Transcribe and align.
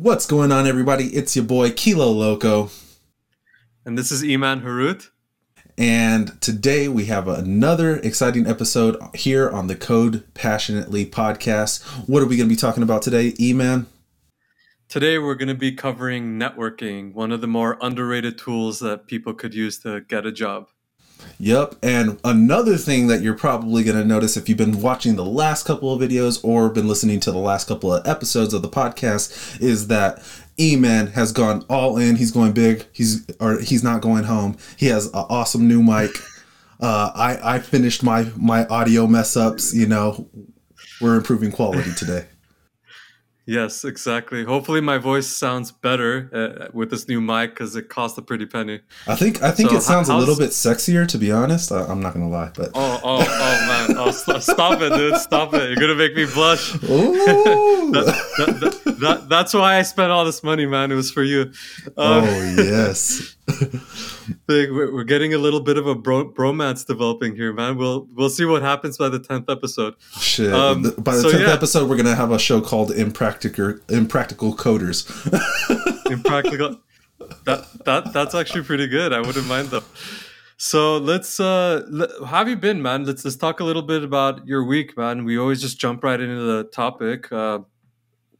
What's 0.00 0.26
going 0.26 0.52
on, 0.52 0.68
everybody? 0.68 1.06
It's 1.06 1.34
your 1.34 1.44
boy 1.44 1.72
Kilo 1.72 2.08
Loco. 2.12 2.70
And 3.84 3.98
this 3.98 4.12
is 4.12 4.22
Iman 4.22 4.60
Harut. 4.60 5.08
And 5.76 6.40
today 6.40 6.86
we 6.86 7.06
have 7.06 7.26
another 7.26 7.96
exciting 7.96 8.46
episode 8.46 8.96
here 9.12 9.50
on 9.50 9.66
the 9.66 9.74
Code 9.74 10.22
Passionately 10.34 11.04
podcast. 11.04 11.82
What 12.08 12.22
are 12.22 12.26
we 12.26 12.36
going 12.36 12.48
to 12.48 12.54
be 12.54 12.56
talking 12.56 12.84
about 12.84 13.02
today, 13.02 13.34
Iman? 13.40 13.88
Today 14.88 15.18
we're 15.18 15.34
going 15.34 15.48
to 15.48 15.54
be 15.56 15.72
covering 15.72 16.38
networking, 16.38 17.12
one 17.12 17.32
of 17.32 17.40
the 17.40 17.48
more 17.48 17.76
underrated 17.80 18.38
tools 18.38 18.78
that 18.78 19.08
people 19.08 19.34
could 19.34 19.52
use 19.52 19.80
to 19.80 20.02
get 20.02 20.24
a 20.24 20.30
job. 20.30 20.68
Yep. 21.40 21.76
And 21.82 22.18
another 22.24 22.76
thing 22.76 23.06
that 23.08 23.22
you're 23.22 23.36
probably 23.36 23.84
going 23.84 23.96
to 23.96 24.04
notice 24.04 24.36
if 24.36 24.48
you've 24.48 24.58
been 24.58 24.80
watching 24.80 25.16
the 25.16 25.24
last 25.24 25.64
couple 25.64 25.92
of 25.92 26.00
videos 26.00 26.42
or 26.44 26.68
been 26.68 26.88
listening 26.88 27.20
to 27.20 27.32
the 27.32 27.38
last 27.38 27.68
couple 27.68 27.94
of 27.94 28.06
episodes 28.06 28.52
of 28.54 28.62
the 28.62 28.68
podcast 28.68 29.60
is 29.60 29.86
that 29.88 30.22
E-Man 30.58 31.08
has 31.08 31.32
gone 31.32 31.64
all 31.68 31.96
in. 31.96 32.16
He's 32.16 32.32
going 32.32 32.52
big. 32.52 32.86
He's 32.92 33.24
or 33.38 33.60
he's 33.60 33.84
not 33.84 34.00
going 34.00 34.24
home. 34.24 34.56
He 34.76 34.86
has 34.86 35.06
an 35.06 35.12
awesome 35.14 35.68
new 35.68 35.82
mic. 35.82 36.10
Uh, 36.80 37.10
I 37.12 37.56
I 37.56 37.58
finished 37.58 38.04
my 38.04 38.30
my 38.36 38.64
audio 38.66 39.08
mess 39.08 39.36
ups. 39.36 39.74
You 39.74 39.88
know, 39.88 40.28
we're 41.00 41.16
improving 41.16 41.50
quality 41.50 41.92
today. 41.94 42.26
Yes, 43.48 43.82
exactly. 43.82 44.44
Hopefully, 44.44 44.82
my 44.82 44.98
voice 44.98 45.26
sounds 45.26 45.72
better 45.72 46.28
uh, 46.34 46.68
with 46.74 46.90
this 46.90 47.08
new 47.08 47.18
mic 47.18 47.54
because 47.54 47.76
it 47.76 47.88
cost 47.88 48.18
a 48.18 48.22
pretty 48.22 48.44
penny. 48.44 48.80
I 49.06 49.16
think 49.16 49.42
I 49.42 49.52
think 49.52 49.70
so 49.70 49.76
it 49.76 49.80
sounds 49.80 50.10
a 50.10 50.16
little 50.18 50.36
bit 50.36 50.50
sexier, 50.50 51.08
to 51.08 51.16
be 51.16 51.32
honest. 51.32 51.72
I, 51.72 51.90
am 51.90 52.02
not 52.02 52.12
gonna 52.12 52.28
lie, 52.28 52.50
but 52.54 52.72
oh 52.74 53.00
oh 53.02 53.24
oh 53.26 53.86
man, 53.88 53.96
oh, 53.96 54.10
st- 54.10 54.42
stop 54.42 54.82
it, 54.82 54.92
dude, 54.92 55.16
stop 55.16 55.54
it! 55.54 55.70
You're 55.70 55.80
gonna 55.80 55.94
make 55.94 56.14
me 56.14 56.26
blush. 56.26 56.72
that, 56.72 58.04
that, 58.36 58.60
that, 58.84 58.98
that, 59.00 59.28
that's 59.30 59.54
why 59.54 59.78
I 59.78 59.82
spent 59.82 60.12
all 60.12 60.26
this 60.26 60.42
money, 60.42 60.66
man. 60.66 60.92
It 60.92 60.96
was 60.96 61.10
for 61.10 61.22
you. 61.22 61.50
Um, 61.96 62.24
oh 62.24 62.54
yes. 62.58 63.37
we're 64.48 65.04
getting 65.04 65.34
a 65.34 65.38
little 65.38 65.60
bit 65.60 65.78
of 65.78 65.86
a 65.86 65.94
bro- 65.94 66.30
bromance 66.30 66.86
developing 66.86 67.34
here, 67.34 67.52
man. 67.52 67.76
We'll 67.76 68.06
we'll 68.14 68.30
see 68.30 68.44
what 68.44 68.62
happens 68.62 68.98
by 68.98 69.08
the 69.08 69.18
tenth 69.18 69.48
episode. 69.48 69.94
Shit! 70.18 70.52
Um, 70.52 70.82
by 70.98 71.16
the 71.16 71.22
tenth 71.22 71.32
so, 71.34 71.38
yeah. 71.38 71.52
episode, 71.52 71.88
we're 71.88 71.96
gonna 71.96 72.14
have 72.14 72.30
a 72.30 72.38
show 72.38 72.60
called 72.60 72.90
Impractical 72.90 73.78
Impractical 73.88 74.54
Coders. 74.54 75.06
Impractical. 76.10 76.76
That 77.44 77.66
that 77.84 78.12
that's 78.12 78.34
actually 78.34 78.64
pretty 78.64 78.86
good. 78.86 79.12
I 79.12 79.20
wouldn't 79.20 79.46
mind 79.46 79.68
though. 79.68 79.84
So 80.56 80.98
let's 80.98 81.38
uh 81.38 81.82
how 82.20 82.38
have 82.38 82.48
you 82.48 82.56
been, 82.56 82.82
man? 82.82 83.04
Let's 83.04 83.24
let's 83.24 83.36
talk 83.36 83.60
a 83.60 83.64
little 83.64 83.82
bit 83.82 84.02
about 84.02 84.46
your 84.46 84.64
week, 84.64 84.96
man. 84.96 85.24
We 85.24 85.38
always 85.38 85.60
just 85.60 85.78
jump 85.78 86.02
right 86.02 86.20
into 86.20 86.42
the 86.42 86.64
topic. 86.64 87.30
Uh, 87.32 87.60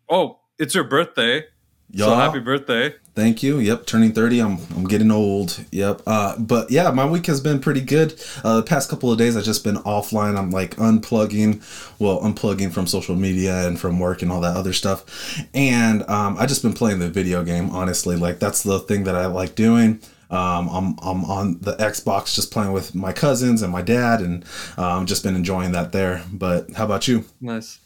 oh, 0.08 0.40
it's 0.58 0.74
your 0.74 0.84
birthday. 0.84 1.44
Y'all, 1.90 2.10
so 2.10 2.14
happy 2.16 2.40
birthday. 2.40 2.94
Thank 3.14 3.42
you. 3.42 3.58
Yep, 3.58 3.86
turning 3.86 4.12
30. 4.12 4.40
I'm 4.40 4.58
I'm 4.76 4.84
getting 4.84 5.10
old. 5.10 5.64
Yep. 5.72 6.02
Uh 6.06 6.38
but 6.38 6.70
yeah, 6.70 6.90
my 6.90 7.06
week 7.08 7.26
has 7.26 7.40
been 7.40 7.60
pretty 7.60 7.80
good. 7.80 8.20
Uh 8.44 8.56
the 8.56 8.62
past 8.62 8.90
couple 8.90 9.10
of 9.10 9.16
days 9.16 9.36
I've 9.36 9.44
just 9.44 9.64
been 9.64 9.76
offline. 9.76 10.38
I'm 10.38 10.50
like 10.50 10.76
unplugging, 10.76 11.62
well, 11.98 12.20
unplugging 12.20 12.72
from 12.72 12.86
social 12.86 13.16
media 13.16 13.66
and 13.66 13.80
from 13.80 13.98
work 13.98 14.20
and 14.20 14.30
all 14.30 14.40
that 14.42 14.56
other 14.56 14.74
stuff. 14.74 15.40
And 15.54 16.02
um 16.10 16.36
I 16.38 16.44
just 16.46 16.62
been 16.62 16.74
playing 16.74 16.98
the 16.98 17.08
video 17.08 17.42
game, 17.42 17.70
honestly. 17.70 18.16
Like 18.16 18.38
that's 18.38 18.62
the 18.62 18.80
thing 18.80 19.04
that 19.04 19.14
I 19.16 19.26
like 19.26 19.54
doing. 19.54 20.00
Um, 20.30 20.68
I'm 20.68 20.98
I'm 21.02 21.24
on 21.24 21.58
the 21.60 21.74
Xbox 21.76 22.34
just 22.34 22.52
playing 22.52 22.72
with 22.72 22.94
my 22.94 23.14
cousins 23.14 23.62
and 23.62 23.72
my 23.72 23.80
dad, 23.80 24.20
and 24.20 24.44
um, 24.76 25.06
just 25.06 25.22
been 25.22 25.34
enjoying 25.34 25.72
that 25.72 25.92
there. 25.92 26.22
But 26.30 26.70
how 26.74 26.84
about 26.84 27.08
you? 27.08 27.24
Nice. 27.40 27.78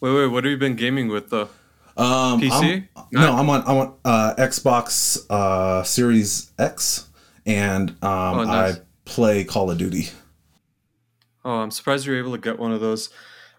Wait, 0.00 0.14
wait. 0.14 0.28
What 0.28 0.44
have 0.44 0.50
you 0.50 0.56
been 0.56 0.74
gaming 0.74 1.08
with 1.08 1.28
though? 1.28 1.50
Um, 1.96 2.40
PC? 2.40 2.88
I'm, 2.96 3.04
no, 3.12 3.36
I'm 3.36 3.50
on 3.50 3.62
I'm 3.62 3.76
on 3.76 3.94
uh, 4.04 4.34
Xbox 4.38 5.26
uh, 5.30 5.82
Series 5.82 6.52
X, 6.58 7.08
and 7.46 7.90
um, 8.02 8.38
oh, 8.38 8.44
nice. 8.44 8.76
I 8.76 8.80
play 9.04 9.44
Call 9.44 9.70
of 9.70 9.78
Duty. 9.78 10.08
Oh, 11.44 11.58
I'm 11.58 11.70
surprised 11.70 12.06
you're 12.06 12.18
able 12.18 12.32
to 12.32 12.38
get 12.38 12.58
one 12.58 12.72
of 12.72 12.80
those. 12.80 13.10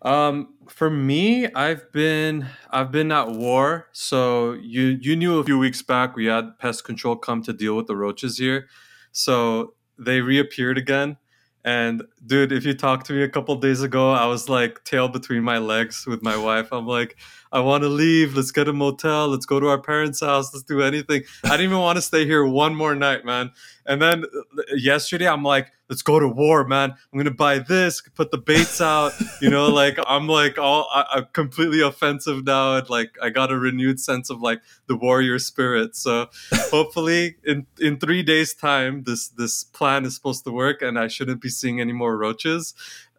Um, 0.04 0.54
for 0.70 0.90
me, 0.90 1.48
I've 1.54 1.92
been 1.92 2.48
I've 2.70 2.92
been 2.92 3.12
at 3.12 3.30
war. 3.30 3.88
So 3.92 4.54
you 4.54 4.98
you 5.02 5.16
knew 5.16 5.40
a 5.40 5.44
few 5.44 5.58
weeks 5.58 5.82
back 5.82 6.16
we 6.16 6.26
had 6.26 6.58
pest 6.60 6.84
control 6.84 7.16
come 7.16 7.42
to 7.44 7.54
deal 7.54 7.76
with 7.76 7.88
the 7.88 7.96
roaches 7.96 8.38
here. 8.38 8.68
So 9.12 9.76
they 9.98 10.22
reappeared 10.22 10.78
again. 10.78 11.18
And 11.66 12.04
dude, 12.26 12.52
if 12.52 12.66
you 12.66 12.74
talked 12.74 13.06
to 13.08 13.14
me 13.14 13.24
a 13.24 13.30
couple 13.30 13.56
days 13.56 13.82
ago, 13.82 14.12
I 14.12 14.26
was 14.26 14.50
like 14.50 14.84
tail 14.84 15.08
between 15.08 15.44
my 15.44 15.60
legs 15.60 16.06
with 16.06 16.22
my 16.22 16.36
wife. 16.36 16.74
I'm 16.74 16.86
like, 16.86 17.18
I 17.54 17.62
want 17.62 17.84
to 17.84 17.90
leave. 17.90 18.36
Let's 18.36 18.52
get 18.52 18.68
a 18.68 18.74
motel. 18.74 19.30
Let's 19.30 19.46
go 19.46 19.60
to 19.60 19.68
our 19.68 19.80
parents' 19.80 20.20
house. 20.20 20.54
Let's 20.54 20.66
do 20.66 20.82
anything. 20.82 21.24
I 21.46 21.50
didn't 21.50 21.68
even 21.68 21.80
want 21.80 21.98
to 21.98 22.02
stay 22.02 22.26
here 22.26 22.46
one 22.46 22.76
more 22.76 22.96
night, 22.96 23.24
man. 23.24 23.52
And 23.86 24.02
then 24.02 24.26
uh, 24.26 24.62
yesterday, 24.76 25.28
I'm 25.28 25.44
like, 25.44 25.72
let's 25.94 26.02
go 26.02 26.20
to 26.20 26.28
war, 26.28 26.66
man. 26.68 26.90
I'm 26.92 27.20
gonna 27.20 27.30
buy 27.30 27.60
this, 27.60 28.02
put 28.02 28.32
the 28.32 28.40
baits 28.40 28.82
out. 28.82 29.14
You 29.40 29.52
know, 29.52 29.68
like 29.82 30.00
I'm 30.08 30.28
like 30.28 30.58
all 30.58 30.90
I, 30.92 31.20
am 31.20 31.28
completely 31.34 31.82
offensive 31.82 32.44
now, 32.44 32.78
and 32.78 32.90
like 32.90 33.16
I 33.22 33.30
got 33.30 33.52
a 33.52 33.58
renewed 33.60 34.00
sense 34.00 34.32
of 34.32 34.42
like 34.42 34.62
the 34.88 34.96
warrior 34.96 35.38
spirit. 35.38 35.96
So 35.96 36.30
hopefully, 36.72 37.36
in 37.44 37.68
in 37.80 38.00
three 38.00 38.24
days' 38.24 38.56
time, 38.56 39.04
this 39.04 39.28
this 39.28 39.64
plan 39.64 40.04
is 40.06 40.16
supposed 40.16 40.44
to 40.46 40.52
work, 40.52 40.82
and 40.82 40.98
I 40.98 41.08
shouldn't 41.08 41.42
be 41.42 41.50
seeing 41.50 41.80
any 41.80 41.94
more 41.94 42.18
roaches 42.18 42.74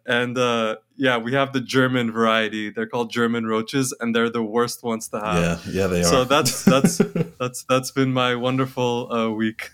and 0.07 0.37
uh, 0.37 0.75
yeah, 0.97 1.17
we 1.17 1.33
have 1.33 1.51
the 1.51 1.61
German 1.61 2.11
variety. 2.11 2.69
They're 2.69 2.85
called 2.85 3.09
German 3.09 3.47
roaches, 3.47 3.91
and 3.99 4.15
they're 4.15 4.29
the 4.29 4.43
worst 4.43 4.83
ones 4.83 5.07
to 5.09 5.19
have. 5.19 5.65
Yeah, 5.65 5.71
yeah, 5.81 5.87
they 5.87 6.01
are. 6.01 6.03
So 6.03 6.23
that's 6.25 6.63
that's 6.63 6.97
that's 7.39 7.63
that's 7.63 7.89
been 7.89 8.13
my 8.13 8.35
wonderful 8.35 9.11
uh, 9.11 9.29
week. 9.31 9.71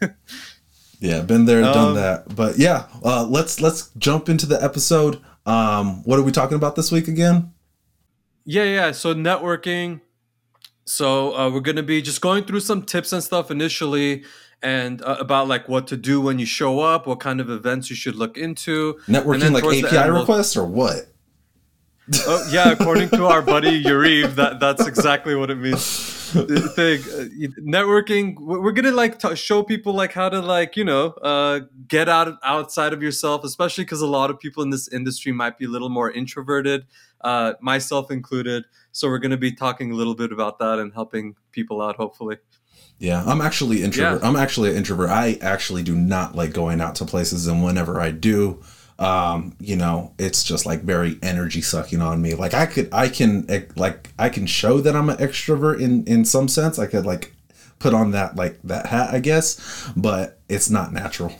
Yeah, 1.02 1.22
been 1.22 1.46
there, 1.46 1.62
done 1.62 1.90
um, 1.90 1.96
that. 1.96 2.34
But 2.34 2.58
yeah, 2.58 2.86
uh, 3.04 3.26
let's 3.26 3.60
let's 3.60 3.90
jump 3.98 4.30
into 4.30 4.46
the 4.46 4.64
episode. 4.64 5.20
Um, 5.46 6.04
what 6.04 6.20
are 6.20 6.22
we 6.22 6.32
talking 6.32 6.56
about 6.56 6.76
this 6.76 6.92
week 6.92 7.08
again? 7.08 7.52
Yeah, 8.46 8.64
yeah. 8.64 8.92
So 8.92 9.14
networking. 9.14 10.02
So 10.86 11.36
uh, 11.36 11.50
we're 11.50 11.62
gonna 11.62 11.84
be 11.84 12.02
just 12.02 12.22
going 12.22 12.44
through 12.44 12.60
some 12.60 12.84
tips 12.84 13.12
and 13.12 13.24
stuff 13.24 13.50
initially 13.50 14.24
and 14.62 15.02
uh, 15.02 15.18
about 15.20 15.48
like 15.48 15.68
what 15.68 15.88
to 15.88 15.98
do 15.98 16.22
when 16.22 16.38
you 16.38 16.46
show 16.46 16.80
up, 16.80 17.08
what 17.08 17.20
kind 17.20 17.42
of 17.42 17.50
events 17.50 17.90
you 17.90 17.96
should 17.96 18.16
look 18.16 18.38
into. 18.38 19.00
Networking 19.08 19.52
like 19.52 19.64
API 19.64 20.12
requests 20.12 20.56
or 20.56 20.66
what? 20.66 21.11
Oh 22.26 22.50
yeah, 22.52 22.72
according 22.72 23.10
to 23.10 23.26
our 23.26 23.42
buddy 23.42 23.84
Yuriv, 23.84 24.36
that 24.36 24.60
that's 24.60 24.86
exactly 24.88 25.36
what 25.36 25.52
it 25.52 25.56
means. 25.56 26.20
Thing, 26.32 27.02
uh, 27.02 27.26
networking, 27.60 28.36
we're 28.40 28.72
gonna 28.72 28.92
like 28.92 29.20
t- 29.20 29.36
show 29.36 29.64
people 29.64 29.94
like 29.94 30.14
how 30.14 30.30
to 30.30 30.40
like 30.40 30.76
you 30.76 30.84
know 30.84 31.08
uh, 31.22 31.62
get 31.88 32.10
out 32.10 32.38
outside 32.44 32.94
of 32.94 33.04
yourself, 33.04 33.44
especially 33.44 33.84
because 33.84 34.02
a 34.02 34.08
lot 34.08 34.30
of 34.30 34.40
people 34.40 34.64
in 34.64 34.72
this 34.72 34.88
industry 34.88 35.32
might 35.32 35.58
be 35.58 35.66
a 35.66 35.70
little 35.70 35.90
more 35.90 36.10
introverted, 36.10 36.86
uh, 37.22 37.54
myself 37.62 38.10
included. 38.10 38.66
So 38.92 39.08
we're 39.08 39.20
gonna 39.20 39.38
be 39.38 39.52
talking 39.52 39.92
a 39.92 39.96
little 39.96 40.16
bit 40.16 40.32
about 40.32 40.58
that 40.60 40.80
and 40.80 40.94
helping 40.94 41.36
people 41.52 41.82
out, 41.82 41.98
hopefully. 41.98 42.38
Yeah, 42.98 43.24
I'm 43.26 43.42
actually 43.42 43.84
introvert. 43.84 44.22
Yeah. 44.22 44.28
I'm 44.28 44.36
actually 44.36 44.72
an 44.72 44.78
introvert. 44.78 45.10
I 45.10 45.38
actually 45.42 45.84
do 45.84 45.96
not 45.96 46.36
like 46.36 46.54
going 46.54 46.82
out 46.82 46.96
to 46.96 47.06
places, 47.06 47.48
and 47.48 47.64
whenever 47.64 48.00
I 48.00 48.12
do, 48.12 48.62
um, 49.02 49.56
you 49.60 49.76
know, 49.76 50.14
it's 50.20 50.44
just 50.44 50.66
like 50.66 50.82
very 50.82 51.18
energy 51.24 51.62
sucking 51.62 52.02
on 52.02 52.22
me. 52.22 52.36
Like 52.36 52.54
I 52.54 52.68
could, 52.68 52.88
I 52.94 53.10
can, 53.10 53.48
like 53.76 54.10
I 54.20 54.30
can 54.30 54.46
show 54.46 54.80
that 54.80 54.96
I'm 54.96 55.10
an 55.10 55.18
extrovert 55.18 55.82
in 55.82 56.06
in 56.06 56.24
some 56.24 56.48
sense. 56.48 56.78
I 56.78 56.86
could 56.86 57.06
like 57.06 57.34
put 57.80 57.94
on 57.96 58.12
that 58.12 58.36
like 58.36 58.60
that 58.64 58.86
hat, 58.86 59.14
I 59.14 59.20
guess, 59.20 59.90
but 59.98 60.40
it's 60.48 60.70
not 60.70 60.94
natural 60.94 61.34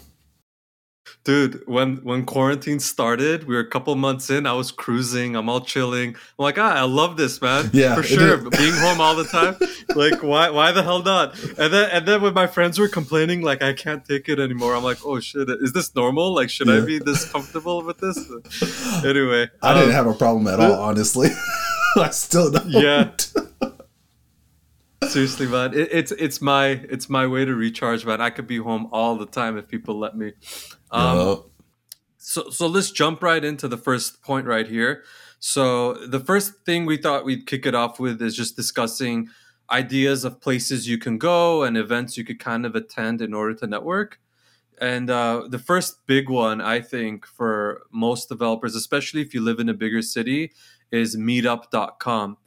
dude 1.24 1.62
when 1.68 1.98
when 1.98 2.26
quarantine 2.26 2.80
started 2.80 3.48
we 3.48 3.54
were 3.54 3.62
a 3.62 3.70
couple 3.70 3.94
months 3.96 4.30
in 4.30 4.46
i 4.46 4.54
was 4.54 4.72
cruising 4.72 5.36
i'm 5.36 5.50
all 5.50 5.62
chilling. 5.62 6.10
I'm 6.10 6.44
like 6.44 6.58
ah, 6.58 6.74
i 6.74 6.84
love 6.84 7.18
this 7.18 7.42
man. 7.42 7.70
Yeah 7.74 7.96
for 7.96 8.04
sure 8.04 8.38
being 8.38 8.74
home 8.74 9.00
all 9.00 9.16
the 9.16 9.26
time 9.26 9.56
like 9.96 10.24
why 10.24 10.50
why 10.50 10.72
the 10.72 10.84
hell 10.84 11.04
not? 11.04 11.38
And 11.58 11.74
then 11.74 11.90
and 11.92 12.08
then 12.08 12.22
when 12.22 12.34
my 12.34 12.48
friends 12.48 12.80
were 12.80 12.88
complaining 12.88 13.42
like 13.42 13.62
i 13.62 13.74
can't 13.74 14.04
take 14.06 14.30
it 14.30 14.40
anymore 14.40 14.76
i'm 14.76 14.84
like 14.84 15.06
oh 15.06 15.20
shit 15.20 15.50
is 15.50 15.74
this 15.74 15.94
normal? 15.96 16.34
Like 16.34 16.50
should 16.50 16.68
yeah. 16.68 16.78
i 16.78 16.82
be 16.82 17.00
this 17.00 17.32
comfortable 17.32 17.84
with 17.84 18.00
this? 18.00 18.18
Anyway 19.06 19.50
i 19.62 19.72
um, 19.72 19.80
didn't 19.80 19.94
have 19.94 20.08
a 20.08 20.14
problem 20.14 20.48
at 20.48 20.60
all 20.60 20.74
honestly. 20.74 21.30
I 21.98 22.10
still 22.12 22.50
don't. 22.52 22.70
Yeah. 22.70 23.12
Seriously 25.04 25.48
man 25.48 25.74
it, 25.74 25.90
it's 25.92 26.12
it's 26.14 26.42
my 26.42 26.68
it's 26.68 27.10
my 27.10 27.28
way 27.28 27.44
to 27.46 27.54
recharge 27.54 28.06
man. 28.06 28.22
I 28.22 28.30
could 28.30 28.48
be 28.48 28.58
home 28.58 28.88
all 28.92 29.18
the 29.18 29.26
time 29.26 29.58
if 29.58 29.68
people 29.68 29.98
let 30.00 30.16
me 30.16 30.34
um, 30.92 31.28
yep. 31.28 31.38
so 32.18 32.50
so 32.50 32.68
let's 32.68 32.92
jump 32.92 33.22
right 33.24 33.44
into 33.44 33.68
the 33.68 33.78
first 33.78 34.22
point 34.22 34.46
right 34.46 34.68
here 34.68 35.04
so 35.40 35.94
the 36.06 36.20
first 36.20 36.54
thing 36.66 36.86
we 36.86 36.98
thought 36.98 37.26
we'd 37.26 37.48
kick 37.48 37.66
it 37.66 37.74
off 37.76 38.00
with 38.00 38.22
is 38.22 38.36
just 38.36 38.56
discussing 38.56 39.30
ideas 39.72 40.26
of 40.26 40.40
places 40.42 40.88
you 40.88 40.98
can 40.98 41.18
go 41.18 41.64
and 41.64 41.78
events 41.78 42.18
you 42.18 42.24
could 42.24 42.40
kind 42.40 42.66
of 42.66 42.76
attend 42.76 43.22
in 43.22 43.34
order 43.34 43.54
to 43.54 43.68
network 43.68 44.20
and 44.80 45.10
uh, 45.10 45.44
the 45.48 45.60
first 45.60 46.06
big 46.08 46.30
one 46.30 46.62
i 46.62 46.80
think 46.80 47.26
for 47.26 47.84
most 47.92 48.30
developers 48.30 48.76
especially 48.76 49.22
if 49.22 49.34
you 49.34 49.42
live 49.42 49.60
in 49.60 49.70
a 49.70 49.74
bigger 49.74 50.02
city 50.02 50.52
is 50.92 51.16
meetup.com 51.16 52.38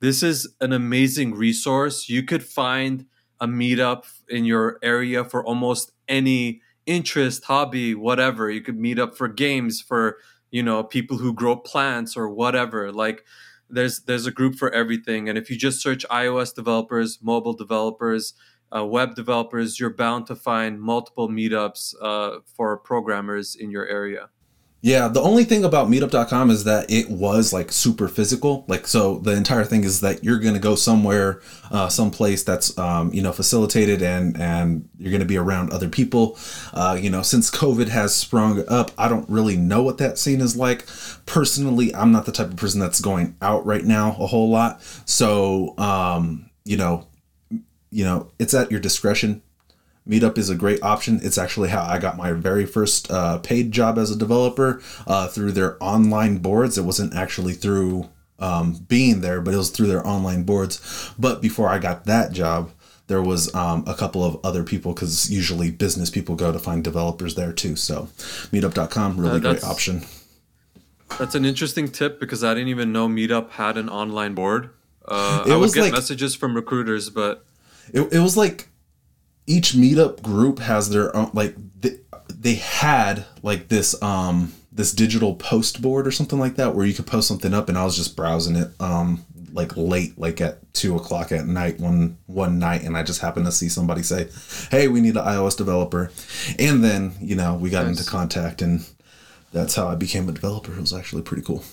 this 0.00 0.22
is 0.22 0.48
an 0.62 0.72
amazing 0.72 1.34
resource. 1.34 2.08
You 2.08 2.22
could 2.22 2.42
find 2.42 3.04
a 3.38 3.46
meetup 3.46 4.04
in 4.28 4.46
your 4.46 4.78
area 4.82 5.24
for 5.24 5.44
almost 5.44 5.92
any 6.08 6.62
interest, 6.86 7.44
hobby, 7.44 7.94
whatever. 7.94 8.50
You 8.50 8.60
could 8.60 8.78
meet 8.78 8.98
up 8.98 9.16
for 9.16 9.28
games, 9.28 9.80
for 9.80 10.18
you 10.50 10.62
know 10.62 10.82
people 10.82 11.18
who 11.18 11.32
grow 11.32 11.56
plants 11.56 12.16
or 12.16 12.28
whatever. 12.28 12.92
Like 12.92 13.24
there's 13.68 14.00
there's 14.00 14.26
a 14.26 14.32
group 14.32 14.56
for 14.56 14.70
everything. 14.72 15.28
And 15.28 15.38
if 15.38 15.50
you 15.50 15.56
just 15.56 15.82
search 15.82 16.04
iOS 16.10 16.54
developers, 16.54 17.18
mobile 17.22 17.54
developers, 17.54 18.34
uh, 18.74 18.84
web 18.84 19.14
developers, 19.14 19.78
you're 19.80 19.94
bound 19.94 20.26
to 20.26 20.36
find 20.36 20.80
multiple 20.80 21.28
meetups 21.28 21.94
uh, 22.00 22.40
for 22.44 22.76
programmers 22.78 23.54
in 23.54 23.70
your 23.70 23.86
area. 23.86 24.30
Yeah, 24.82 25.08
the 25.08 25.20
only 25.20 25.44
thing 25.44 25.62
about 25.62 25.88
meetup.com 25.88 26.50
is 26.50 26.64
that 26.64 26.90
it 26.90 27.10
was 27.10 27.52
like 27.52 27.70
super 27.70 28.08
physical. 28.08 28.64
Like, 28.66 28.86
so 28.86 29.18
the 29.18 29.32
entire 29.32 29.64
thing 29.64 29.84
is 29.84 30.00
that 30.00 30.24
you're 30.24 30.38
going 30.38 30.54
to 30.54 30.60
go 30.60 30.74
somewhere, 30.74 31.42
uh, 31.70 31.90
someplace 31.90 32.44
that's, 32.44 32.76
um, 32.78 33.12
you 33.12 33.20
know, 33.20 33.32
facilitated 33.32 34.02
and, 34.02 34.40
and 34.40 34.88
you're 34.98 35.10
going 35.10 35.20
to 35.20 35.26
be 35.26 35.36
around 35.36 35.70
other 35.70 35.88
people. 35.90 36.38
Uh, 36.72 36.96
you 36.98 37.10
know, 37.10 37.20
since 37.20 37.50
COVID 37.50 37.88
has 37.88 38.14
sprung 38.14 38.66
up, 38.68 38.90
I 38.96 39.08
don't 39.08 39.28
really 39.28 39.58
know 39.58 39.82
what 39.82 39.98
that 39.98 40.16
scene 40.16 40.40
is 40.40 40.56
like. 40.56 40.86
Personally, 41.26 41.94
I'm 41.94 42.10
not 42.10 42.24
the 42.24 42.32
type 42.32 42.48
of 42.48 42.56
person 42.56 42.80
that's 42.80 43.02
going 43.02 43.36
out 43.42 43.66
right 43.66 43.84
now 43.84 44.16
a 44.18 44.26
whole 44.26 44.48
lot. 44.48 44.82
So, 45.04 45.76
um, 45.76 46.48
you 46.64 46.78
know, 46.78 47.06
you 47.90 48.04
know, 48.04 48.30
it's 48.38 48.54
at 48.54 48.70
your 48.70 48.80
discretion 48.80 49.42
Meetup 50.08 50.38
is 50.38 50.50
a 50.50 50.54
great 50.54 50.82
option. 50.82 51.20
It's 51.22 51.38
actually 51.38 51.68
how 51.68 51.82
I 51.82 51.98
got 51.98 52.16
my 52.16 52.32
very 52.32 52.66
first 52.66 53.10
uh, 53.10 53.38
paid 53.38 53.72
job 53.72 53.98
as 53.98 54.10
a 54.10 54.16
developer 54.16 54.82
uh, 55.06 55.28
through 55.28 55.52
their 55.52 55.82
online 55.82 56.38
boards. 56.38 56.78
It 56.78 56.84
wasn't 56.84 57.14
actually 57.14 57.52
through 57.52 58.08
um, 58.38 58.84
being 58.88 59.20
there, 59.20 59.40
but 59.40 59.54
it 59.54 59.58
was 59.58 59.70
through 59.70 59.88
their 59.88 60.06
online 60.06 60.44
boards. 60.44 61.12
But 61.18 61.42
before 61.42 61.68
I 61.68 61.78
got 61.78 62.04
that 62.04 62.32
job, 62.32 62.70
there 63.06 63.20
was 63.20 63.54
um, 63.54 63.84
a 63.86 63.94
couple 63.94 64.24
of 64.24 64.38
other 64.44 64.64
people 64.64 64.94
because 64.94 65.30
usually 65.30 65.70
business 65.70 66.10
people 66.10 66.36
go 66.36 66.52
to 66.52 66.58
find 66.58 66.82
developers 66.82 67.34
there 67.34 67.52
too. 67.52 67.76
So, 67.76 68.08
meetup.com, 68.52 69.20
really 69.20 69.36
uh, 69.36 69.40
great 69.40 69.64
option. 69.64 70.02
That's 71.18 71.34
an 71.34 71.44
interesting 71.44 71.88
tip 71.88 72.20
because 72.20 72.44
I 72.44 72.54
didn't 72.54 72.68
even 72.68 72.92
know 72.92 73.08
Meetup 73.08 73.50
had 73.50 73.76
an 73.76 73.88
online 73.88 74.34
board. 74.34 74.70
Uh, 75.06 75.44
I 75.46 75.56
would 75.56 75.72
get 75.72 75.82
like, 75.82 75.92
messages 75.92 76.34
from 76.36 76.54
recruiters, 76.54 77.10
but 77.10 77.44
it, 77.92 78.12
it 78.12 78.20
was 78.20 78.36
like 78.36 78.68
each 79.50 79.72
meetup 79.72 80.22
group 80.22 80.60
has 80.60 80.90
their 80.90 81.14
own 81.16 81.28
like 81.32 81.56
they, 81.80 81.96
they 82.28 82.54
had 82.54 83.24
like 83.42 83.66
this 83.68 84.00
um 84.00 84.52
this 84.70 84.92
digital 84.92 85.34
post 85.34 85.82
board 85.82 86.06
or 86.06 86.12
something 86.12 86.38
like 86.38 86.54
that 86.54 86.74
where 86.74 86.86
you 86.86 86.94
could 86.94 87.06
post 87.06 87.26
something 87.26 87.52
up 87.52 87.68
and 87.68 87.76
I 87.76 87.84
was 87.84 87.96
just 87.96 88.16
browsing 88.16 88.54
it 88.54 88.70
um 88.78 89.24
like 89.52 89.76
late 89.76 90.16
like 90.16 90.40
at 90.40 90.72
two 90.72 90.94
o'clock 90.94 91.32
at 91.32 91.46
night 91.46 91.80
one 91.80 92.16
one 92.26 92.60
night 92.60 92.84
and 92.84 92.96
I 92.96 93.02
just 93.02 93.20
happened 93.20 93.46
to 93.46 93.52
see 93.52 93.68
somebody 93.68 94.04
say 94.04 94.28
hey 94.70 94.86
we 94.86 95.00
need 95.00 95.16
an 95.16 95.24
iOS 95.24 95.56
developer. 95.56 96.12
And 96.56 96.84
then 96.84 97.14
you 97.20 97.34
know 97.34 97.54
we 97.54 97.70
got 97.70 97.86
nice. 97.86 97.98
into 97.98 98.10
contact 98.10 98.62
and 98.62 98.86
that's 99.52 99.74
how 99.74 99.88
I 99.88 99.96
became 99.96 100.28
a 100.28 100.32
developer. 100.32 100.72
It 100.72 100.80
was 100.80 100.94
actually 100.94 101.22
pretty 101.22 101.42
cool 101.42 101.64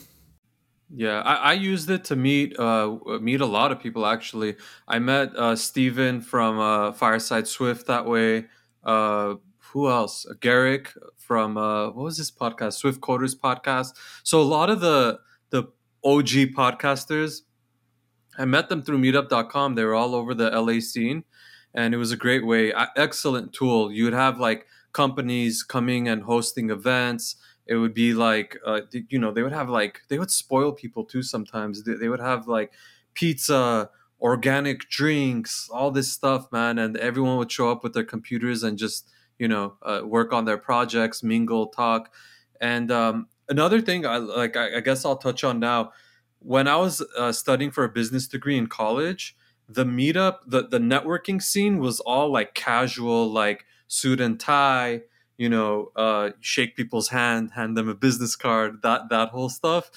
yeah, 0.94 1.19
I, 1.22 1.36
I 1.36 1.54
used 1.54 1.89
it 1.89 2.06
to 2.06 2.16
meet 2.16 2.57
uh, 2.57 2.98
meet 3.19 3.42
a 3.42 3.45
lot 3.45 3.72
of 3.72 3.80
people. 3.80 4.06
Actually, 4.06 4.56
I 4.88 5.00
met 5.00 5.36
uh, 5.36 5.56
Steven 5.56 6.22
from 6.22 6.60
uh, 6.60 6.94
Fireside 6.94 7.48
Swift 7.48 7.88
that 7.88 8.06
way. 8.06 8.45
Uh, 8.84 9.36
who 9.74 9.89
else? 9.89 10.25
Garric 10.39 10.94
from 11.18 11.57
uh, 11.57 11.88
what 11.88 12.04
was 12.04 12.18
this 12.18 12.31
podcast? 12.31 12.74
Swift 12.74 13.01
Coders 13.01 13.36
podcast. 13.38 13.95
So 14.24 14.42
a 14.42 14.44
lot 14.44 14.69
of 14.69 14.80
the 14.80 15.19
the 15.50 15.63
OG 16.06 16.56
podcasters, 16.56 17.42
I 18.38 18.45
met 18.45 18.69
them 18.69 18.81
through 18.81 19.00
Meetup.com. 19.00 19.75
They 19.75 19.83
were 19.83 19.95
all 19.95 20.16
over 20.16 20.33
the 20.33 20.50
LA 20.50 20.80
scene, 20.80 21.25
and 21.74 21.94
it 21.94 21.98
was 21.98 22.13
a 22.13 22.18
great 22.18 22.45
way. 22.45 22.74
Excellent 22.95 23.51
tool. 23.51 23.92
You 23.92 24.06
would 24.06 24.13
have 24.13 24.40
like 24.40 24.66
companies 24.94 25.63
coming 25.63 26.07
and 26.07 26.24
hosting 26.24 26.69
events 26.69 27.36
it 27.68 27.75
would 27.75 27.94
be 27.94 28.14
like 28.14 28.58
uh, 28.66 28.81
you 29.10 29.19
know 29.19 29.31
they 29.31 29.44
would 29.44 29.52
have 29.52 29.69
like 29.69 30.02
they 30.10 30.19
would 30.19 30.31
spoil 30.31 30.72
people 30.72 31.04
too 31.04 31.22
sometimes. 31.22 31.84
They, 31.84 31.94
they 31.94 32.10
would 32.10 32.19
have 32.19 32.48
like 32.48 32.72
pizza 33.14 33.90
organic 34.19 34.90
drinks 34.90 35.69
all 35.72 35.92
this 35.92 36.12
stuff 36.12 36.52
man 36.52 36.80
and 36.80 36.98
everyone 36.98 37.38
would 37.38 37.52
show 37.52 37.69
up 37.69 37.84
with 37.84 37.94
their 37.94 38.04
computers 38.04 38.64
and 38.64 38.75
just 38.75 39.12
you 39.38 39.48
know 39.48 39.75
uh, 39.84 40.02
work 40.04 40.34
on 40.34 40.46
their 40.46 40.58
projects 40.58 41.22
mingle 41.24 41.68
talk. 41.68 42.14
And 42.60 42.92
um, 42.92 43.28
another 43.50 43.81
thing 43.81 44.06
i 44.06 44.18
like 44.18 44.58
I, 44.58 44.78
I, 44.78 44.80
guess 44.80 45.06
i'll 45.06 45.18
touch 45.18 45.44
on 45.44 45.60
now. 45.60 45.92
When 46.40 46.68
i 46.68 46.75
was 46.75 47.04
uh, 47.18 47.31
studying 47.31 47.72
for 47.72 47.84
a 47.84 47.90
business 47.90 48.28
degree 48.28 48.58
in 48.58 48.68
college 48.68 49.36
the 49.69 49.86
meetup 49.86 50.38
the, 50.48 50.68
the 50.68 50.80
networking 50.80 51.42
scene 51.42 51.80
was 51.80 52.00
all 52.02 52.31
like 52.31 52.54
casual 52.54 53.31
like 53.31 53.66
suit 53.88 54.22
and 54.22 54.40
tie 54.40 55.02
you 55.38 55.50
know, 55.50 55.92
uh, 55.95 56.31
shake 56.39 56.75
people's 56.75 57.10
hand, 57.10 57.51
hand 57.51 57.78
them 57.78 57.89
a 57.89 57.95
business 57.95 58.36
card, 58.36 58.81
that 58.84 59.10
that 59.10 59.30
whole 59.30 59.50
stuff. 59.50 59.89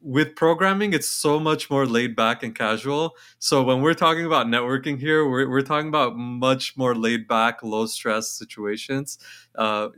With 0.00 0.36
programming, 0.36 0.92
it's 0.92 1.08
so 1.08 1.40
much 1.40 1.70
more 1.70 1.86
laid 1.86 2.14
back 2.14 2.42
and 2.42 2.54
casual. 2.54 3.16
So 3.38 3.62
when 3.62 3.82
we're 3.82 3.94
talking 3.94 4.24
about 4.24 4.46
networking 4.46 4.98
here, 4.98 5.28
we're, 5.28 5.48
we're 5.48 5.62
talking 5.62 5.88
about 5.88 6.16
much 6.16 6.76
more 6.76 6.94
laid 6.94 7.26
back, 7.26 7.62
low 7.62 7.86
stress 7.86 8.28
situations. 8.28 9.18
Uh, 9.54 9.88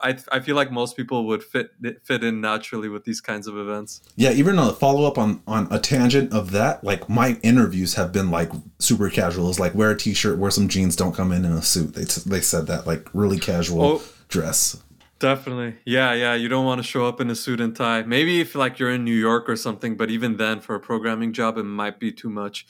I, 0.00 0.16
I 0.30 0.40
feel 0.40 0.54
like 0.54 0.70
most 0.70 0.96
people 0.96 1.26
would 1.26 1.42
fit 1.42 1.70
fit 2.04 2.22
in 2.22 2.40
naturally 2.40 2.88
with 2.88 3.04
these 3.04 3.20
kinds 3.20 3.46
of 3.46 3.56
events. 3.56 4.00
Yeah, 4.16 4.30
even 4.30 4.58
on 4.58 4.68
a 4.68 4.72
follow 4.72 5.06
up 5.06 5.18
on 5.18 5.42
on 5.46 5.66
a 5.70 5.78
tangent 5.78 6.32
of 6.32 6.52
that, 6.52 6.84
like 6.84 7.08
my 7.08 7.38
interviews 7.42 7.94
have 7.94 8.12
been 8.12 8.30
like 8.30 8.50
super 8.78 9.10
casual. 9.10 9.50
It's 9.50 9.58
like 9.58 9.74
wear 9.74 9.90
a 9.90 9.96
t 9.96 10.14
shirt, 10.14 10.38
wear 10.38 10.50
some 10.50 10.68
jeans, 10.68 10.94
don't 10.94 11.14
come 11.14 11.32
in 11.32 11.44
in 11.44 11.52
a 11.52 11.62
suit. 11.62 11.94
They 11.94 12.04
t- 12.04 12.22
they 12.26 12.40
said 12.40 12.66
that 12.68 12.86
like 12.86 13.08
really 13.12 13.38
casual 13.38 13.82
oh, 13.82 14.02
dress. 14.28 14.82
Definitely, 15.18 15.74
yeah, 15.84 16.12
yeah. 16.12 16.34
You 16.34 16.48
don't 16.48 16.64
want 16.64 16.78
to 16.78 16.86
show 16.86 17.06
up 17.06 17.20
in 17.20 17.28
a 17.28 17.34
suit 17.34 17.60
and 17.60 17.74
tie. 17.74 18.02
Maybe 18.02 18.40
if 18.40 18.54
like 18.54 18.78
you're 18.78 18.92
in 18.92 19.04
New 19.04 19.10
York 19.10 19.48
or 19.48 19.56
something, 19.56 19.96
but 19.96 20.10
even 20.10 20.36
then, 20.36 20.60
for 20.60 20.76
a 20.76 20.80
programming 20.80 21.32
job, 21.32 21.58
it 21.58 21.64
might 21.64 21.98
be 21.98 22.12
too 22.12 22.30
much. 22.30 22.66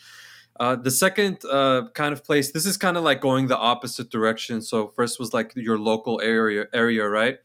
Uh, 0.59 0.75
the 0.75 0.91
second 0.91 1.39
uh, 1.51 1.83
kind 1.95 2.13
of 2.13 2.25
place, 2.25 2.51
this 2.51 2.67
is 2.67 2.77
kind 2.77 2.97
of 2.97 3.05
like 3.05 3.21
going 3.21 3.47
the 3.47 3.57
opposite 3.57 4.11
direction. 4.11 4.61
So 4.61 4.89
first 4.89 5.21
was 5.21 5.33
like 5.33 5.53
your 5.55 5.79
local 5.79 6.21
area, 6.21 6.67
area, 6.73 7.09
right? 7.09 7.39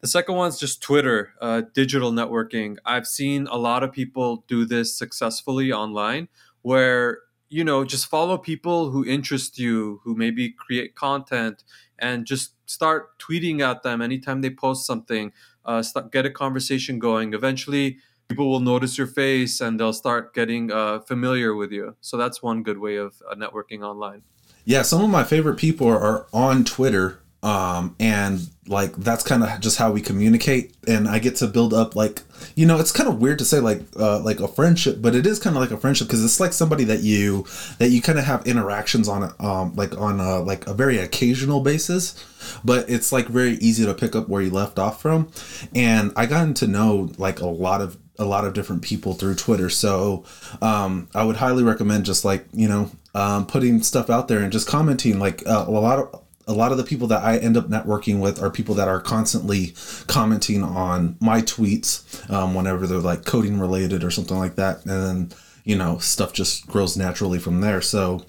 The 0.00 0.08
second 0.08 0.36
one's 0.36 0.58
just 0.58 0.80
Twitter, 0.80 1.34
uh, 1.40 1.62
digital 1.74 2.12
networking. 2.12 2.76
I've 2.84 3.06
seen 3.06 3.48
a 3.48 3.56
lot 3.56 3.82
of 3.82 3.92
people 3.92 4.44
do 4.46 4.64
this 4.64 4.96
successfully 4.96 5.72
online, 5.72 6.28
where 6.62 7.18
you 7.50 7.64
know 7.64 7.84
just 7.84 8.06
follow 8.06 8.38
people 8.38 8.90
who 8.90 9.04
interest 9.04 9.58
you, 9.58 10.00
who 10.04 10.14
maybe 10.14 10.50
create 10.50 10.94
content, 10.94 11.64
and 11.98 12.26
just 12.26 12.52
start 12.70 13.18
tweeting 13.18 13.60
at 13.60 13.82
them 13.82 14.00
anytime 14.00 14.40
they 14.40 14.50
post 14.50 14.86
something. 14.86 15.32
Uh, 15.64 15.82
start, 15.82 16.12
get 16.12 16.24
a 16.24 16.30
conversation 16.30 17.00
going. 17.00 17.34
Eventually, 17.34 17.98
people 18.28 18.50
will 18.50 18.60
notice 18.60 18.96
your 18.96 19.06
face 19.06 19.60
and 19.60 19.80
they'll 19.80 19.92
start 19.92 20.34
getting 20.34 20.70
uh, 20.70 21.00
familiar 21.00 21.54
with 21.54 21.72
you. 21.72 21.96
So 22.00 22.16
that's 22.16 22.42
one 22.42 22.62
good 22.62 22.78
way 22.78 22.96
of 22.96 23.20
uh, 23.30 23.34
networking 23.34 23.82
online. 23.82 24.22
Yeah, 24.64 24.82
some 24.82 25.02
of 25.02 25.10
my 25.10 25.24
favorite 25.24 25.56
people 25.56 25.88
are 25.88 26.26
on 26.32 26.64
Twitter 26.64 27.20
um 27.44 27.94
and 28.00 28.50
like 28.66 28.92
that's 28.96 29.22
kind 29.22 29.44
of 29.44 29.60
just 29.60 29.78
how 29.78 29.92
we 29.92 30.00
communicate 30.00 30.74
and 30.88 31.06
i 31.06 31.20
get 31.20 31.36
to 31.36 31.46
build 31.46 31.72
up 31.72 31.94
like 31.94 32.22
you 32.56 32.66
know 32.66 32.80
it's 32.80 32.90
kind 32.90 33.08
of 33.08 33.20
weird 33.20 33.38
to 33.38 33.44
say 33.44 33.60
like 33.60 33.80
uh 33.96 34.18
like 34.18 34.40
a 34.40 34.48
friendship 34.48 34.96
but 35.00 35.14
it 35.14 35.24
is 35.24 35.38
kind 35.38 35.54
of 35.54 35.62
like 35.62 35.70
a 35.70 35.76
friendship 35.76 36.08
because 36.08 36.24
it's 36.24 36.40
like 36.40 36.52
somebody 36.52 36.82
that 36.82 36.98
you 36.98 37.46
that 37.78 37.90
you 37.90 38.02
kind 38.02 38.18
of 38.18 38.24
have 38.24 38.44
interactions 38.44 39.08
on 39.08 39.32
um 39.38 39.72
like 39.76 39.96
on 39.96 40.18
a 40.18 40.40
like 40.40 40.66
a 40.66 40.74
very 40.74 40.98
occasional 40.98 41.60
basis 41.60 42.24
but 42.64 42.90
it's 42.90 43.12
like 43.12 43.28
very 43.28 43.52
easy 43.58 43.86
to 43.86 43.94
pick 43.94 44.16
up 44.16 44.28
where 44.28 44.42
you 44.42 44.50
left 44.50 44.76
off 44.76 45.00
from 45.00 45.30
and 45.76 46.12
i 46.16 46.26
gotten 46.26 46.54
to 46.54 46.66
know 46.66 47.08
like 47.18 47.38
a 47.38 47.46
lot 47.46 47.80
of 47.80 47.96
a 48.18 48.24
lot 48.24 48.44
of 48.44 48.52
different 48.52 48.82
people 48.82 49.14
through 49.14 49.34
Twitter. 49.34 49.70
So 49.70 50.24
um, 50.60 51.08
I 51.14 51.24
would 51.24 51.36
highly 51.36 51.62
recommend 51.62 52.04
just 52.04 52.24
like 52.24 52.46
you 52.52 52.68
know 52.68 52.90
um, 53.14 53.46
putting 53.46 53.82
stuff 53.82 54.10
out 54.10 54.28
there 54.28 54.40
and 54.40 54.52
just 54.52 54.68
commenting. 54.68 55.18
Like 55.18 55.46
uh, 55.46 55.64
a 55.66 55.70
lot 55.70 55.98
of 55.98 56.22
a 56.48 56.52
lot 56.52 56.72
of 56.72 56.78
the 56.78 56.84
people 56.84 57.06
that 57.08 57.22
I 57.22 57.36
end 57.36 57.58
up 57.58 57.68
networking 57.68 58.20
with 58.20 58.42
are 58.42 58.50
people 58.50 58.74
that 58.76 58.88
are 58.88 59.00
constantly 59.00 59.74
commenting 60.06 60.64
on 60.64 61.16
my 61.20 61.42
tweets 61.42 62.28
um, 62.30 62.54
whenever 62.54 62.86
they're 62.86 62.98
like 62.98 63.26
coding 63.26 63.60
related 63.60 64.02
or 64.02 64.10
something 64.10 64.38
like 64.38 64.56
that. 64.56 64.84
And 64.86 64.90
then, 65.30 65.32
you 65.64 65.76
know, 65.76 65.98
stuff 65.98 66.32
just 66.32 66.66
grows 66.66 66.96
naturally 66.96 67.38
from 67.38 67.60
there. 67.60 67.82
So 67.82 68.24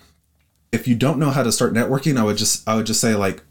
if 0.73 0.85
you 0.85 0.95
don't 0.95 1.17
know 1.17 1.29
how 1.29 1.43
to 1.43 1.51
start 1.51 1.73
networking, 1.73 2.19
I 2.19 2.23
would 2.23 2.37
just, 2.37 2.67
I 2.67 2.75
would 2.75 2.85
just 2.85 2.99
say 2.99 3.15
like, 3.15 3.41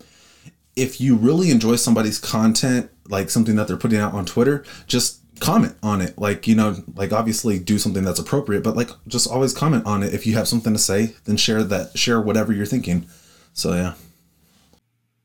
if 0.77 1.01
you 1.01 1.17
really 1.17 1.51
enjoy 1.51 1.77
somebody's 1.77 2.19
content, 2.19 2.91
like 3.09 3.31
something 3.31 3.57
that 3.57 3.69
they're 3.69 3.79
putting 3.79 3.99
out 3.99 4.13
on 4.13 4.27
Twitter, 4.27 4.65
just 4.87 5.21
comment 5.41 5.77
on 5.83 6.01
it. 6.01 6.19
Like, 6.19 6.47
you 6.47 6.55
know, 6.55 6.77
like 6.95 7.13
obviously 7.13 7.59
do 7.59 7.79
something 7.79 8.05
that's 8.05 8.19
appropriate, 8.19 8.63
but 8.63 8.77
like 8.77 8.91
just 9.07 9.31
always 9.31 9.53
comment 9.53 9.87
on 9.87 10.03
it. 10.03 10.15
If 10.15 10.27
you 10.27 10.35
have 10.35 10.49
something 10.49 10.73
to 10.73 10.79
say, 10.79 11.15
then 11.25 11.37
share 11.37 11.63
that, 11.65 11.97
share 11.99 12.21
whatever 12.21 12.53
you're 12.53 12.67
thinking. 12.67 13.07
So 13.53 13.75
yeah. 13.75 13.95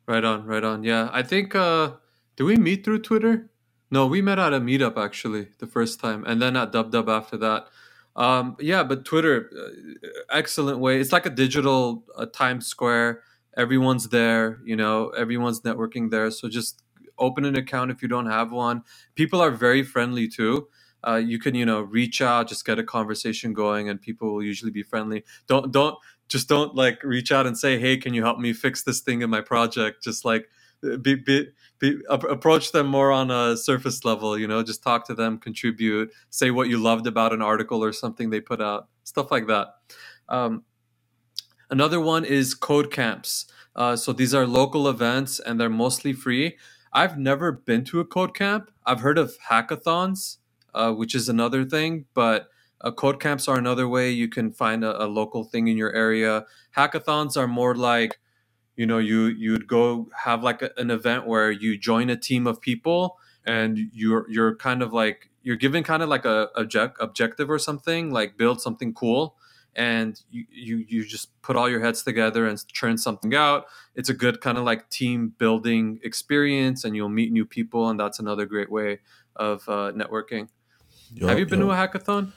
Right 0.07 0.23
on, 0.23 0.45
right 0.45 0.63
on. 0.63 0.83
Yeah, 0.83 1.09
I 1.11 1.23
think. 1.23 1.55
uh 1.55 1.93
Did 2.35 2.43
we 2.43 2.57
meet 2.57 2.83
through 2.83 3.01
Twitter? 3.01 3.49
No, 3.91 4.07
we 4.07 4.21
met 4.21 4.39
at 4.39 4.53
a 4.53 4.59
meetup 4.59 4.97
actually 4.97 5.49
the 5.59 5.67
first 5.67 5.99
time, 5.99 6.25
and 6.25 6.41
then 6.41 6.57
at 6.57 6.71
Dub 6.71 6.91
Dub 6.91 7.07
after 7.09 7.37
that. 7.37 7.67
Um, 8.15 8.55
yeah, 8.59 8.83
but 8.83 9.05
Twitter, 9.05 9.49
uh, 9.57 10.09
excellent 10.29 10.79
way. 10.79 10.99
It's 10.99 11.11
like 11.11 11.25
a 11.25 11.31
digital 11.31 12.03
uh, 12.15 12.27
Times 12.27 12.67
Square. 12.67 13.21
Everyone's 13.55 14.09
there, 14.09 14.59
you 14.65 14.75
know, 14.75 15.09
everyone's 15.09 15.61
networking 15.61 16.09
there. 16.09 16.31
So 16.31 16.49
just 16.49 16.81
open 17.17 17.45
an 17.45 17.55
account 17.55 17.91
if 17.91 18.01
you 18.01 18.07
don't 18.07 18.27
have 18.27 18.51
one. 18.51 18.83
People 19.15 19.41
are 19.41 19.51
very 19.51 19.83
friendly 19.83 20.27
too. 20.27 20.67
Uh, 21.05 21.15
you 21.15 21.37
can, 21.37 21.53
you 21.53 21.65
know, 21.65 21.81
reach 21.81 22.21
out, 22.21 22.47
just 22.47 22.65
get 22.65 22.79
a 22.79 22.83
conversation 22.83 23.53
going, 23.53 23.89
and 23.89 24.01
people 24.01 24.33
will 24.33 24.43
usually 24.43 24.71
be 24.71 24.83
friendly. 24.83 25.23
Don't, 25.47 25.71
don't, 25.71 25.97
just 26.29 26.47
don't 26.47 26.75
like 26.75 27.03
reach 27.03 27.31
out 27.31 27.45
and 27.45 27.57
say, 27.57 27.77
"Hey, 27.77 27.97
can 27.97 28.13
you 28.13 28.23
help 28.23 28.39
me 28.39 28.53
fix 28.53 28.83
this 28.83 29.01
thing 29.01 29.21
in 29.21 29.29
my 29.29 29.41
project?" 29.41 30.01
Just 30.01 30.23
like 30.23 30.47
be, 31.01 31.15
be, 31.15 31.47
be, 31.79 32.01
approach 32.09 32.71
them 32.71 32.87
more 32.87 33.11
on 33.11 33.31
a 33.31 33.55
surface 33.55 34.03
level 34.03 34.37
you 34.37 34.47
know 34.47 34.61
just 34.61 34.83
talk 34.83 35.05
to 35.07 35.13
them 35.13 35.37
contribute 35.37 36.11
say 36.29 36.51
what 36.51 36.67
you 36.67 36.77
loved 36.77 37.07
about 37.07 37.33
an 37.33 37.41
article 37.41 37.83
or 37.83 37.93
something 37.93 38.29
they 38.29 38.41
put 38.41 38.61
out 38.61 38.89
stuff 39.03 39.31
like 39.31 39.47
that 39.47 39.67
um, 40.29 40.63
another 41.69 41.99
one 41.99 42.25
is 42.25 42.53
code 42.53 42.91
camps 42.91 43.45
uh, 43.75 43.95
so 43.95 44.11
these 44.11 44.33
are 44.33 44.45
local 44.45 44.87
events 44.87 45.39
and 45.39 45.59
they're 45.59 45.69
mostly 45.69 46.13
free 46.13 46.57
i've 46.93 47.17
never 47.17 47.51
been 47.51 47.83
to 47.83 47.99
a 47.99 48.05
code 48.05 48.35
camp. 48.35 48.71
I've 48.85 49.01
heard 49.01 49.17
of 49.17 49.33
hackathons 49.49 50.37
uh, 50.73 50.93
which 50.93 51.15
is 51.15 51.29
another 51.29 51.65
thing 51.65 52.05
but 52.13 52.49
uh, 52.81 52.91
code 52.91 53.19
camps 53.19 53.47
are 53.47 53.57
another 53.57 53.87
way 53.87 54.11
you 54.11 54.27
can 54.27 54.51
find 54.51 54.83
a, 54.83 55.03
a 55.03 55.07
local 55.07 55.43
thing 55.45 55.67
in 55.67 55.77
your 55.77 55.93
area. 55.93 56.45
Hackathons 56.75 57.37
are 57.37 57.47
more 57.47 57.75
like 57.75 58.19
you 58.75 58.85
know 58.85 58.97
you 58.97 59.27
you'd 59.27 59.67
go 59.67 60.09
have 60.25 60.43
like 60.43 60.61
a, 60.61 60.71
an 60.77 60.91
event 60.91 61.27
where 61.27 61.51
you 61.51 61.77
join 61.77 62.09
a 62.09 62.17
team 62.17 62.47
of 62.47 62.59
people 62.59 63.17
and 63.45 63.77
you're 63.93 64.25
you're 64.29 64.55
kind 64.55 64.81
of 64.81 64.91
like 64.93 65.29
you're 65.43 65.55
given 65.55 65.83
kind 65.83 66.03
of 66.03 66.09
like 66.09 66.25
a 66.25 66.49
object 66.55 66.97
objective 66.99 67.49
or 67.49 67.59
something 67.59 68.11
like 68.11 68.37
build 68.37 68.61
something 68.61 68.93
cool 68.93 69.35
and 69.75 70.21
you, 70.29 70.45
you 70.49 70.85
you 70.87 71.05
just 71.05 71.29
put 71.41 71.55
all 71.55 71.69
your 71.69 71.81
heads 71.81 72.03
together 72.03 72.47
and 72.47 72.65
churn 72.67 72.97
something 72.97 73.33
out 73.33 73.65
it's 73.95 74.09
a 74.09 74.13
good 74.13 74.41
kind 74.41 74.57
of 74.57 74.63
like 74.63 74.89
team 74.89 75.33
building 75.37 75.99
experience 76.03 76.83
and 76.83 76.95
you'll 76.95 77.09
meet 77.09 77.31
new 77.31 77.45
people 77.45 77.89
and 77.89 77.99
that's 77.99 78.19
another 78.19 78.45
great 78.45 78.71
way 78.71 78.99
of 79.35 79.67
uh, 79.67 79.91
networking 79.95 80.47
yep, 81.13 81.29
have 81.29 81.39
you 81.39 81.45
been 81.45 81.59
yep. 81.59 81.67
to 81.67 81.71
a 81.71 81.75
hackathon 81.75 82.31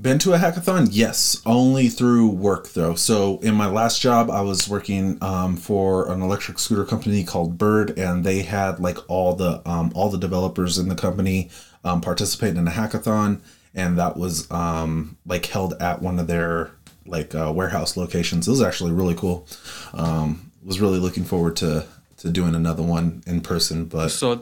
been 0.00 0.18
to 0.20 0.32
a 0.32 0.38
hackathon? 0.38 0.88
Yes, 0.92 1.42
only 1.44 1.88
through 1.88 2.28
work 2.28 2.68
though. 2.68 2.94
So 2.94 3.38
in 3.38 3.54
my 3.54 3.66
last 3.66 4.00
job, 4.00 4.30
I 4.30 4.42
was 4.42 4.68
working 4.68 5.18
um, 5.20 5.56
for 5.56 6.10
an 6.10 6.22
electric 6.22 6.58
scooter 6.58 6.84
company 6.84 7.24
called 7.24 7.58
Bird, 7.58 7.98
and 7.98 8.24
they 8.24 8.42
had 8.42 8.78
like 8.78 8.98
all 9.08 9.34
the 9.34 9.60
um, 9.68 9.90
all 9.94 10.08
the 10.08 10.18
developers 10.18 10.78
in 10.78 10.88
the 10.88 10.94
company 10.94 11.50
um, 11.84 12.00
participate 12.00 12.56
in 12.56 12.68
a 12.68 12.70
hackathon, 12.70 13.40
and 13.74 13.98
that 13.98 14.16
was 14.16 14.50
um, 14.50 15.16
like 15.26 15.46
held 15.46 15.74
at 15.80 16.02
one 16.02 16.18
of 16.18 16.26
their 16.26 16.70
like 17.06 17.34
uh, 17.34 17.52
warehouse 17.54 17.96
locations. 17.96 18.46
It 18.46 18.50
was 18.50 18.62
actually 18.62 18.92
really 18.92 19.14
cool. 19.14 19.46
Um, 19.94 20.50
was 20.64 20.80
really 20.80 20.98
looking 20.98 21.24
forward 21.24 21.56
to 21.56 21.86
to 22.18 22.30
doing 22.30 22.54
another 22.54 22.82
one 22.82 23.22
in 23.26 23.40
person, 23.40 23.86
but 23.86 24.08
so 24.08 24.36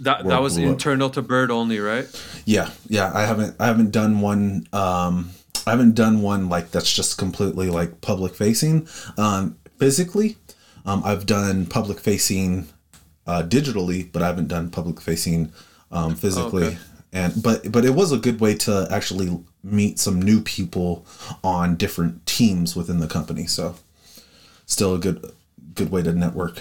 that 0.00 0.24
that 0.26 0.42
was 0.42 0.56
internal 0.56 1.10
to 1.10 1.22
Bird 1.22 1.50
only, 1.50 1.78
right? 1.78 2.06
Yeah, 2.44 2.70
yeah. 2.88 3.10
I 3.14 3.22
haven't 3.22 3.56
I 3.60 3.66
haven't 3.66 3.90
done 3.90 4.20
one. 4.20 4.66
Um, 4.72 5.30
I 5.66 5.70
haven't 5.70 5.94
done 5.94 6.22
one 6.22 6.48
like 6.48 6.70
that's 6.70 6.92
just 6.92 7.18
completely 7.18 7.68
like 7.68 8.00
public 8.00 8.34
facing. 8.34 8.88
Um, 9.16 9.58
physically, 9.78 10.36
um, 10.84 11.02
I've 11.04 11.26
done 11.26 11.66
public 11.66 12.00
facing 12.00 12.68
uh, 13.26 13.42
digitally, 13.42 14.10
but 14.10 14.22
I 14.22 14.26
haven't 14.26 14.48
done 14.48 14.70
public 14.70 15.00
facing 15.00 15.52
um, 15.90 16.16
physically. 16.16 16.64
Okay. 16.64 16.78
And 17.12 17.42
but 17.42 17.72
but 17.72 17.84
it 17.84 17.94
was 17.94 18.12
a 18.12 18.18
good 18.18 18.40
way 18.40 18.54
to 18.58 18.86
actually 18.90 19.44
meet 19.64 19.98
some 19.98 20.22
new 20.22 20.40
people 20.40 21.04
on 21.42 21.76
different 21.76 22.24
teams 22.26 22.76
within 22.76 23.00
the 23.00 23.08
company. 23.08 23.46
So 23.46 23.74
still 24.66 24.94
a 24.94 24.98
good 24.98 25.32
good 25.74 25.90
way 25.90 26.02
to 26.02 26.12
network. 26.12 26.60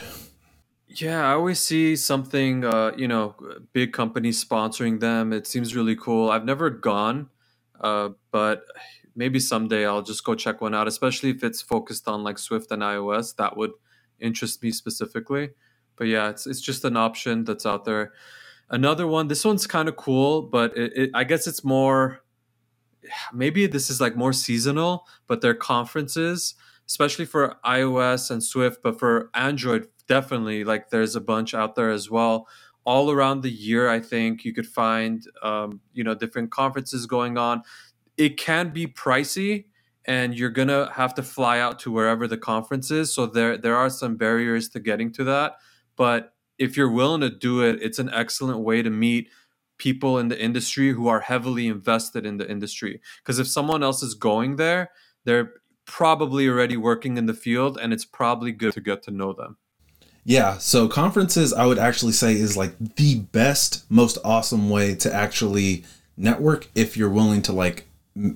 Yeah, 0.87 1.29
I 1.29 1.33
always 1.33 1.59
see 1.59 1.95
something, 1.95 2.65
uh, 2.65 2.93
you 2.97 3.07
know, 3.07 3.35
big 3.73 3.93
companies 3.93 4.43
sponsoring 4.43 4.99
them. 4.99 5.31
It 5.31 5.45
seems 5.45 5.75
really 5.75 5.95
cool. 5.95 6.31
I've 6.31 6.45
never 6.45 6.71
gone, 6.71 7.29
uh, 7.79 8.09
but 8.31 8.63
maybe 9.15 9.39
someday 9.39 9.85
I'll 9.85 10.01
just 10.01 10.23
go 10.23 10.33
check 10.33 10.61
one 10.61 10.73
out, 10.73 10.87
especially 10.87 11.29
if 11.29 11.43
it's 11.43 11.61
focused 11.61 12.07
on 12.07 12.23
like 12.23 12.39
Swift 12.39 12.71
and 12.71 12.81
iOS. 12.81 13.35
That 13.35 13.55
would 13.55 13.71
interest 14.19 14.63
me 14.63 14.71
specifically. 14.71 15.51
But 15.95 16.07
yeah, 16.07 16.29
it's 16.29 16.47
it's 16.47 16.61
just 16.61 16.83
an 16.85 16.97
option 16.97 17.43
that's 17.43 17.67
out 17.67 17.85
there. 17.85 18.13
Another 18.71 19.07
one, 19.07 19.27
this 19.27 19.43
one's 19.43 19.65
kind 19.65 19.89
of 19.89 19.95
cool, 19.95 20.43
but 20.43 20.77
it, 20.77 20.93
it, 20.95 21.09
I 21.13 21.23
guess 21.23 21.47
it's 21.47 21.63
more 21.63 22.21
maybe 23.33 23.65
this 23.67 23.89
is 23.89 23.99
like 23.99 24.15
more 24.15 24.33
seasonal, 24.33 25.07
but 25.27 25.41
they're 25.41 25.55
conferences, 25.55 26.55
especially 26.87 27.25
for 27.25 27.55
iOS 27.65 28.29
and 28.29 28.43
Swift, 28.43 28.81
but 28.83 28.99
for 28.99 29.29
Android 29.33 29.87
definitely 30.07 30.63
like 30.63 30.89
there's 30.89 31.15
a 31.15 31.21
bunch 31.21 31.53
out 31.53 31.75
there 31.75 31.89
as 31.89 32.09
well. 32.09 32.47
All 32.85 33.11
around 33.11 33.41
the 33.41 33.51
year 33.51 33.87
i 33.87 33.99
think 33.99 34.43
you 34.43 34.53
could 34.53 34.65
find 34.65 35.23
um, 35.43 35.79
you 35.93 36.03
know 36.03 36.15
different 36.15 36.51
conferences 36.51 37.05
going 37.05 37.37
on. 37.37 37.63
It 38.17 38.37
can 38.37 38.69
be 38.71 38.87
pricey 38.87 39.65
and 40.05 40.37
you're 40.37 40.49
gonna 40.49 40.91
have 40.93 41.13
to 41.15 41.23
fly 41.23 41.59
out 41.59 41.79
to 41.79 41.91
wherever 41.91 42.27
the 42.27 42.37
conference 42.37 42.89
is 42.89 43.13
so 43.13 43.25
there 43.25 43.57
there 43.57 43.75
are 43.75 43.89
some 43.89 44.15
barriers 44.15 44.69
to 44.69 44.79
getting 44.79 45.11
to 45.11 45.23
that 45.25 45.57
but 45.95 46.33
if 46.59 46.77
you're 46.77 46.91
willing 46.91 47.21
to 47.21 47.29
do 47.29 47.61
it 47.61 47.81
it's 47.81 47.99
an 47.99 48.09
excellent 48.13 48.59
way 48.59 48.81
to 48.81 48.89
meet 48.89 49.29
people 49.77 50.17
in 50.17 50.27
the 50.27 50.39
industry 50.39 50.91
who 50.91 51.07
are 51.07 51.21
heavily 51.21 51.67
invested 51.67 52.25
in 52.25 52.35
the 52.35 52.49
industry. 52.51 52.99
Because 53.23 53.39
if 53.39 53.47
someone 53.47 53.81
else 53.81 54.03
is 54.03 54.13
going 54.13 54.57
there 54.57 54.91
they're 55.25 55.53
probably 55.85 56.47
already 56.47 56.77
working 56.77 57.17
in 57.17 57.25
the 57.25 57.33
field 57.33 57.77
and 57.81 57.91
it's 57.91 58.05
probably 58.05 58.51
good 58.51 58.73
to 58.73 58.81
get 58.81 59.01
to 59.03 59.11
know 59.11 59.33
them. 59.33 59.57
Yeah, 60.23 60.57
so 60.57 60.87
conferences 60.87 61.53
I 61.53 61.65
would 61.65 61.79
actually 61.79 62.11
say 62.11 62.33
is 62.33 62.55
like 62.55 62.77
the 62.77 63.19
best, 63.19 63.89
most 63.89 64.17
awesome 64.23 64.69
way 64.69 64.93
to 64.95 65.13
actually 65.13 65.85
network 66.17 66.67
if 66.75 66.95
you're 66.95 67.09
willing 67.09 67.41
to 67.43 67.53
like 67.53 67.87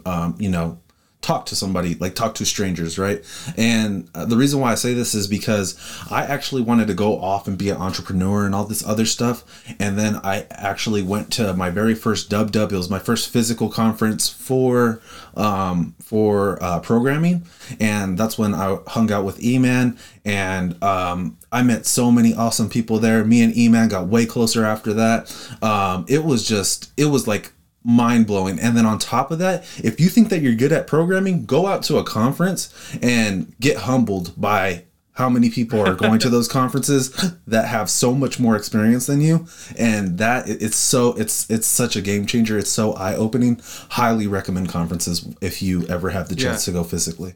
um, 0.05 0.35
you 0.39 0.49
know, 0.49 0.79
talk 1.23 1.47
to 1.47 1.55
somebody, 1.55 1.95
like 1.95 2.13
talk 2.13 2.35
to 2.35 2.45
strangers, 2.45 2.99
right? 2.99 3.23
And 3.57 4.09
uh, 4.13 4.25
the 4.25 4.37
reason 4.37 4.59
why 4.59 4.71
I 4.71 4.75
say 4.75 4.93
this 4.93 5.15
is 5.15 5.25
because 5.25 5.75
I 6.11 6.23
actually 6.25 6.61
wanted 6.61 6.87
to 6.87 6.93
go 6.93 7.19
off 7.19 7.47
and 7.47 7.57
be 7.57 7.69
an 7.69 7.77
entrepreneur 7.77 8.45
and 8.45 8.53
all 8.53 8.65
this 8.65 8.85
other 8.85 9.05
stuff. 9.05 9.43
And 9.79 9.97
then 9.97 10.17
I 10.17 10.45
actually 10.51 11.01
went 11.01 11.31
to 11.33 11.53
my 11.55 11.71
very 11.71 11.95
first 11.95 12.29
Dub 12.29 12.51
Dub. 12.51 12.71
It 12.71 12.77
was 12.77 12.89
my 12.89 12.99
first 12.99 13.29
physical 13.29 13.69
conference 13.69 14.29
for 14.29 15.01
um, 15.35 15.95
for 15.99 16.61
uh, 16.61 16.79
programming, 16.79 17.43
and 17.79 18.17
that's 18.19 18.37
when 18.37 18.53
I 18.53 18.77
hung 18.87 19.11
out 19.11 19.25
with 19.25 19.43
E-Man, 19.43 19.97
and 20.23 20.81
um, 20.83 21.37
I 21.51 21.63
met 21.63 21.87
so 21.87 22.11
many 22.11 22.35
awesome 22.35 22.69
people 22.69 22.99
there. 22.99 23.23
Me 23.23 23.41
and 23.41 23.57
E-Man 23.57 23.87
got 23.87 24.07
way 24.07 24.27
closer 24.27 24.63
after 24.63 24.93
that. 24.93 25.35
Um, 25.63 26.05
it 26.07 26.23
was 26.23 26.47
just, 26.47 26.91
it 26.97 27.05
was 27.05 27.27
like 27.27 27.53
mind 27.83 28.27
blowing. 28.27 28.59
And 28.59 28.77
then 28.77 28.85
on 28.85 28.99
top 28.99 29.31
of 29.31 29.39
that, 29.39 29.63
if 29.83 29.99
you 29.99 30.09
think 30.09 30.29
that 30.29 30.41
you're 30.41 30.55
good 30.55 30.71
at 30.71 30.87
programming, 30.87 31.45
go 31.45 31.67
out 31.67 31.83
to 31.83 31.97
a 31.97 32.03
conference 32.03 32.97
and 33.01 33.53
get 33.59 33.77
humbled 33.77 34.33
by 34.39 34.85
how 35.13 35.29
many 35.29 35.49
people 35.49 35.79
are 35.79 35.93
going 35.93 36.19
to 36.19 36.29
those 36.31 36.47
conferences 36.47 37.11
that 37.45 37.67
have 37.67 37.89
so 37.89 38.13
much 38.13 38.39
more 38.39 38.55
experience 38.55 39.05
than 39.05 39.21
you. 39.21 39.47
And 39.77 40.17
that 40.17 40.49
it's 40.49 40.77
so 40.77 41.13
it's 41.13 41.49
it's 41.49 41.67
such 41.67 41.95
a 41.95 42.01
game 42.01 42.25
changer. 42.25 42.57
It's 42.57 42.71
so 42.71 42.93
eye-opening. 42.93 43.61
Highly 43.89 44.27
recommend 44.27 44.69
conferences 44.69 45.27
if 45.41 45.61
you 45.61 45.85
ever 45.87 46.09
have 46.09 46.29
the 46.29 46.35
chance 46.35 46.67
yeah. 46.67 46.73
to 46.73 46.79
go 46.79 46.83
physically. 46.83 47.35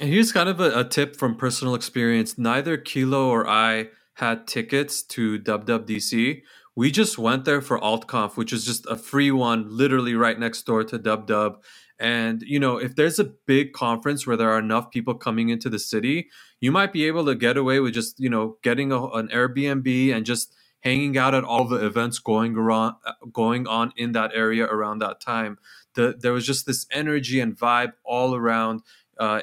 And 0.00 0.08
here's 0.08 0.32
kind 0.32 0.48
of 0.48 0.58
a, 0.58 0.80
a, 0.80 0.84
tip 0.84 1.16
from 1.16 1.36
personal 1.36 1.74
experience. 1.74 2.38
Neither 2.38 2.78
kilo 2.78 3.28
or 3.28 3.46
i 3.46 3.88
had 4.14 4.46
tickets 4.46 5.02
to 5.02 5.38
wwdc 5.38 6.42
we 6.74 6.90
just 6.90 7.18
went 7.18 7.44
there 7.44 7.60
for 7.60 7.78
AltConf, 7.78 8.36
which 8.36 8.52
is 8.52 8.64
just 8.64 8.86
a 8.86 8.96
free 8.96 9.30
one, 9.30 9.66
literally 9.68 10.14
right 10.14 10.38
next 10.38 10.62
door 10.62 10.84
to 10.84 10.98
Dub 10.98 11.26
Dub. 11.26 11.62
And 11.98 12.42
you 12.42 12.58
know, 12.58 12.78
if 12.78 12.96
there's 12.96 13.18
a 13.18 13.32
big 13.46 13.72
conference 13.72 14.26
where 14.26 14.36
there 14.36 14.50
are 14.50 14.58
enough 14.58 14.90
people 14.90 15.14
coming 15.14 15.50
into 15.50 15.68
the 15.68 15.78
city, 15.78 16.28
you 16.60 16.72
might 16.72 16.92
be 16.92 17.06
able 17.06 17.24
to 17.26 17.34
get 17.34 17.56
away 17.56 17.78
with 17.80 17.94
just 17.94 18.18
you 18.18 18.30
know 18.30 18.56
getting 18.62 18.90
a, 18.90 19.06
an 19.08 19.28
Airbnb 19.28 20.14
and 20.14 20.26
just 20.26 20.54
hanging 20.80 21.16
out 21.16 21.34
at 21.34 21.44
all 21.44 21.64
the 21.64 21.84
events 21.84 22.18
going 22.18 22.56
around, 22.56 22.96
going 23.32 23.66
on 23.68 23.92
in 23.96 24.12
that 24.12 24.32
area 24.34 24.64
around 24.64 24.98
that 24.98 25.20
time. 25.20 25.58
The, 25.94 26.16
there 26.18 26.32
was 26.32 26.44
just 26.44 26.66
this 26.66 26.86
energy 26.90 27.38
and 27.38 27.56
vibe 27.56 27.92
all 28.04 28.34
around. 28.34 28.80
Uh, 29.16 29.42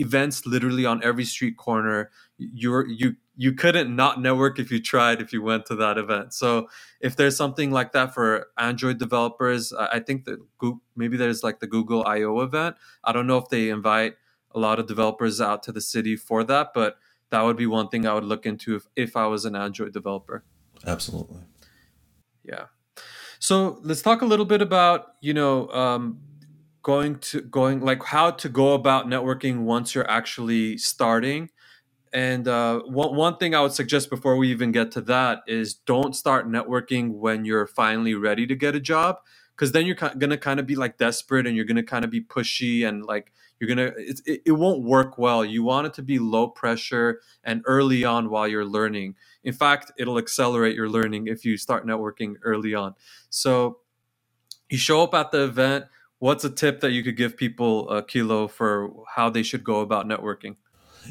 events 0.00 0.46
literally 0.46 0.86
on 0.86 1.02
every 1.04 1.24
street 1.24 1.56
corner. 1.56 2.10
You're 2.38 2.86
you 2.88 3.16
you 3.36 3.52
couldn't 3.52 3.94
not 3.94 4.20
network 4.20 4.58
if 4.58 4.70
you 4.70 4.80
tried 4.82 5.20
if 5.20 5.32
you 5.32 5.42
went 5.42 5.66
to 5.66 5.76
that 5.76 5.98
event. 5.98 6.34
So 6.34 6.68
if 7.00 7.16
there's 7.16 7.36
something 7.36 7.70
like 7.70 7.92
that 7.92 8.12
for 8.12 8.48
Android 8.58 8.98
developers, 8.98 9.72
I 9.72 10.00
think 10.00 10.24
that 10.24 10.38
maybe 10.96 11.16
there's 11.16 11.42
like 11.42 11.60
the 11.60 11.66
Google 11.66 12.04
I/O 12.04 12.40
event. 12.40 12.76
I 13.04 13.12
don't 13.12 13.26
know 13.26 13.38
if 13.38 13.48
they 13.48 13.70
invite 13.70 14.14
a 14.52 14.58
lot 14.58 14.78
of 14.78 14.86
developers 14.86 15.40
out 15.40 15.62
to 15.64 15.72
the 15.72 15.80
city 15.80 16.16
for 16.16 16.42
that, 16.44 16.72
but 16.74 16.96
that 17.30 17.42
would 17.42 17.56
be 17.56 17.66
one 17.66 17.88
thing 17.88 18.06
I 18.06 18.14
would 18.14 18.24
look 18.24 18.44
into 18.44 18.74
if, 18.74 18.86
if 18.96 19.16
I 19.16 19.26
was 19.26 19.44
an 19.44 19.54
Android 19.54 19.92
developer. 19.92 20.44
Absolutely. 20.86 21.42
Yeah. 22.44 22.66
So 23.38 23.78
let's 23.82 24.02
talk 24.02 24.22
a 24.22 24.26
little 24.26 24.44
bit 24.44 24.60
about 24.60 25.14
you 25.20 25.32
know 25.32 25.68
um, 25.68 26.20
going 26.82 27.18
to 27.18 27.42
going 27.42 27.80
like 27.80 28.02
how 28.02 28.30
to 28.30 28.48
go 28.48 28.72
about 28.72 29.06
networking 29.06 29.60
once 29.60 29.94
you're 29.94 30.10
actually 30.10 30.78
starting 30.78 31.50
and 32.12 32.48
uh, 32.48 32.80
one, 32.80 33.14
one 33.14 33.36
thing 33.36 33.54
I 33.54 33.60
would 33.60 33.72
suggest 33.72 34.10
before 34.10 34.36
we 34.36 34.50
even 34.50 34.72
get 34.72 34.90
to 34.92 35.00
that 35.02 35.42
is 35.46 35.74
don't 35.74 36.16
start 36.16 36.48
networking 36.48 37.10
when 37.12 37.44
you're 37.44 37.66
finally 37.66 38.14
ready 38.14 38.46
to 38.48 38.56
get 38.56 38.74
a 38.74 38.80
job, 38.80 39.18
because 39.54 39.72
then 39.72 39.86
you're 39.86 39.94
gonna 39.94 40.36
kind 40.36 40.58
of 40.58 40.66
be 40.66 40.74
like 40.74 40.98
desperate 40.98 41.46
and 41.46 41.54
you're 41.54 41.64
gonna 41.64 41.84
kind 41.84 42.04
of 42.04 42.10
be 42.10 42.20
pushy 42.20 42.86
and 42.86 43.04
like 43.04 43.32
you're 43.58 43.68
gonna 43.68 43.92
it, 43.96 44.20
it, 44.26 44.42
it 44.46 44.52
won't 44.52 44.82
work 44.82 45.18
well. 45.18 45.44
You 45.44 45.62
want 45.62 45.86
it 45.86 45.94
to 45.94 46.02
be 46.02 46.18
low 46.18 46.48
pressure 46.48 47.20
and 47.44 47.62
early 47.64 48.04
on 48.04 48.28
while 48.28 48.48
you're 48.48 48.64
learning. 48.64 49.14
In 49.44 49.52
fact, 49.52 49.92
it'll 49.96 50.18
accelerate 50.18 50.74
your 50.74 50.88
learning 50.88 51.28
if 51.28 51.44
you 51.44 51.56
start 51.56 51.86
networking 51.86 52.34
early 52.42 52.74
on. 52.74 52.94
So 53.28 53.78
you 54.68 54.78
show 54.78 55.02
up 55.02 55.14
at 55.14 55.30
the 55.30 55.44
event. 55.44 55.84
What's 56.20 56.44
a 56.44 56.50
tip 56.50 56.80
that 56.80 56.92
you 56.92 57.02
could 57.02 57.16
give 57.16 57.36
people, 57.36 57.88
uh, 57.90 58.02
Kilo, 58.02 58.46
for 58.46 58.92
how 59.08 59.30
they 59.30 59.42
should 59.42 59.64
go 59.64 59.80
about 59.80 60.06
networking? 60.06 60.56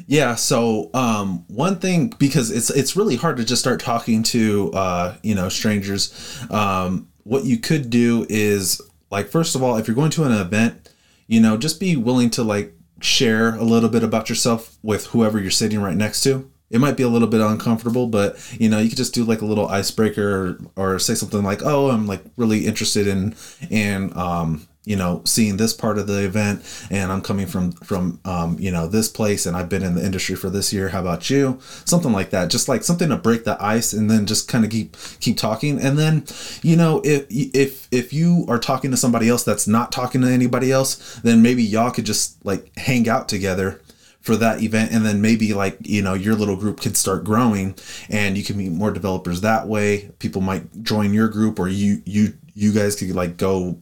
Yeah. 0.06 0.36
So 0.36 0.88
um, 0.94 1.44
one 1.48 1.80
thing 1.80 2.14
because 2.18 2.52
it's 2.52 2.70
it's 2.70 2.96
really 2.96 3.16
hard 3.16 3.36
to 3.38 3.44
just 3.44 3.60
start 3.60 3.80
talking 3.80 4.22
to 4.24 4.70
uh, 4.72 5.16
you 5.22 5.34
know 5.34 5.48
strangers. 5.48 6.40
Um, 6.48 7.08
what 7.24 7.44
you 7.44 7.58
could 7.58 7.90
do 7.90 8.24
is 8.28 8.80
like 9.10 9.28
first 9.28 9.56
of 9.56 9.62
all, 9.64 9.76
if 9.76 9.88
you're 9.88 9.96
going 9.96 10.12
to 10.12 10.24
an 10.24 10.32
event, 10.32 10.90
you 11.26 11.40
know, 11.40 11.56
just 11.56 11.80
be 11.80 11.96
willing 11.96 12.30
to 12.30 12.44
like 12.44 12.72
share 13.00 13.54
a 13.56 13.64
little 13.64 13.88
bit 13.88 14.04
about 14.04 14.28
yourself 14.28 14.78
with 14.82 15.06
whoever 15.06 15.40
you're 15.40 15.50
sitting 15.50 15.80
right 15.80 15.96
next 15.96 16.22
to. 16.22 16.50
It 16.70 16.80
might 16.80 16.96
be 16.96 17.02
a 17.02 17.08
little 17.08 17.26
bit 17.26 17.40
uncomfortable, 17.40 18.06
but 18.06 18.38
you 18.60 18.68
know, 18.68 18.78
you 18.78 18.88
could 18.88 18.98
just 18.98 19.12
do 19.12 19.24
like 19.24 19.40
a 19.40 19.44
little 19.44 19.66
icebreaker 19.66 20.58
or, 20.76 20.92
or 20.94 20.98
say 21.00 21.14
something 21.14 21.42
like, 21.42 21.62
"Oh, 21.64 21.90
I'm 21.90 22.06
like 22.06 22.22
really 22.36 22.66
interested 22.66 23.08
in 23.08 23.34
in 23.70 24.16
um, 24.16 24.68
you 24.84 24.96
know 24.96 25.22
seeing 25.24 25.56
this 25.56 25.74
part 25.74 25.98
of 25.98 26.06
the 26.06 26.24
event 26.24 26.62
and 26.90 27.12
i'm 27.12 27.20
coming 27.20 27.46
from 27.46 27.72
from 27.72 28.18
um, 28.24 28.56
you 28.58 28.70
know 28.70 28.86
this 28.86 29.08
place 29.08 29.46
and 29.46 29.56
i've 29.56 29.68
been 29.68 29.82
in 29.82 29.94
the 29.94 30.04
industry 30.04 30.34
for 30.34 30.50
this 30.50 30.72
year. 30.72 30.88
How 30.88 31.00
about 31.00 31.30
you? 31.30 31.58
Something 31.84 32.12
like 32.12 32.30
that. 32.30 32.50
Just 32.50 32.68
like 32.68 32.82
something 32.82 33.08
to 33.10 33.16
break 33.16 33.44
the 33.44 33.62
ice 33.62 33.92
and 33.92 34.10
then 34.10 34.26
just 34.26 34.48
kind 34.48 34.64
of 34.64 34.70
keep 34.70 34.96
keep 35.20 35.36
talking. 35.36 35.80
And 35.80 35.98
then 35.98 36.24
you 36.62 36.76
know 36.76 37.00
if 37.04 37.26
if 37.30 37.86
if 37.90 38.12
you 38.12 38.44
are 38.48 38.58
talking 38.58 38.90
to 38.90 38.96
somebody 38.96 39.28
else 39.28 39.44
that's 39.44 39.68
not 39.68 39.92
talking 39.92 40.20
to 40.22 40.28
anybody 40.28 40.72
else 40.72 41.20
then 41.22 41.42
maybe 41.42 41.62
y'all 41.62 41.90
could 41.90 42.06
just 42.06 42.44
like 42.44 42.76
hang 42.76 43.08
out 43.08 43.28
together 43.28 43.80
for 44.20 44.36
that 44.36 44.62
event 44.62 44.92
and 44.92 45.04
then 45.04 45.22
maybe 45.22 45.54
like 45.54 45.78
you 45.82 46.02
know 46.02 46.14
your 46.14 46.34
little 46.34 46.56
group 46.56 46.80
could 46.80 46.96
start 46.96 47.24
growing 47.24 47.74
and 48.08 48.36
you 48.36 48.44
can 48.44 48.56
meet 48.56 48.72
more 48.72 48.90
developers 48.90 49.42
that 49.42 49.68
way. 49.68 50.10
People 50.18 50.42
might 50.42 50.82
join 50.82 51.14
your 51.14 51.28
group 51.28 51.58
or 51.58 51.68
you 51.68 52.02
you 52.04 52.34
you 52.54 52.72
guys 52.72 52.96
could 52.96 53.14
like 53.14 53.36
go 53.36 53.78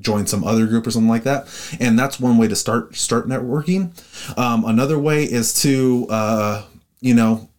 join 0.00 0.26
some 0.26 0.44
other 0.44 0.66
group 0.66 0.86
or 0.86 0.90
something 0.90 1.08
like 1.08 1.24
that. 1.24 1.48
And 1.80 1.98
that's 1.98 2.18
one 2.18 2.38
way 2.38 2.48
to 2.48 2.56
start 2.56 2.96
start 2.96 3.28
networking. 3.28 3.92
Um, 4.38 4.64
another 4.64 4.98
way 4.98 5.24
is 5.24 5.54
to 5.62 6.06
uh, 6.10 6.64
you 7.00 7.14
know 7.14 7.50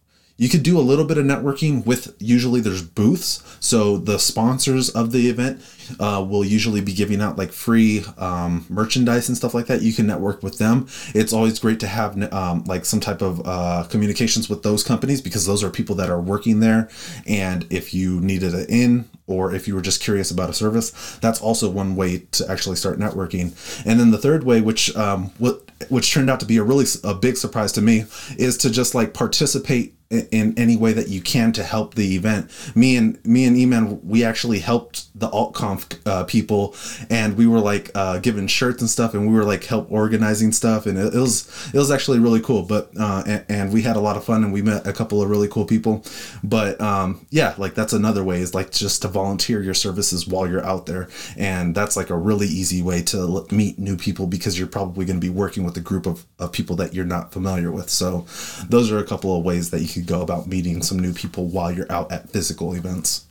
you 0.42 0.48
could 0.48 0.64
do 0.64 0.76
a 0.76 0.82
little 0.82 1.04
bit 1.04 1.18
of 1.18 1.24
networking 1.24 1.86
with 1.86 2.16
usually 2.18 2.60
there's 2.60 2.82
booths. 2.82 3.44
So 3.60 3.96
the 3.96 4.18
sponsors 4.18 4.90
of 4.90 5.12
the 5.12 5.28
event 5.28 5.62
uh, 6.00 6.26
will 6.28 6.44
usually 6.44 6.80
be 6.80 6.92
giving 6.92 7.20
out 7.20 7.38
like 7.38 7.52
free 7.52 8.04
um, 8.18 8.66
merchandise 8.68 9.28
and 9.28 9.36
stuff 9.36 9.54
like 9.54 9.66
that. 9.66 9.82
You 9.82 9.92
can 9.92 10.06
network 10.06 10.42
with 10.42 10.58
them. 10.58 10.88
It's 11.14 11.32
always 11.32 11.60
great 11.60 11.78
to 11.78 11.86
have 11.86 12.20
um, 12.32 12.64
like 12.64 12.84
some 12.84 12.98
type 12.98 13.22
of 13.22 13.40
uh, 13.44 13.84
communications 13.88 14.48
with 14.48 14.64
those 14.64 14.82
companies 14.82 15.20
because 15.20 15.46
those 15.46 15.62
are 15.62 15.70
people 15.70 15.94
that 15.96 16.10
are 16.10 16.20
working 16.20 16.58
there. 16.58 16.88
And 17.24 17.64
if 17.70 17.94
you 17.94 18.20
needed 18.20 18.52
an 18.52 18.66
in 18.68 19.08
or 19.32 19.54
if 19.54 19.66
you 19.66 19.74
were 19.74 19.82
just 19.82 20.02
curious 20.02 20.30
about 20.30 20.50
a 20.50 20.54
service 20.54 20.90
that's 21.20 21.40
also 21.40 21.70
one 21.70 21.96
way 21.96 22.18
to 22.32 22.48
actually 22.50 22.76
start 22.76 22.98
networking. 22.98 23.52
And 23.86 23.98
then 23.98 24.10
the 24.10 24.18
third 24.18 24.44
way 24.44 24.60
which 24.60 24.94
um, 24.96 25.30
what 25.38 25.70
which 25.88 26.12
turned 26.12 26.30
out 26.30 26.40
to 26.40 26.46
be 26.46 26.58
a 26.58 26.62
really 26.62 26.86
a 27.02 27.14
big 27.14 27.36
surprise 27.36 27.72
to 27.72 27.82
me 27.82 28.04
is 28.36 28.56
to 28.58 28.70
just 28.70 28.94
like 28.94 29.14
participate 29.14 29.94
in 30.12 30.54
any 30.58 30.76
way 30.76 30.92
that 30.92 31.08
you 31.08 31.20
can 31.20 31.52
to 31.52 31.62
help 31.62 31.94
the 31.94 32.14
event. 32.14 32.50
Me 32.76 32.96
and 32.96 33.24
me 33.24 33.44
and 33.44 33.56
Eman, 33.56 34.02
we 34.04 34.24
actually 34.24 34.58
helped 34.58 35.08
the 35.18 35.28
AltConf 35.28 35.98
uh, 36.06 36.24
people, 36.24 36.74
and 37.10 37.36
we 37.36 37.46
were 37.46 37.60
like 37.60 37.90
uh, 37.94 38.18
given 38.18 38.46
shirts 38.46 38.80
and 38.80 38.90
stuff, 38.90 39.14
and 39.14 39.26
we 39.26 39.34
were 39.34 39.44
like 39.44 39.64
help 39.64 39.90
organizing 39.90 40.52
stuff, 40.52 40.86
and 40.86 40.98
it, 40.98 41.14
it 41.14 41.18
was 41.18 41.70
it 41.72 41.78
was 41.78 41.90
actually 41.90 42.18
really 42.18 42.40
cool. 42.40 42.62
But 42.62 42.90
uh, 42.98 43.22
and, 43.26 43.44
and, 43.48 43.72
we 43.72 43.82
had 43.82 43.96
a 43.96 44.00
lot 44.00 44.16
of 44.16 44.24
fun, 44.24 44.44
and 44.44 44.52
we 44.52 44.62
met 44.62 44.86
a 44.86 44.92
couple 44.92 45.22
of 45.22 45.30
really 45.30 45.48
cool 45.48 45.64
people. 45.64 46.04
But 46.42 46.80
um, 46.80 47.26
yeah, 47.30 47.54
like 47.58 47.74
that's 47.74 47.92
another 47.92 48.22
way 48.22 48.40
is 48.40 48.54
like 48.54 48.70
just 48.70 49.02
to 49.02 49.08
volunteer 49.08 49.62
your 49.62 49.74
services 49.74 50.26
while 50.26 50.48
you're 50.48 50.64
out 50.64 50.86
there, 50.86 51.08
and 51.36 51.74
that's 51.74 51.96
like 51.96 52.10
a 52.10 52.16
really 52.16 52.46
easy 52.46 52.82
way 52.82 53.02
to 53.02 53.46
meet 53.50 53.78
new 53.78 53.96
people 53.96 54.26
because 54.26 54.58
you're 54.58 54.68
probably 54.68 55.04
going 55.04 55.20
to 55.20 55.26
be 55.26 55.32
working 55.32 55.64
with 55.64 55.76
a 55.76 55.80
group 55.80 56.06
of, 56.06 56.26
of 56.38 56.52
people 56.52 56.76
that 56.76 56.94
you're 56.94 57.04
not 57.04 57.32
familiar 57.32 57.70
with. 57.70 57.88
So 57.90 58.26
those 58.68 58.90
are 58.90 58.98
a 58.98 59.04
couple 59.04 59.36
of 59.36 59.44
ways 59.44 59.70
that 59.70 59.80
you 59.80 59.88
can 59.88 60.01
go 60.02 60.22
about 60.22 60.46
meeting 60.46 60.82
some 60.82 60.98
new 60.98 61.12
people 61.12 61.46
while 61.46 61.72
you're 61.72 61.90
out 61.90 62.10
at 62.12 62.30
physical 62.30 62.74
events. 62.74 63.26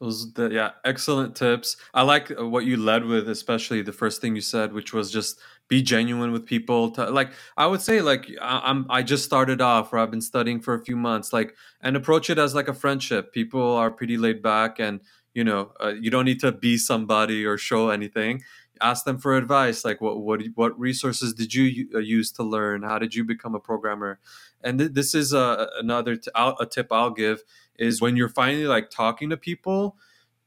Those, 0.00 0.30
the, 0.34 0.50
yeah, 0.50 0.72
excellent 0.84 1.34
tips. 1.34 1.78
I 1.94 2.02
like 2.02 2.30
uh, 2.38 2.46
what 2.46 2.66
you 2.66 2.76
led 2.76 3.06
with, 3.06 3.30
especially 3.30 3.80
the 3.80 3.92
first 3.92 4.20
thing 4.20 4.34
you 4.34 4.42
said, 4.42 4.74
which 4.74 4.92
was 4.92 5.10
just 5.10 5.40
be 5.68 5.80
genuine 5.80 6.32
with 6.32 6.44
people. 6.44 6.90
To, 6.92 7.08
like 7.10 7.30
I 7.56 7.66
would 7.66 7.80
say, 7.80 8.02
like 8.02 8.28
I, 8.42 8.70
am 8.70 8.86
I 8.90 9.02
just 9.02 9.24
started 9.24 9.62
off, 9.62 9.92
or 9.92 9.98
I've 9.98 10.10
been 10.10 10.20
studying 10.20 10.60
for 10.60 10.74
a 10.74 10.84
few 10.84 10.96
months, 10.96 11.32
like 11.32 11.54
and 11.80 11.96
approach 11.96 12.28
it 12.28 12.36
as 12.36 12.54
like 12.54 12.68
a 12.68 12.74
friendship. 12.74 13.32
People 13.32 13.74
are 13.74 13.90
pretty 13.90 14.18
laid 14.18 14.42
back, 14.42 14.80
and 14.80 15.00
you 15.32 15.44
know, 15.44 15.72
uh, 15.82 15.94
you 15.98 16.10
don't 16.10 16.26
need 16.26 16.40
to 16.40 16.52
be 16.52 16.76
somebody 16.76 17.46
or 17.46 17.56
show 17.56 17.88
anything 17.88 18.42
ask 18.80 19.04
them 19.04 19.18
for 19.18 19.36
advice 19.36 19.84
like 19.84 20.00
what 20.00 20.20
what 20.20 20.42
what 20.54 20.78
resources 20.78 21.32
did 21.32 21.54
you 21.54 21.88
uh, 21.94 21.98
use 21.98 22.30
to 22.30 22.42
learn 22.42 22.82
how 22.82 22.98
did 22.98 23.14
you 23.14 23.24
become 23.24 23.54
a 23.54 23.60
programmer 23.60 24.18
and 24.62 24.78
th- 24.78 24.92
this 24.92 25.14
is 25.14 25.32
a, 25.32 25.68
another 25.78 26.16
t- 26.16 26.30
a 26.36 26.66
tip 26.66 26.88
i'll 26.92 27.10
give 27.10 27.42
is 27.78 28.00
when 28.00 28.16
you're 28.16 28.28
finally 28.28 28.66
like 28.66 28.90
talking 28.90 29.30
to 29.30 29.36
people 29.36 29.96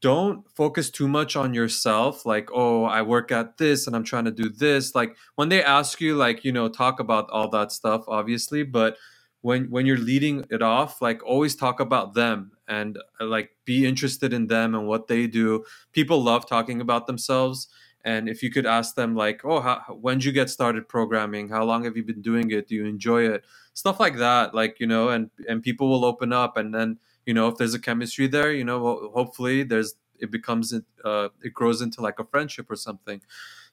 don't 0.00 0.48
focus 0.56 0.90
too 0.90 1.08
much 1.08 1.36
on 1.36 1.54
yourself 1.54 2.24
like 2.26 2.48
oh 2.54 2.84
i 2.84 3.02
work 3.02 3.32
at 3.32 3.58
this 3.58 3.86
and 3.86 3.94
i'm 3.96 4.04
trying 4.04 4.24
to 4.24 4.30
do 4.30 4.48
this. 4.48 4.94
Like 4.94 5.16
when 5.36 5.48
they 5.50 5.62
ask 5.62 6.00
you 6.00 6.16
like 6.16 6.44
you 6.44 6.52
know 6.52 6.68
talk 6.68 7.00
about 7.00 7.28
all 7.30 7.48
that 7.50 7.72
stuff 7.72 8.04
obviously 8.08 8.62
but 8.62 8.96
when 9.42 9.70
when 9.70 9.86
you're 9.86 9.98
leading 9.98 10.44
it 10.50 10.62
off 10.62 11.02
like 11.02 11.22
always 11.24 11.56
talk 11.56 11.80
about 11.80 12.14
them 12.14 12.52
and 12.68 12.98
uh, 13.20 13.26
like 13.26 13.50
be 13.64 13.86
interested 13.86 14.32
in 14.32 14.46
them 14.46 14.74
and 14.74 14.86
what 14.86 15.08
they 15.08 15.26
do. 15.26 15.64
People 15.92 16.22
love 16.22 16.46
talking 16.48 16.80
about 16.80 17.06
themselves 17.06 17.68
and 18.04 18.28
if 18.28 18.42
you 18.42 18.50
could 18.50 18.66
ask 18.66 18.94
them 18.94 19.14
like 19.14 19.44
oh 19.44 19.60
how, 19.60 19.82
when 20.00 20.18
did 20.18 20.24
you 20.24 20.32
get 20.32 20.50
started 20.50 20.88
programming? 20.88 21.48
How 21.48 21.64
long 21.64 21.84
have 21.84 21.96
you 21.96 22.04
been 22.04 22.22
doing 22.22 22.50
it? 22.50 22.68
Do 22.68 22.74
you 22.74 22.86
enjoy 22.86 23.28
it? 23.28 23.44
Stuff 23.74 24.00
like 24.00 24.16
that 24.18 24.54
like 24.54 24.80
you 24.80 24.86
know 24.86 25.08
and 25.10 25.30
and 25.48 25.62
people 25.62 25.88
will 25.88 26.04
open 26.04 26.32
up. 26.32 26.56
And 26.56 26.74
then 26.74 26.98
you 27.26 27.34
know 27.34 27.48
if 27.48 27.56
there's 27.56 27.74
a 27.74 27.78
chemistry 27.78 28.26
there 28.26 28.52
you 28.52 28.64
know 28.64 29.10
hopefully 29.14 29.62
there's 29.62 29.94
it 30.18 30.30
becomes 30.30 30.74
uh, 31.04 31.28
it 31.42 31.54
grows 31.54 31.80
into 31.80 32.00
like 32.00 32.18
a 32.18 32.24
friendship 32.24 32.70
or 32.70 32.76
something. 32.76 33.20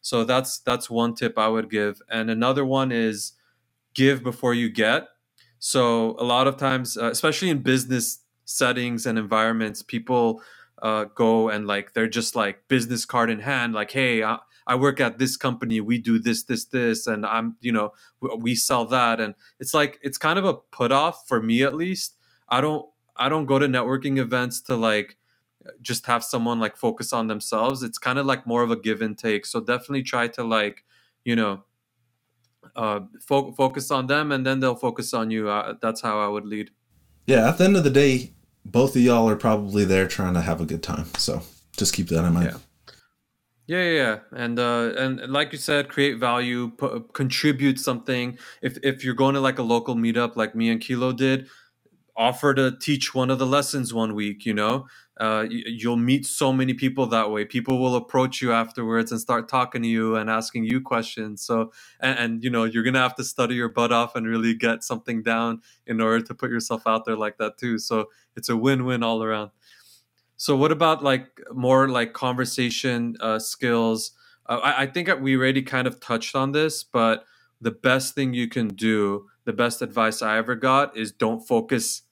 So 0.01 0.23
that's 0.23 0.59
that's 0.59 0.89
one 0.89 1.15
tip 1.15 1.37
i 1.37 1.47
would 1.47 1.69
give. 1.69 2.01
And 2.09 2.29
another 2.29 2.65
one 2.65 2.91
is 2.91 3.33
give 3.93 4.23
before 4.23 4.53
you 4.53 4.69
get. 4.69 5.07
So 5.59 6.15
a 6.19 6.23
lot 6.23 6.47
of 6.47 6.57
times 6.57 6.97
uh, 6.97 7.09
especially 7.11 7.49
in 7.49 7.59
business 7.59 8.19
settings 8.45 9.05
and 9.05 9.17
environments 9.19 9.83
people 9.83 10.41
uh, 10.81 11.05
go 11.15 11.49
and 11.49 11.67
like 11.67 11.93
they're 11.93 12.07
just 12.07 12.35
like 12.35 12.67
business 12.67 13.05
card 13.05 13.29
in 13.29 13.39
hand 13.39 13.73
like 13.73 13.91
hey 13.91 14.23
I, 14.23 14.37
I 14.67 14.75
work 14.75 14.99
at 14.99 15.17
this 15.17 15.35
company 15.37 15.81
we 15.81 15.97
do 15.97 16.19
this 16.19 16.43
this 16.43 16.65
this 16.65 17.07
and 17.07 17.25
i'm 17.25 17.55
you 17.61 17.71
know 17.71 17.93
we 18.21 18.55
sell 18.55 18.85
that. 18.85 19.19
And 19.19 19.35
it's 19.59 19.73
like 19.73 19.99
it's 20.01 20.17
kind 20.17 20.39
of 20.39 20.45
a 20.45 20.53
put 20.53 20.91
off 20.91 21.27
for 21.27 21.41
me 21.41 21.63
at 21.63 21.75
least. 21.75 22.15
I 22.49 22.61
don't 22.61 22.85
i 23.19 23.29
don't 23.29 23.47
go 23.47 23.57
to 23.57 23.67
networking 23.67 24.19
events 24.19 24.61
to 24.61 24.75
like 24.75 25.17
just 25.81 26.05
have 26.05 26.23
someone 26.23 26.59
like 26.59 26.77
focus 26.77 27.13
on 27.13 27.27
themselves. 27.27 27.83
It's 27.83 27.97
kind 27.97 28.19
of 28.19 28.25
like 28.25 28.47
more 28.47 28.63
of 28.63 28.71
a 28.71 28.75
give 28.75 29.01
and 29.01 29.17
take. 29.17 29.45
So 29.45 29.59
definitely 29.59 30.03
try 30.03 30.27
to 30.29 30.43
like 30.43 30.83
you 31.25 31.35
know 31.35 31.63
uh 32.75 33.01
fo- 33.21 33.51
focus 33.53 33.91
on 33.91 34.07
them 34.07 34.31
and 34.31 34.45
then 34.45 34.59
they'll 34.59 34.75
focus 34.75 35.13
on 35.13 35.31
you. 35.31 35.49
Uh, 35.49 35.75
that's 35.81 36.01
how 36.01 36.19
i 36.19 36.27
would 36.27 36.45
lead. 36.45 36.71
Yeah 37.25 37.47
at 37.49 37.57
the 37.57 37.65
end 37.65 37.75
of 37.75 37.83
the 37.83 37.89
day 37.89 38.33
both 38.71 38.95
of 38.95 39.01
y'all 39.01 39.30
are 39.30 39.36
probably 39.36 39.86
there 39.86 40.08
trying 40.08 40.34
to 40.34 40.41
have 40.41 40.62
a 40.62 40.65
good 40.65 40.84
time. 40.84 41.06
So 41.17 41.41
just 41.77 41.93
keep 41.93 42.08
that 42.10 42.25
in 42.25 42.34
mind. 42.34 42.51
Yeah. 42.51 42.58
Yeah, 43.69 43.84
yeah, 43.84 43.91
yeah. 43.91 44.19
and 44.32 44.60
uh, 44.60 44.93
and 44.97 45.19
like 45.30 45.51
you 45.51 45.58
said, 45.58 45.89
create 45.89 46.19
value, 46.19 46.71
contribute 47.12 47.80
something. 47.80 48.38
If 48.62 48.77
if 48.82 49.03
you're 49.03 49.13
going 49.13 49.34
to 49.34 49.41
like 49.41 49.60
a 49.60 49.63
local 49.63 49.95
meetup, 49.95 50.38
like 50.38 50.56
me 50.56 50.69
and 50.69 50.80
Kilo 50.80 51.12
did, 51.12 51.49
offer 52.17 52.53
to 52.53 52.75
teach 52.77 53.13
one 53.13 53.30
of 53.30 53.39
the 53.39 53.45
lessons 53.45 53.93
one 53.93 54.15
week. 54.15 54.45
You 54.45 54.53
know, 54.53 54.88
uh, 55.19 55.45
you'll 55.49 55.97
meet 55.97 56.25
so 56.25 56.51
many 56.51 56.73
people 56.73 57.06
that 57.08 57.32
way. 57.32 57.45
People 57.45 57.80
will 57.80 57.95
approach 57.95 58.41
you 58.41 58.51
afterwards 58.51 59.12
and 59.12 59.21
start 59.21 59.47
talking 59.47 59.82
to 59.84 59.88
you 59.88 60.15
and 60.15 60.30
asking 60.30 60.65
you 60.65 60.82
questions. 60.82 61.41
So, 61.41 61.71
and, 61.99 62.19
and, 62.19 62.43
you 62.43 62.49
know, 62.49 62.63
you're 62.63 62.84
gonna 62.84 62.99
have 62.99 63.15
to 63.15 63.23
study 63.23 63.56
your 63.56 63.69
butt 63.69 63.91
off 63.91 64.15
and 64.15 64.27
really 64.27 64.53
get 64.53 64.84
something 64.84 65.23
down 65.23 65.62
in 65.86 66.01
order 66.01 66.25
to 66.25 66.34
put 66.34 66.49
yourself 66.49 66.84
out 66.86 67.06
there 67.06 67.17
like 67.17 67.38
that 67.38 67.58
too. 67.58 67.77
So 67.77 68.08
it's 68.36 68.49
a 68.49 68.58
win-win 68.58 69.03
all 69.03 69.23
around. 69.23 69.51
So, 70.36 70.56
what 70.56 70.71
about 70.71 71.03
like 71.03 71.41
more 71.53 71.88
like 71.88 72.13
conversation 72.13 73.15
uh, 73.19 73.39
skills? 73.39 74.12
uh, 74.47 74.60
I, 74.63 74.84
I 74.84 74.86
think 74.88 75.10
we 75.19 75.36
already 75.36 75.62
kind 75.62 75.88
of 75.88 75.99
touched 75.99 76.36
on 76.36 76.51
this, 76.51 76.84
but 76.84 77.25
the 77.60 77.71
best 77.71 78.15
thing 78.15 78.34
you 78.34 78.47
can 78.47 78.69
do, 78.69 79.27
the 79.45 79.53
best 79.53 79.82
advice 79.82 80.21
I 80.21 80.38
ever 80.38 80.56
got 80.56 80.95
is 80.95 81.12
don't 81.12 81.41
focus 81.41 82.03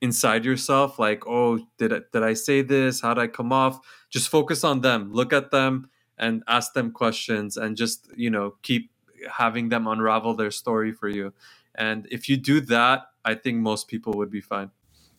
inside 0.00 0.44
yourself 0.44 0.98
like 0.98 1.26
oh 1.26 1.58
did 1.78 1.92
I, 1.92 2.00
did 2.12 2.22
I 2.22 2.34
say 2.34 2.62
this? 2.62 3.00
How 3.00 3.14
did 3.14 3.22
I 3.22 3.26
come 3.26 3.52
off? 3.52 3.80
Just 4.08 4.28
focus 4.28 4.64
on 4.64 4.80
them 4.80 5.12
look 5.12 5.32
at 5.32 5.50
them 5.50 5.90
and 6.18 6.42
ask 6.48 6.72
them 6.72 6.90
questions 6.90 7.56
and 7.56 7.76
just 7.76 8.08
you 8.16 8.30
know 8.30 8.54
keep 8.62 8.90
having 9.30 9.68
them 9.68 9.86
unravel 9.86 10.34
their 10.34 10.50
story 10.50 10.92
for 10.92 11.08
you. 11.08 11.32
And 11.74 12.06
if 12.10 12.28
you 12.28 12.36
do 12.36 12.60
that 12.62 13.06
I 13.24 13.34
think 13.34 13.58
most 13.58 13.88
people 13.88 14.14
would 14.14 14.30
be 14.30 14.40
fine. 14.40 14.70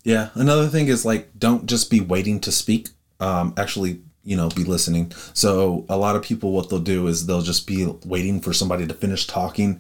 Yeah 0.04 0.30
another 0.34 0.68
thing 0.68 0.88
is 0.88 1.06
like 1.06 1.30
don't 1.38 1.68
just 1.68 1.92
be 1.92 2.02
waiting 2.02 2.40
to 2.42 2.52
speak 2.52 2.90
um 3.20 3.54
actually 3.58 4.02
you 4.24 4.36
know 4.36 4.50
be 4.50 4.64
listening. 4.64 5.12
So 5.34 5.86
a 5.90 5.98
lot 5.98 6.16
of 6.16 6.24
people 6.24 6.54
what 6.54 6.70
they'll 6.70 6.80
do 6.80 7.06
is 7.08 7.28
they'll 7.28 7.44
just 7.44 7.68
be 7.68 7.86
waiting 8.06 8.42
for 8.42 8.52
somebody 8.52 8.88
to 8.88 8.94
finish 8.96 9.28
talking 9.28 9.80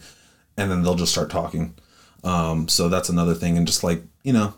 and 0.57 0.69
then 0.69 0.83
they'll 0.83 0.93
just 0.93 1.11
start 1.11 1.31
talking. 1.31 1.73
Um 2.23 2.67
so 2.67 2.87
that's 2.87 3.09
another 3.09 3.33
thing 3.33 3.57
and 3.57 3.65
just 3.65 3.83
like 3.83 4.03
you 4.23 4.33
know 4.33 4.53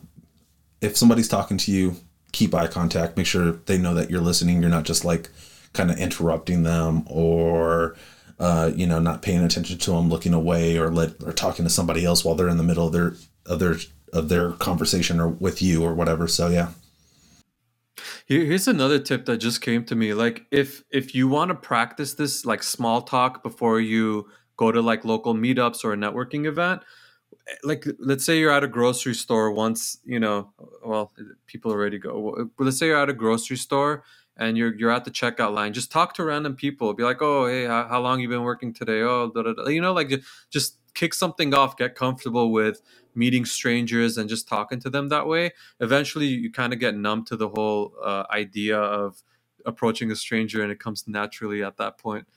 if 0.84 0.98
somebody's 0.98 1.30
talking 1.30 1.58
to 1.58 1.72
you, 1.72 1.96
keep 2.34 2.54
eye 2.54 2.68
contact. 2.68 3.16
Make 3.16 3.26
sure 3.26 3.54
they 3.54 3.78
know 3.78 3.94
that 3.94 4.10
you're 4.10 4.22
listening. 4.22 4.62
You're 4.62 4.70
not 4.70 4.84
just 4.84 5.06
like 5.06 5.30
kind 5.72 5.90
of 5.90 5.98
interrupting 5.98 6.64
them 6.64 7.04
or 7.08 7.96
uh, 8.40 8.72
you 8.76 8.86
know 8.86 9.00
not 9.00 9.22
paying 9.22 9.44
attention 9.44 9.78
to 9.78 9.92
them, 9.92 10.10
looking 10.10 10.34
away, 10.34 10.78
or 10.78 10.92
let 10.92 11.24
or 11.24 11.32
talking 11.32 11.64
to 11.66 11.70
somebody 11.70 12.04
else 12.06 12.26
while 12.26 12.36
they're 12.36 12.50
in 12.50 12.58
the 12.58 12.64
middle 12.64 12.86
of 12.86 12.94
their 12.94 13.14
of 13.46 13.60
their 13.60 13.76
of 14.12 14.30
their 14.30 14.52
conversation 14.52 15.20
or 15.20 15.30
with 15.30 15.62
you 15.62 15.84
or 15.84 15.94
whatever. 15.94 16.28
So 16.28 16.50
yeah. 16.50 16.70
Here's 18.26 18.68
another 18.68 19.00
tip 19.00 19.26
that 19.26 19.38
just 19.38 19.62
came 19.62 19.84
to 19.86 19.96
me. 19.96 20.14
Like 20.14 20.46
if 20.52 20.84
if 20.90 21.16
you 21.16 21.28
want 21.28 21.50
to 21.50 21.56
practice 21.56 22.14
this 22.16 22.46
like 22.46 22.64
small 22.64 23.02
talk 23.02 23.44
before 23.44 23.80
you 23.80 24.28
go 24.58 24.72
to 24.72 24.82
like 24.82 25.06
local 25.06 25.34
meetups 25.34 25.84
or 25.84 25.94
a 25.94 25.98
networking 25.98 26.46
event, 26.46 26.82
like 27.64 27.86
let's 28.00 28.26
say 28.26 28.40
you're 28.40 28.52
at 28.52 28.64
a 28.64 28.68
grocery 28.68 29.14
store 29.14 29.52
once 29.52 29.98
you 30.04 30.20
know 30.20 30.52
well 30.84 31.12
people 31.48 31.72
already 31.72 31.98
go. 31.98 32.50
But 32.58 32.64
let's 32.64 32.78
say 32.78 32.88
you're 32.88 33.02
at 33.02 33.10
a 33.10 33.14
grocery 33.14 33.58
store 33.58 34.04
and 34.38 34.58
you're 34.58 34.76
you're 34.76 34.92
at 34.92 35.06
the 35.06 35.12
checkout 35.12 35.54
line. 35.54 35.74
Just 35.74 35.92
talk 35.92 36.14
to 36.16 36.24
random 36.24 36.56
people. 36.56 36.94
Be 36.94 37.04
like 37.04 37.22
oh 37.22 37.48
hey 37.48 37.66
how, 37.66 37.88
how 37.88 38.02
long 38.02 38.20
you 38.20 38.30
been 38.30 38.44
working 38.44 38.74
today? 38.74 39.02
Oh 39.02 39.32
da, 39.34 39.44
da, 39.44 39.54
da. 39.54 39.68
you 39.68 39.82
know 39.82 39.94
like 39.94 40.12
just 40.50 40.78
kick 40.94 41.14
something 41.14 41.54
off 41.54 41.76
get 41.76 41.96
comfortable 41.96 42.52
with 42.52 42.82
meeting 43.16 43.46
strangers 43.46 44.18
and 44.18 44.30
just 44.30 44.48
talking 44.48 44.80
to 44.82 44.90
them 44.90 45.10
that 45.10 45.28
way. 45.28 45.52
Eventually 45.80 46.28
you 46.28 46.52
kind 46.52 46.74
of 46.74 46.80
get 46.80 46.96
numb 46.96 47.26
to 47.26 47.36
the 47.36 47.50
whole 47.50 47.94
uh, 48.04 48.24
idea 48.32 48.78
of 48.78 49.24
approaching 49.66 50.12
a 50.12 50.16
stranger 50.16 50.62
and 50.62 50.72
it 50.72 50.80
comes 50.80 51.08
naturally 51.08 51.64
at 51.64 51.78
that 51.78 51.98
point 51.98 52.28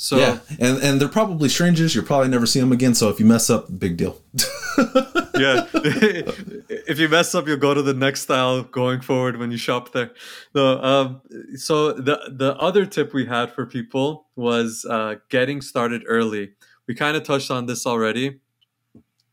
so 0.00 0.16
yeah, 0.16 0.38
and 0.60 0.80
and 0.80 1.00
they're 1.00 1.08
probably 1.08 1.48
strangers. 1.48 1.92
You'll 1.92 2.04
probably 2.04 2.28
never 2.28 2.46
see 2.46 2.60
them 2.60 2.70
again. 2.70 2.94
So 2.94 3.08
if 3.08 3.18
you 3.18 3.26
mess 3.26 3.50
up, 3.50 3.66
big 3.80 3.96
deal. 3.96 4.16
yeah, 4.78 5.66
if 5.74 7.00
you 7.00 7.08
mess 7.08 7.34
up, 7.34 7.48
you'll 7.48 7.56
go 7.56 7.74
to 7.74 7.82
the 7.82 7.94
next 7.94 8.20
style 8.20 8.62
going 8.62 9.00
forward 9.00 9.38
when 9.38 9.50
you 9.50 9.56
shop 9.56 9.90
there. 9.90 10.12
No, 10.54 10.80
um, 10.80 11.20
so 11.56 11.92
the 11.92 12.20
the 12.30 12.56
other 12.58 12.86
tip 12.86 13.12
we 13.12 13.26
had 13.26 13.50
for 13.50 13.66
people 13.66 14.28
was 14.36 14.86
uh, 14.88 15.16
getting 15.30 15.60
started 15.60 16.04
early. 16.06 16.52
We 16.86 16.94
kind 16.94 17.16
of 17.16 17.24
touched 17.24 17.50
on 17.50 17.66
this 17.66 17.84
already, 17.84 18.38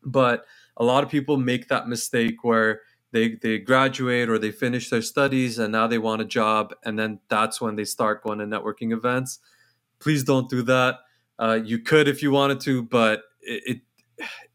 but 0.04 0.48
a 0.78 0.84
lot 0.84 1.04
of 1.04 1.12
people 1.12 1.38
make 1.38 1.68
that 1.68 1.88
mistake 1.88 2.44
where 2.44 2.82
they 3.12 3.36
they 3.36 3.60
graduate 3.60 4.30
or 4.30 4.40
they 4.40 4.52
finish 4.52 4.90
their 4.90 5.04
studies 5.04 5.60
and 5.60 5.72
now 5.72 5.86
they 5.86 6.00
want 6.00 6.24
a 6.24 6.26
job, 6.26 6.74
and 6.84 6.98
then 6.98 7.20
that's 7.30 7.62
when 7.62 7.76
they 7.76 7.86
start 7.86 8.24
going 8.24 8.40
to 8.40 8.46
networking 8.46 8.92
events 8.92 9.42
please 10.00 10.24
don't 10.24 10.50
do 10.50 10.62
that. 10.64 11.00
Uh, 11.38 11.60
you 11.64 11.80
could 11.80 12.08
if 12.08 12.24
you 12.24 12.32
wanted 12.32 12.60
to, 12.62 12.84
but 12.84 13.24
it, 13.42 13.64
it 13.66 13.82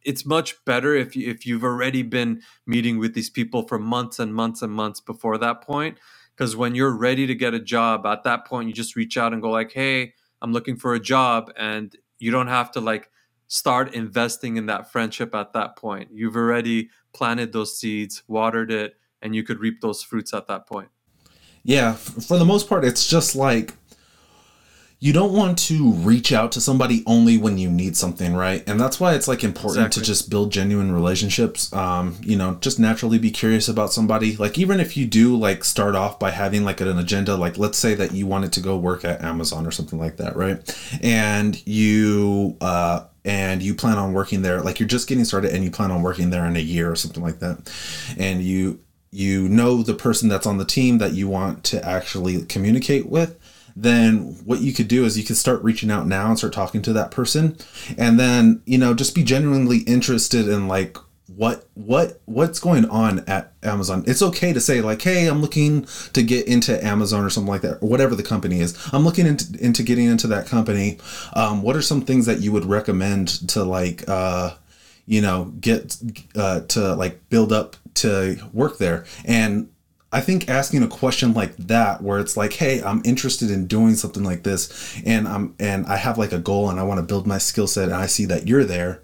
it's 0.03 0.25
much 0.25 0.63
better 0.65 0.95
if 0.95 1.15
you 1.15 1.31
if 1.31 1.47
you've 1.47 1.65
already 1.65 2.03
been 2.03 2.43
meeting 2.67 2.99
with 2.99 3.15
these 3.15 3.31
people 3.31 3.67
for 3.69 3.79
months 3.79 4.19
and 4.19 4.35
months 4.35 4.63
and 4.63 4.73
months 4.73 5.01
before 5.01 5.39
that 5.39 5.63
point. 5.63 5.99
Because 6.35 6.57
when 6.57 6.75
you're 6.75 6.97
ready 6.97 7.27
to 7.27 7.35
get 7.35 7.53
a 7.53 7.61
job, 7.61 8.07
at 8.07 8.25
that 8.25 8.47
point 8.47 8.69
you 8.69 8.75
just 8.75 8.97
reach 8.97 9.19
out 9.19 9.33
and 9.33 9.43
go 9.43 9.51
like, 9.51 9.73
"Hey, 9.73 10.15
I'm 10.41 10.53
looking 10.53 10.77
for 10.77 10.95
a 10.95 11.01
job," 11.01 11.53
and 11.57 11.95
you 12.19 12.31
don't 12.31 12.47
have 12.47 12.71
to 12.73 12.81
like 12.81 13.11
start 13.49 13.95
investing 13.95 14.57
in 14.57 14.67
that 14.67 14.91
friendship 14.91 15.35
at 15.35 15.53
that 15.53 15.77
point. 15.77 16.09
You've 16.13 16.37
already 16.37 16.89
planted 17.13 17.53
those 17.53 17.77
seeds, 17.77 18.23
watered 18.29 18.71
it, 18.71 18.95
and 19.21 19.35
you 19.35 19.43
could 19.43 19.59
reap 19.59 19.81
those 19.81 20.03
fruits 20.03 20.33
at 20.33 20.47
that 20.47 20.67
point. 20.67 20.89
Yeah, 21.63 21.95
for 21.95 22.39
the 22.39 22.45
most 22.45 22.69
part, 22.69 22.85
it's 22.85 23.07
just 23.07 23.37
like 23.37 23.75
you 25.03 25.15
don't 25.15 25.33
want 25.33 25.59
to 25.59 25.93
reach 25.93 26.31
out 26.31 26.53
to 26.53 26.61
somebody 26.61 27.03
only 27.07 27.39
when 27.39 27.57
you 27.57 27.71
need 27.71 27.97
something, 27.97 28.35
right? 28.35 28.63
And 28.69 28.79
that's 28.79 29.01
why 29.01 29.15
it's 29.15 29.27
like 29.27 29.43
important 29.43 29.87
exactly. 29.87 30.03
to 30.03 30.07
just 30.07 30.29
build 30.29 30.53
genuine 30.53 30.93
relationships. 30.93 31.73
Um, 31.73 32.19
you 32.21 32.37
know, 32.37 32.57
just 32.61 32.79
naturally 32.79 33.19
be 33.19 33.31
curious 33.31 33.67
about 33.67 33.95
somebody. 33.95 34.37
Like 34.37 34.59
even 34.59 34.79
if 34.79 34.99
you 34.99 35.07
do 35.07 35.35
like 35.35 35.65
start 35.65 35.97
off 35.97 36.19
by 36.19 36.31
having 36.33 36.65
like 36.65 36.83
an 36.83 36.99
agenda, 36.99 37.35
like 37.35 37.57
let's 37.57 37.79
say 37.79 37.95
that 37.95 38.13
you 38.13 38.27
wanted 38.27 38.53
to 38.53 38.61
go 38.61 38.77
work 38.77 39.03
at 39.07 39.23
Amazon 39.23 39.67
or 39.67 39.71
something 39.71 39.99
like 39.99 40.19
that, 40.19 40.37
right? 40.37 40.61
And 41.03 41.67
you 41.67 42.59
uh 42.61 43.07
and 43.25 43.63
you 43.63 43.75
plan 43.75 43.97
on 43.97 44.13
working 44.13 44.43
there, 44.43 44.61
like 44.61 44.81
you're 44.81 44.89
just 44.89 45.09
getting 45.09 45.25
started 45.25 45.55
and 45.55 45.65
you 45.65 45.71
plan 45.71 45.91
on 45.91 46.03
working 46.03 46.29
there 46.29 46.45
in 46.45 46.57
a 46.57 46.61
year 46.61 46.91
or 46.91 46.97
something 46.97 47.23
like 47.23 47.39
that. 47.39 47.73
And 48.19 48.43
you 48.43 48.81
you 49.13 49.49
know 49.49 49.83
the 49.83 49.95
person 49.95 50.29
that's 50.29 50.47
on 50.47 50.59
the 50.59 50.65
team 50.65 50.99
that 50.99 51.13
you 51.13 51.27
want 51.27 51.65
to 51.65 51.85
actually 51.85 52.43
communicate 52.45 53.07
with 53.07 53.40
then 53.77 54.37
what 54.45 54.61
you 54.61 54.73
could 54.73 54.89
do 54.89 55.05
is 55.05 55.19
you 55.19 55.25
could 55.25 55.37
start 55.37 55.63
reaching 55.63 55.91
out 55.91 56.07
now 56.07 56.29
and 56.29 56.39
start 56.39 56.53
talking 56.53 56.83
to 56.83 56.93
that 56.93 57.11
person 57.11 57.57
and 57.97 58.19
then 58.19 58.63
you 58.67 58.79
know 58.79 58.95
just 58.95 59.15
be 59.15 59.23
genuinely 59.23 59.79
interested 59.79 60.49
in 60.49 60.69
like 60.69 60.97
what 61.41 61.67
what 61.73 62.21
what's 62.27 62.59
going 62.59 62.85
on 62.91 63.21
at 63.21 63.53
Amazon. 63.63 64.05
It's 64.07 64.21
okay 64.21 64.53
to 64.53 64.61
say 64.61 64.81
like, 64.81 65.01
"Hey, 65.01 65.27
I'm 65.27 65.41
looking 65.41 65.87
to 66.13 66.23
get 66.23 66.47
into 66.47 66.85
Amazon 66.85 67.25
or 67.25 67.31
something 67.31 67.51
like 67.51 67.63
that, 67.63 67.79
or 67.81 67.89
whatever 67.89 68.15
the 68.15 68.23
company 68.23 68.61
is. 68.61 68.77
I'm 68.93 69.05
looking 69.05 69.27
into, 69.27 69.59
into 69.65 69.83
getting 69.83 70.07
into 70.07 70.27
that 70.27 70.47
company. 70.47 70.99
Um, 71.35 71.63
what 71.63 71.77
are 71.77 71.83
some 71.83 72.03
things 72.03 72.27
that 72.27 72.41
you 72.41 72.53
would 72.53 72.65
recommend 72.65 73.49
to 73.51 73.65
like, 73.65 74.07
uh, 74.09 74.55
you 75.07 75.23
know, 75.23 75.45
get 75.61 75.97
uh, 76.37 76.61
to 76.61 76.95
like 76.97 77.29
build 77.31 77.53
up 77.53 77.77
to 77.95 78.37
work 78.53 78.79
there?" 78.79 79.07
And 79.25 79.71
I 80.13 80.21
think 80.21 80.49
asking 80.49 80.83
a 80.83 80.89
question 80.89 81.35
like 81.35 81.57
that, 81.57 82.03
where 82.03 82.19
it's 82.19 82.37
like, 82.37 82.53
"Hey, 82.55 82.83
I'm 82.83 83.01
interested 83.05 83.51
in 83.51 83.67
doing 83.67 83.95
something 83.95 84.25
like 84.25 84.43
this, 84.43 85.01
and 85.07 85.29
I'm 85.29 85.55
and 85.59 85.87
I 85.87 85.97
have 85.97 86.19
like 86.19 86.33
a 86.33 86.39
goal, 86.39 86.69
and 86.71 86.81
I 86.81 86.83
want 86.83 86.99
to 86.99 87.07
build 87.07 87.27
my 87.27 87.39
skill 87.39 87.67
set, 87.67 87.85
and 87.85 87.95
I 87.95 88.07
see 88.07 88.25
that 88.27 88.49
you're 88.49 88.65
there," 88.65 89.03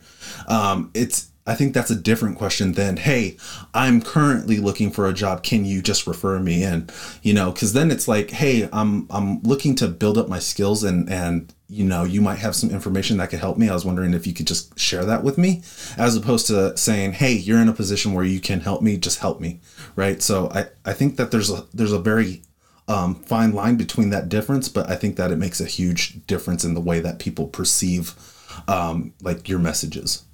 um, 0.49 0.91
it's 0.95 1.29
I 1.47 1.55
think 1.55 1.75
that's 1.75 1.91
a 1.91 1.97
different 1.97 2.37
question 2.37 2.73
than, 2.73 2.97
hey, 2.97 3.37
I'm 3.73 4.03
currently 4.03 4.59
looking 4.59 4.91
for 4.91 5.07
a 5.07 5.13
job. 5.13 5.45
Can 5.45 5.65
you 5.65 5.81
just 5.81 6.07
refer 6.07 6.41
me 6.41 6.65
in? 6.65 6.89
You 7.23 7.35
know, 7.35 7.53
because 7.53 7.73
then 7.73 7.91
it's 7.93 8.09
like, 8.09 8.31
hey, 8.31 8.69
I'm 8.73 9.07
I'm 9.11 9.41
looking 9.43 9.77
to 9.77 9.87
build 9.89 10.19
up 10.19 10.29
my 10.29 10.41
skills 10.41 10.83
and 10.83 11.09
and 11.09 11.53
you 11.69 11.85
know 11.85 12.05
you 12.05 12.21
might 12.21 12.39
have 12.39 12.57
some 12.57 12.71
information 12.71 13.19
that 13.19 13.31
could 13.31 13.39
help 13.39 13.59
me. 13.59 13.69
I 13.69 13.75
was 13.75 13.85
wondering 13.85 14.13
if 14.13 14.27
you 14.27 14.35
could 14.35 14.49
just 14.49 14.77
share 14.79 15.05
that 15.05 15.23
with 15.23 15.39
me, 15.39 15.63
as 15.97 16.17
opposed 16.17 16.49
to 16.49 16.77
saying, 16.77 17.13
hey, 17.13 17.33
you're 17.33 17.61
in 17.61 17.69
a 17.69 17.73
position 17.73 18.13
where 18.13 18.25
you 18.25 18.41
can 18.41 18.61
help 18.61 18.83
me. 18.83 18.97
Just 18.97 19.21
help 19.21 19.41
me, 19.41 19.61
right? 19.95 20.21
So 20.21 20.51
I 20.51 20.67
I 20.85 20.95
think 20.95 21.17
that 21.17 21.31
there's 21.31 21.51
a 21.51 21.65
there's 21.73 21.93
a 21.93 22.01
very 22.01 22.43
um, 22.89 23.15
fine 23.15 23.53
line 23.53 23.77
between 23.77 24.11
that 24.11 24.29
difference, 24.29 24.69
but 24.69 24.91
I 24.91 24.97
think 24.97 25.17
that 25.17 25.31
it 25.31 25.37
makes 25.37 25.61
a 25.61 25.65
huge 25.65 26.27
difference 26.27 26.65
in 26.65 26.75
the 26.75 26.81
way 26.81 26.99
that 27.01 27.19
people 27.21 27.47
perceive 27.47 28.15
um, 28.69 29.13
like 29.23 29.49
your 29.49 29.59
messages 29.59 30.26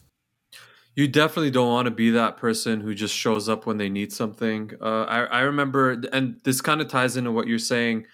you 0.94 1.08
definitely 1.08 1.50
don't 1.50 1.68
want 1.68 1.86
to 1.86 1.90
be 1.90 2.10
that 2.10 2.36
person 2.36 2.80
who 2.80 2.94
just 2.94 3.14
shows 3.14 3.48
up 3.48 3.66
when 3.66 3.78
they 3.78 3.88
need 3.88 4.12
something. 4.12 4.72
Uh, 4.80 5.04
I, 5.04 5.20
I 5.24 5.40
remember, 5.40 6.02
and 6.12 6.38
this 6.44 6.60
kind 6.60 6.80
of 6.80 6.88
ties 6.88 7.16
into 7.16 7.32
what 7.32 7.46
you're 7.46 7.58
saying. 7.58 8.06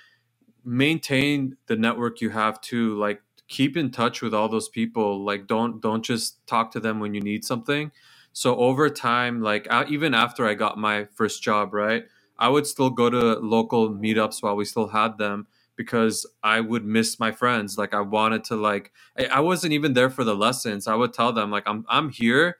Maintain 0.64 1.56
the 1.66 1.76
network 1.76 2.20
you 2.20 2.30
have 2.30 2.60
too. 2.60 2.96
Like 2.98 3.22
keep 3.48 3.76
in 3.76 3.90
touch 3.90 4.22
with 4.22 4.34
all 4.34 4.48
those 4.48 4.68
people. 4.68 5.24
Like 5.24 5.46
don't 5.46 5.80
don't 5.80 6.04
just 6.04 6.46
talk 6.46 6.70
to 6.72 6.80
them 6.80 7.00
when 7.00 7.14
you 7.14 7.20
need 7.20 7.44
something. 7.44 7.90
So 8.32 8.56
over 8.56 8.88
time, 8.90 9.40
like 9.40 9.66
even 9.88 10.14
after 10.14 10.46
I 10.46 10.54
got 10.54 10.78
my 10.78 11.06
first 11.14 11.42
job, 11.42 11.74
right, 11.74 12.04
I 12.38 12.48
would 12.48 12.66
still 12.66 12.90
go 12.90 13.10
to 13.10 13.38
local 13.40 13.90
meetups 13.90 14.42
while 14.42 14.54
we 14.54 14.64
still 14.64 14.88
had 14.88 15.18
them 15.18 15.46
because 15.74 16.26
I 16.42 16.60
would 16.60 16.84
miss 16.84 17.18
my 17.18 17.32
friends. 17.32 17.78
Like 17.78 17.94
I 17.94 18.02
wanted 18.02 18.44
to 18.44 18.56
like 18.56 18.92
I 19.32 19.40
wasn't 19.40 19.72
even 19.72 19.94
there 19.94 20.10
for 20.10 20.22
the 20.22 20.36
lessons. 20.36 20.86
I 20.86 20.94
would 20.94 21.12
tell 21.12 21.32
them 21.32 21.50
like 21.50 21.64
I'm 21.66 21.84
I'm 21.88 22.10
here 22.10 22.58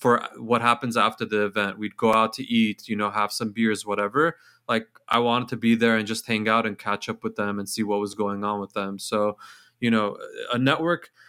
for 0.00 0.26
what 0.38 0.62
happens 0.62 0.96
after 0.96 1.26
the 1.26 1.44
event. 1.44 1.78
We'd 1.78 1.96
go 1.96 2.12
out 2.12 2.32
to 2.34 2.42
eat, 2.42 2.88
you 2.88 2.96
know, 2.96 3.10
have 3.10 3.32
some 3.32 3.52
beers, 3.52 3.84
whatever. 3.84 4.38
Like 4.66 4.88
I 5.08 5.18
wanted 5.18 5.48
to 5.48 5.56
be 5.56 5.74
there 5.74 5.96
and 5.96 6.06
just 6.06 6.26
hang 6.26 6.48
out 6.48 6.66
and 6.66 6.78
catch 6.78 7.08
up 7.08 7.22
with 7.22 7.36
them 7.36 7.58
and 7.58 7.68
see 7.68 7.82
what 7.82 8.00
was 8.00 8.14
going 8.14 8.42
on 8.42 8.60
with 8.60 8.72
them. 8.72 8.98
So, 8.98 9.36
you 9.78 9.90
know, 9.90 10.16
a 10.52 10.58
network. 10.58 11.10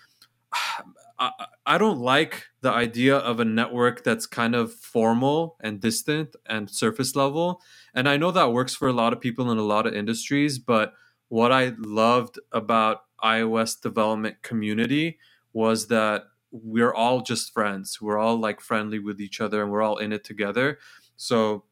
I, 1.20 1.32
I 1.68 1.78
don't 1.78 2.00
like 2.00 2.48
the 2.62 2.72
idea 2.72 3.16
of 3.16 3.40
a 3.40 3.46
network 3.46 4.04
that's 4.04 4.26
kind 4.26 4.56
of 4.56 4.74
formal 4.74 5.56
and 5.60 5.80
distant 5.80 6.36
and 6.48 6.68
surface 6.68 7.16
level. 7.16 7.62
And 7.94 8.10
I 8.10 8.18
know 8.18 8.32
that 8.32 8.52
works 8.52 8.74
for 8.74 8.88
a 8.88 8.94
lot 8.94 9.14
of 9.14 9.22
people 9.22 9.52
in 9.52 9.60
a 9.60 9.64
lot 9.64 9.86
of 9.86 9.94
industries, 9.94 10.58
but 10.58 10.94
what 11.28 11.52
I 11.52 11.74
loved 11.78 12.40
about 12.52 13.02
iOS 13.24 13.80
development 13.80 14.42
community 14.42 15.20
was 15.54 15.88
that 15.90 16.24
we're 16.52 16.94
all 16.94 17.22
just 17.22 17.54
friends. 17.54 18.02
We're 18.02 18.20
all 18.20 18.38
like 18.38 18.62
friendly 18.62 19.00
with 19.00 19.20
each 19.22 19.42
other 19.42 19.64
and 19.64 19.72
we're 19.72 19.82
all 19.82 19.98
in 19.98 20.12
it 20.12 20.24
together. 20.24 20.80
So 21.16 21.64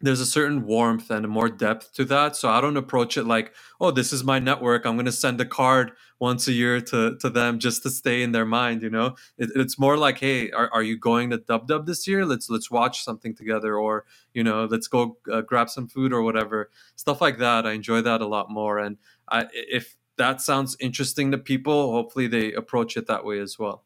there's 0.00 0.20
a 0.20 0.26
certain 0.26 0.64
warmth 0.64 1.10
and 1.10 1.28
more 1.28 1.48
depth 1.48 1.92
to 1.94 2.04
that. 2.04 2.36
So 2.36 2.48
I 2.48 2.60
don't 2.60 2.76
approach 2.76 3.16
it 3.16 3.24
like, 3.24 3.52
oh, 3.80 3.90
this 3.90 4.12
is 4.12 4.22
my 4.22 4.38
network. 4.38 4.86
I'm 4.86 4.94
going 4.94 5.06
to 5.06 5.12
send 5.12 5.40
a 5.40 5.44
card 5.44 5.92
once 6.20 6.46
a 6.46 6.52
year 6.52 6.80
to, 6.80 7.16
to 7.18 7.28
them 7.28 7.58
just 7.58 7.82
to 7.82 7.90
stay 7.90 8.22
in 8.22 8.30
their 8.30 8.46
mind. 8.46 8.82
You 8.82 8.90
know, 8.90 9.16
it, 9.38 9.50
it's 9.56 9.78
more 9.78 9.96
like, 9.96 10.18
hey, 10.18 10.52
are, 10.52 10.70
are 10.72 10.84
you 10.84 10.96
going 10.96 11.30
to 11.30 11.38
Dub 11.38 11.66
Dub 11.66 11.86
this 11.86 12.06
year? 12.06 12.24
Let's 12.24 12.48
let's 12.48 12.70
watch 12.70 13.02
something 13.02 13.34
together, 13.34 13.76
or 13.76 14.04
you 14.34 14.44
know, 14.44 14.66
let's 14.66 14.86
go 14.86 15.18
uh, 15.32 15.40
grab 15.40 15.68
some 15.68 15.88
food 15.88 16.12
or 16.12 16.22
whatever. 16.22 16.70
Stuff 16.94 17.20
like 17.20 17.38
that. 17.38 17.66
I 17.66 17.72
enjoy 17.72 18.00
that 18.02 18.20
a 18.20 18.26
lot 18.26 18.50
more. 18.50 18.78
And 18.78 18.98
I, 19.28 19.46
if 19.52 19.96
that 20.16 20.40
sounds 20.40 20.76
interesting 20.78 21.32
to 21.32 21.38
people, 21.38 21.90
hopefully 21.90 22.28
they 22.28 22.52
approach 22.52 22.96
it 22.96 23.08
that 23.08 23.24
way 23.24 23.40
as 23.40 23.58
well. 23.58 23.84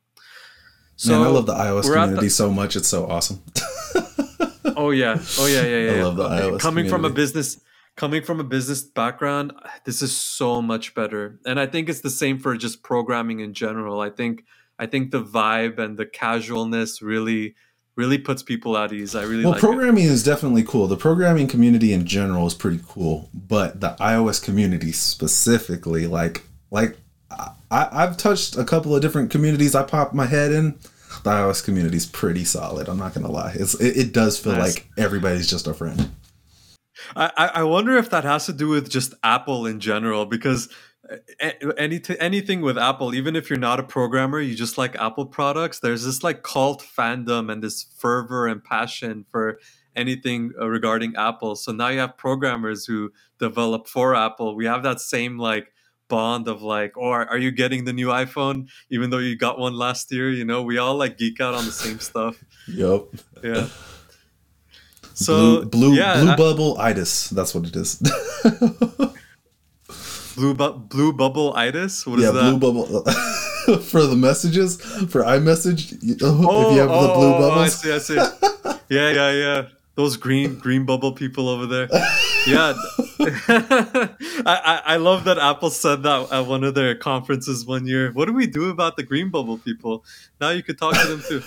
So 0.97 1.19
Man, 1.19 1.27
I 1.27 1.31
love 1.31 1.47
the 1.47 1.55
iOS 1.55 1.93
community 1.93 2.27
the- 2.27 2.31
so 2.31 2.51
much. 2.51 2.77
It's 2.77 2.89
so 2.89 3.07
awesome. 3.07 3.43
oh 4.77 4.91
yeah, 4.91 5.19
oh 5.39 5.47
yeah, 5.47 5.63
yeah, 5.63 5.91
yeah. 5.91 6.01
I 6.01 6.03
love 6.05 6.17
the 6.17 6.29
iOS 6.29 6.61
coming 6.61 6.85
community. 6.85 6.89
from 6.91 7.05
a 7.05 7.11
business 7.11 7.61
coming 7.97 8.23
from 8.23 8.41
a 8.41 8.45
business 8.45 8.83
background, 8.83 9.53
this 9.85 10.03
is 10.03 10.15
so 10.17 10.63
much 10.63 10.95
better. 10.95 11.39
And 11.45 11.61
I 11.61 11.67
think 11.67 11.89
it's 11.89 12.01
the 12.01 12.11
same 12.11 12.39
for 12.39 12.57
just 12.57 12.83
programming 12.83 13.41
in 13.41 13.55
general. 13.55 14.01
I 14.01 14.11
think 14.11 14.45
I 14.79 14.87
think 14.87 15.11
the 15.11 15.23
vibe 15.23 15.79
and 15.79 15.99
the 15.99 16.07
casualness 16.07 17.03
really 17.03 17.55
really 17.95 18.19
puts 18.19 18.43
people 18.43 18.77
at 18.79 18.93
ease. 18.93 19.15
I 19.15 19.23
really 19.23 19.45
well, 19.45 19.53
like 19.53 19.61
programming 19.61 20.05
it. 20.05 20.11
is 20.11 20.23
definitely 20.23 20.63
cool. 20.63 20.87
The 20.87 20.97
programming 20.97 21.47
community 21.47 21.93
in 21.93 22.07
general 22.07 22.47
is 22.47 22.55
pretty 22.55 22.81
cool, 22.87 23.29
but 23.35 23.81
the 23.81 23.97
iOS 24.01 24.43
community 24.43 24.93
specifically, 24.93 26.07
like 26.07 26.43
like 26.71 26.97
I, 27.71 27.89
I've 27.91 28.17
touched 28.17 28.57
a 28.57 28.65
couple 28.65 28.95
of 28.95 29.03
different 29.03 29.31
communities. 29.31 29.75
I 29.75 29.83
pop 29.83 30.13
my 30.13 30.27
head 30.27 30.53
in 30.53 30.79
the 31.25 31.31
iOS 31.31 31.65
community 31.65 31.97
is 31.97 32.07
pretty 32.07 32.45
solid. 32.45 32.89
I'm 32.89 32.99
not 32.99 33.15
gonna 33.15 33.31
lie. 33.31 33.53
It's 33.55 33.75
it, 33.75 33.97
it 33.97 34.13
does 34.13 34.39
feel 34.39 34.53
nice. 34.53 34.77
like 34.77 34.89
everybody's 34.99 35.49
just 35.49 35.67
a 35.67 35.75
friend. 35.75 36.11
I, 37.17 37.51
I 37.55 37.63
wonder 37.65 37.97
if 37.97 38.11
that 38.11 38.25
has 38.25 38.47
to 38.47 38.53
do 38.53 38.69
with 38.69 38.89
just 38.89 39.15
Apple 39.23 39.67
in 39.67 39.81
general 39.81 40.25
because 40.25 40.69
any 41.77 42.01
anything 42.19 42.61
with 42.61 42.79
Apple, 42.79 43.15
even 43.15 43.37
if 43.37 43.51
you're 43.51 43.59
not 43.59 43.81
a 43.81 43.83
programmer, 43.83 44.41
you 44.41 44.55
just 44.55 44.79
like 44.79 44.97
Apple 44.97 45.27
products. 45.27 45.81
There's 45.81 46.05
this 46.05 46.23
like 46.23 46.43
cult 46.43 46.83
fandom 46.83 47.51
and 47.53 47.63
this 47.63 47.87
fervor 47.99 48.47
and 48.47 48.63
passion 48.63 49.25
for 49.31 49.59
anything 49.97 50.53
uh, 50.61 50.69
regarding 50.69 51.15
Apple. 51.17 51.57
So 51.57 51.73
now 51.73 51.89
you 51.89 51.99
have 51.99 52.17
programmers 52.17 52.87
who 52.87 53.13
develop 53.39 53.89
for 53.89 54.15
Apple. 54.15 54.55
We 54.55 54.67
have 54.67 54.83
that 54.85 55.01
same 55.01 55.39
like 55.39 55.73
bond 56.13 56.47
of 56.47 56.61
like, 56.61 56.99
or 56.99 57.23
oh, 57.23 57.29
are 57.33 57.39
you 57.39 57.51
getting 57.51 57.87
the 57.87 57.93
new 57.95 58.09
iPhone 58.09 58.69
even 58.91 59.09
though 59.09 59.19
you 59.19 59.35
got 59.35 59.59
one 59.59 59.73
last 59.73 60.13
year? 60.13 60.31
You 60.31 60.45
know, 60.45 60.63
we 60.63 60.77
all 60.77 60.95
like 60.95 61.17
geek 61.17 61.41
out 61.41 61.55
on 61.55 61.65
the 61.65 61.73
same 61.73 61.99
stuff. 61.99 62.37
Yep. 62.69 63.07
Yeah. 63.43 63.69
So 65.15 65.65
blue 65.65 65.65
blue, 65.65 65.95
yeah, 65.95 66.21
blue 66.21 66.37
bubble 66.37 66.77
itis. 66.79 67.31
That's 67.31 67.55
what 67.55 67.65
it 67.65 67.75
is. 67.77 67.97
blue 70.37 70.53
bu- 70.55 70.81
blue 70.93 71.15
bubble 71.15 71.55
itis. 71.57 72.07
What 72.07 72.19
is 72.19 72.27
yeah, 72.27 72.33
that? 72.33 72.43
blue 72.43 72.59
bubble 72.61 72.87
for 73.91 74.05
the 74.05 74.17
messages 74.17 74.77
for 75.09 75.25
iMessage. 75.25 75.97
Oh, 76.23 76.69
if 76.69 76.75
you 76.77 76.81
have 76.81 76.91
oh, 76.93 77.07
the 77.07 77.13
blue 77.17 77.33
bubbles, 77.41 77.57
oh, 77.57 77.65
I 77.65 77.69
see. 77.69 77.93
I 77.93 77.99
see. 77.99 78.17
yeah, 78.97 79.11
yeah, 79.11 79.31
yeah. 79.45 79.69
Those 80.03 80.17
green 80.17 80.59
green 80.67 80.85
bubble 80.85 81.13
people 81.13 81.49
over 81.49 81.65
there. 81.65 81.89
Yeah, 82.45 82.75
I, 84.45 84.83
I 84.85 84.97
love 84.97 85.23
that 85.27 85.39
Apple 85.39 85.71
said 85.71 86.03
that 86.03 86.33
at 86.33 86.47
one 86.47 86.65
of 86.65 86.75
their 86.75 86.97
conferences 86.97 87.65
one 87.65 87.87
year. 87.87 88.11
What 88.11 88.25
do 88.25 88.33
we 88.33 88.49
do 88.49 88.69
about 88.71 88.97
the 88.97 89.05
green 89.05 89.31
bubble 89.31 89.59
people? 89.59 90.05
Now 90.41 90.51
you 90.51 90.65
could 90.65 90.77
talk 90.77 91.01
to 91.01 91.07
them 91.07 91.23
too. 91.23 91.43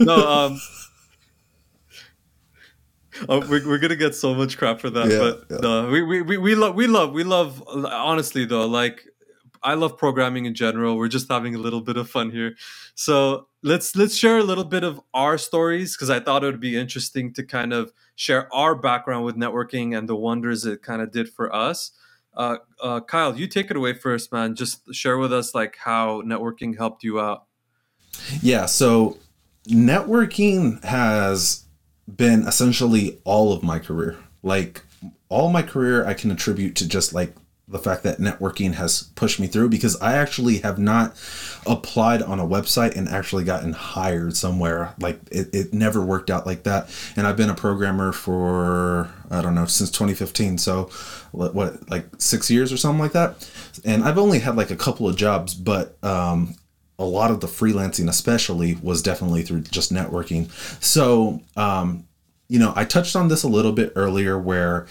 No, 0.04 0.28
um, 0.28 0.60
oh, 3.28 3.48
we're, 3.48 3.64
we're 3.64 3.78
gonna 3.78 3.94
get 3.94 4.16
so 4.16 4.34
much 4.34 4.58
crap 4.58 4.80
for 4.80 4.90
that, 4.90 5.08
yeah, 5.08 5.18
but 5.18 5.44
yeah. 5.48 5.58
no, 5.62 5.88
we, 5.88 6.02
we, 6.02 6.22
we, 6.22 6.36
we 6.36 6.54
love 6.56 6.74
we 6.74 6.88
love 6.88 7.12
we 7.12 7.22
love 7.22 7.62
honestly 7.68 8.44
though, 8.44 8.66
like 8.66 9.04
I 9.62 9.74
love 9.74 9.96
programming 9.96 10.46
in 10.46 10.54
general. 10.54 10.96
We're 10.96 11.06
just 11.06 11.30
having 11.30 11.54
a 11.54 11.58
little 11.58 11.80
bit 11.80 11.96
of 11.96 12.10
fun 12.10 12.32
here. 12.32 12.56
So 12.96 13.46
let's 13.62 13.94
let's 13.94 14.16
share 14.16 14.38
a 14.38 14.42
little 14.42 14.64
bit 14.64 14.84
of 14.84 15.00
our 15.14 15.38
stories 15.38 15.96
because 15.96 16.10
I 16.10 16.20
thought 16.20 16.42
it 16.42 16.46
would 16.46 16.60
be 16.60 16.76
interesting 16.76 17.32
to 17.34 17.44
kind 17.44 17.72
of 17.72 17.92
share 18.14 18.52
our 18.54 18.74
background 18.74 19.24
with 19.24 19.36
networking 19.36 19.96
and 19.96 20.08
the 20.08 20.16
wonders 20.16 20.64
it 20.64 20.82
kind 20.82 21.02
of 21.02 21.12
did 21.12 21.28
for 21.28 21.54
us. 21.54 21.92
Uh, 22.34 22.56
uh, 22.82 23.00
Kyle, 23.00 23.36
you 23.36 23.46
take 23.46 23.70
it 23.70 23.76
away 23.76 23.92
first, 23.92 24.32
man. 24.32 24.54
Just 24.54 24.94
share 24.94 25.18
with 25.18 25.32
us 25.32 25.54
like 25.54 25.76
how 25.76 26.22
networking 26.22 26.76
helped 26.76 27.02
you 27.02 27.20
out. 27.20 27.46
Yeah, 28.40 28.66
so 28.66 29.18
networking 29.68 30.82
has 30.84 31.64
been 32.16 32.46
essentially 32.46 33.18
all 33.24 33.52
of 33.52 33.62
my 33.62 33.78
career. 33.78 34.16
Like 34.42 34.82
all 35.28 35.50
my 35.50 35.62
career, 35.62 36.06
I 36.06 36.14
can 36.14 36.30
attribute 36.30 36.76
to 36.76 36.88
just 36.88 37.12
like 37.12 37.34
the 37.70 37.78
fact 37.78 38.02
that 38.02 38.18
networking 38.18 38.74
has 38.74 39.04
pushed 39.14 39.38
me 39.38 39.46
through 39.46 39.68
because 39.68 40.00
I 40.00 40.14
actually 40.14 40.58
have 40.58 40.78
not 40.78 41.16
applied 41.66 42.20
on 42.20 42.40
a 42.40 42.46
website 42.46 42.96
and 42.96 43.08
actually 43.08 43.44
gotten 43.44 43.72
hired 43.72 44.36
somewhere. 44.36 44.94
Like 44.98 45.20
it, 45.30 45.54
it 45.54 45.72
never 45.72 46.04
worked 46.04 46.30
out 46.30 46.46
like 46.46 46.64
that. 46.64 46.90
And 47.16 47.26
I've 47.26 47.36
been 47.36 47.48
a 47.48 47.54
programmer 47.54 48.12
for, 48.12 49.08
I 49.30 49.40
don't 49.40 49.54
know, 49.54 49.66
since 49.66 49.90
2015. 49.90 50.58
So 50.58 50.90
what, 51.30 51.54
what 51.54 51.88
like 51.88 52.06
six 52.18 52.50
years 52.50 52.72
or 52.72 52.76
something 52.76 53.00
like 53.00 53.12
that. 53.12 53.48
And 53.84 54.02
I've 54.02 54.18
only 54.18 54.40
had 54.40 54.56
like 54.56 54.70
a 54.70 54.76
couple 54.76 55.08
of 55.08 55.16
jobs, 55.16 55.54
but 55.54 55.96
um, 56.02 56.56
a 56.98 57.04
lot 57.04 57.30
of 57.30 57.40
the 57.40 57.46
freelancing, 57.46 58.08
especially, 58.08 58.74
was 58.82 59.00
definitely 59.00 59.42
through 59.42 59.62
just 59.62 59.92
networking. 59.92 60.50
So, 60.82 61.40
um, 61.56 62.06
you 62.50 62.58
know, 62.58 62.72
I 62.74 62.84
touched 62.84 63.14
on 63.14 63.28
this 63.28 63.44
a 63.44 63.48
little 63.48 63.72
bit 63.72 63.92
earlier 63.94 64.36
where 64.36 64.86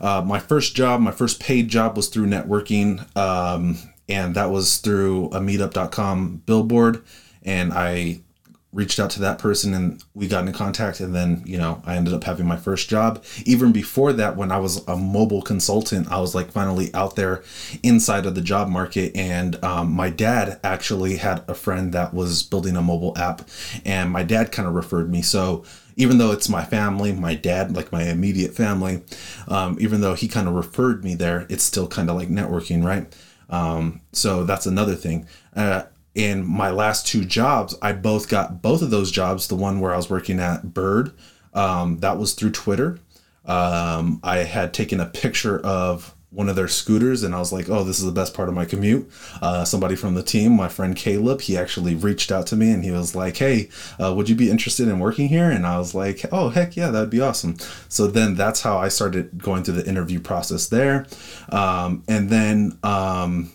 uh, 0.00 0.20
my 0.26 0.40
first 0.40 0.74
job, 0.74 1.00
my 1.00 1.12
first 1.12 1.40
paid 1.40 1.68
job 1.68 1.96
was 1.96 2.08
through 2.08 2.26
networking, 2.26 3.16
um, 3.16 3.78
and 4.08 4.34
that 4.34 4.50
was 4.50 4.78
through 4.78 5.26
a 5.26 5.38
meetup.com 5.38 6.42
billboard. 6.44 7.04
And 7.44 7.72
I 7.72 8.20
reached 8.72 8.98
out 8.98 9.10
to 9.10 9.20
that 9.20 9.38
person 9.38 9.72
and 9.72 10.02
we 10.14 10.26
got 10.26 10.44
in 10.44 10.52
contact 10.52 10.98
and 10.98 11.14
then 11.14 11.40
you 11.46 11.56
know 11.56 11.80
i 11.86 11.94
ended 11.94 12.12
up 12.12 12.24
having 12.24 12.44
my 12.44 12.56
first 12.56 12.88
job. 12.88 13.22
Even 13.44 13.70
before 13.70 14.12
that 14.12 14.36
when 14.36 14.50
i 14.50 14.58
was 14.58 14.84
a 14.88 14.96
mobile 14.96 15.42
consultant 15.42 16.10
i 16.10 16.18
was 16.18 16.34
like 16.34 16.50
finally 16.50 16.92
out 16.92 17.14
there 17.14 17.44
inside 17.84 18.26
of 18.26 18.34
the 18.34 18.40
job 18.40 18.66
market. 18.68 19.14
And 19.16 19.62
um, 19.64 19.92
my 19.92 20.10
dad 20.10 20.58
actually 20.64 21.18
had 21.18 21.44
a 21.46 21.54
friend 21.54 21.92
that 21.92 22.12
was 22.12 22.42
building 22.42 22.74
a 22.74 22.82
mobile 22.82 23.16
app 23.16 23.42
and 23.84 24.10
my 24.10 24.24
dad 24.24 24.50
kind 24.50 24.66
of 24.66 24.74
referred 24.74 25.08
me. 25.08 25.22
So 25.22 25.64
even 25.96 26.18
though 26.18 26.32
it's 26.32 26.48
my 26.48 26.64
family 26.64 27.12
my 27.12 27.34
dad 27.34 27.74
like 27.74 27.92
my 27.92 28.04
immediate 28.04 28.52
family 28.54 29.02
um, 29.48 29.76
even 29.80 30.00
though 30.00 30.14
he 30.14 30.28
kind 30.28 30.48
of 30.48 30.54
referred 30.54 31.04
me 31.04 31.14
there 31.14 31.46
it's 31.48 31.64
still 31.64 31.86
kind 31.86 32.10
of 32.10 32.16
like 32.16 32.28
networking 32.28 32.84
right 32.84 33.14
um, 33.50 34.00
so 34.12 34.44
that's 34.44 34.66
another 34.66 34.94
thing 34.94 35.26
uh, 35.54 35.82
in 36.14 36.46
my 36.46 36.70
last 36.70 37.06
two 37.06 37.24
jobs, 37.24 37.76
I 37.82 37.92
both 37.92 38.28
got 38.28 38.62
both 38.62 38.82
of 38.82 38.90
those 38.90 39.10
jobs. 39.10 39.48
The 39.48 39.56
one 39.56 39.80
where 39.80 39.92
I 39.92 39.96
was 39.96 40.08
working 40.08 40.38
at 40.38 40.72
Bird, 40.72 41.12
um, 41.52 41.98
that 41.98 42.18
was 42.18 42.34
through 42.34 42.52
Twitter. 42.52 42.98
Um, 43.44 44.20
I 44.22 44.38
had 44.38 44.72
taken 44.72 45.00
a 45.00 45.06
picture 45.06 45.58
of 45.60 46.13
one 46.34 46.48
of 46.48 46.56
their 46.56 46.68
scooters 46.68 47.22
and 47.22 47.34
I 47.34 47.38
was 47.38 47.52
like, 47.52 47.68
oh, 47.70 47.84
this 47.84 47.98
is 47.98 48.04
the 48.04 48.12
best 48.12 48.34
part 48.34 48.48
of 48.48 48.54
my 48.54 48.64
commute. 48.64 49.08
Uh, 49.40 49.64
somebody 49.64 49.94
from 49.94 50.14
the 50.14 50.22
team, 50.22 50.52
my 50.52 50.68
friend 50.68 50.96
Caleb, 50.96 51.42
he 51.42 51.56
actually 51.56 51.94
reached 51.94 52.32
out 52.32 52.46
to 52.48 52.56
me 52.56 52.72
and 52.72 52.84
he 52.84 52.90
was 52.90 53.14
like, 53.14 53.36
hey, 53.36 53.68
uh, 54.02 54.12
would 54.14 54.28
you 54.28 54.34
be 54.34 54.50
interested 54.50 54.88
in 54.88 54.98
working 54.98 55.28
here? 55.28 55.50
And 55.50 55.66
I 55.66 55.78
was 55.78 55.94
like, 55.94 56.24
oh, 56.32 56.48
heck 56.48 56.76
yeah, 56.76 56.90
that'd 56.90 57.10
be 57.10 57.20
awesome. 57.20 57.56
So 57.88 58.06
then 58.08 58.34
that's 58.34 58.62
how 58.62 58.78
I 58.78 58.88
started 58.88 59.38
going 59.42 59.62
through 59.62 59.74
the 59.74 59.88
interview 59.88 60.20
process 60.20 60.66
there. 60.68 61.06
Um, 61.50 62.02
and 62.08 62.30
then 62.30 62.78
um, 62.82 63.52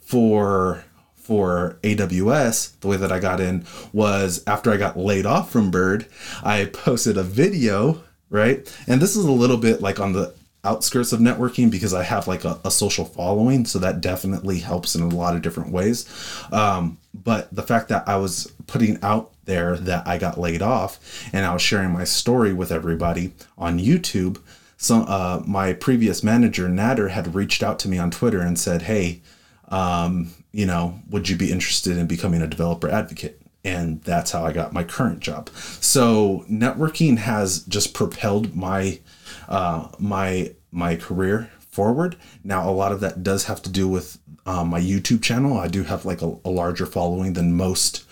for 0.00 0.84
for 1.14 1.76
AWS, 1.82 2.78
the 2.78 2.86
way 2.86 2.96
that 2.96 3.10
I 3.10 3.18
got 3.18 3.40
in 3.40 3.64
was 3.92 4.44
after 4.46 4.70
I 4.70 4.76
got 4.76 4.96
laid 4.96 5.26
off 5.26 5.50
from 5.50 5.72
Bird, 5.72 6.06
I 6.44 6.66
posted 6.66 7.16
a 7.16 7.24
video, 7.24 8.04
right? 8.30 8.72
And 8.86 9.02
this 9.02 9.16
is 9.16 9.24
a 9.24 9.32
little 9.32 9.56
bit 9.56 9.80
like 9.80 9.98
on 9.98 10.12
the 10.12 10.32
outskirts 10.66 11.12
of 11.12 11.20
networking 11.20 11.70
because 11.70 11.94
I 11.94 12.02
have 12.02 12.26
like 12.26 12.44
a, 12.44 12.58
a 12.64 12.70
social 12.70 13.04
following. 13.04 13.64
So 13.64 13.78
that 13.78 14.00
definitely 14.00 14.58
helps 14.58 14.94
in 14.94 15.02
a 15.02 15.08
lot 15.08 15.36
of 15.36 15.42
different 15.42 15.70
ways. 15.70 16.06
Um, 16.52 16.98
but 17.14 17.54
the 17.54 17.62
fact 17.62 17.88
that 17.88 18.06
I 18.08 18.16
was 18.16 18.52
putting 18.66 18.98
out 19.02 19.32
there 19.44 19.76
that 19.76 20.06
I 20.06 20.18
got 20.18 20.38
laid 20.38 20.60
off 20.60 20.98
and 21.32 21.46
I 21.46 21.52
was 21.52 21.62
sharing 21.62 21.90
my 21.90 22.04
story 22.04 22.52
with 22.52 22.70
everybody 22.70 23.32
on 23.56 23.78
YouTube. 23.78 24.40
So 24.76 25.02
uh, 25.02 25.42
my 25.46 25.72
previous 25.72 26.22
manager, 26.22 26.68
Nader, 26.68 27.10
had 27.10 27.34
reached 27.34 27.62
out 27.62 27.78
to 27.80 27.88
me 27.88 27.98
on 27.98 28.10
Twitter 28.10 28.40
and 28.40 28.58
said, 28.58 28.82
Hey, 28.82 29.22
um, 29.68 30.32
you 30.52 30.66
know, 30.66 31.00
would 31.10 31.28
you 31.28 31.36
be 31.36 31.50
interested 31.50 31.96
in 31.96 32.06
becoming 32.06 32.42
a 32.42 32.46
developer 32.46 32.88
advocate? 32.88 33.40
And 33.64 34.00
that's 34.02 34.30
how 34.30 34.44
I 34.44 34.52
got 34.52 34.72
my 34.72 34.84
current 34.84 35.20
job. 35.20 35.50
So 35.80 36.44
networking 36.48 37.18
has 37.18 37.60
just 37.64 37.94
propelled 37.94 38.54
my 38.54 39.00
uh, 39.48 39.88
my 39.98 40.52
my 40.70 40.96
career 40.96 41.50
forward. 41.70 42.16
Now, 42.42 42.68
a 42.68 42.72
lot 42.72 42.92
of 42.92 43.00
that 43.00 43.22
does 43.22 43.44
have 43.44 43.62
to 43.62 43.70
do 43.70 43.86
with 43.86 44.18
um, 44.46 44.68
my 44.68 44.80
YouTube 44.80 45.22
channel. 45.22 45.58
I 45.58 45.68
do 45.68 45.82
have 45.84 46.04
like 46.04 46.22
a, 46.22 46.36
a 46.44 46.50
larger 46.50 46.86
following 46.86 47.34
than 47.34 47.56
most 47.56 48.04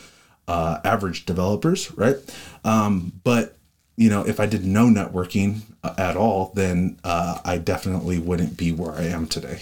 uh, 0.47 0.81
average 0.85 1.25
developers, 1.25 1.91
right? 1.97 2.17
Um, 2.65 3.13
but 3.25 3.57
you 3.97 4.11
know, 4.11 4.27
if 4.27 4.41
I 4.41 4.47
did 4.47 4.65
no 4.65 4.87
networking 4.87 5.61
uh, 5.83 5.95
at 5.97 6.17
all, 6.17 6.53
then 6.55 6.99
uh, 7.05 7.39
I 7.45 7.59
definitely 7.59 8.19
wouldn't 8.19 8.57
be 8.57 8.73
where 8.73 8.93
I 8.93 9.05
am 9.05 9.27
today. 9.27 9.61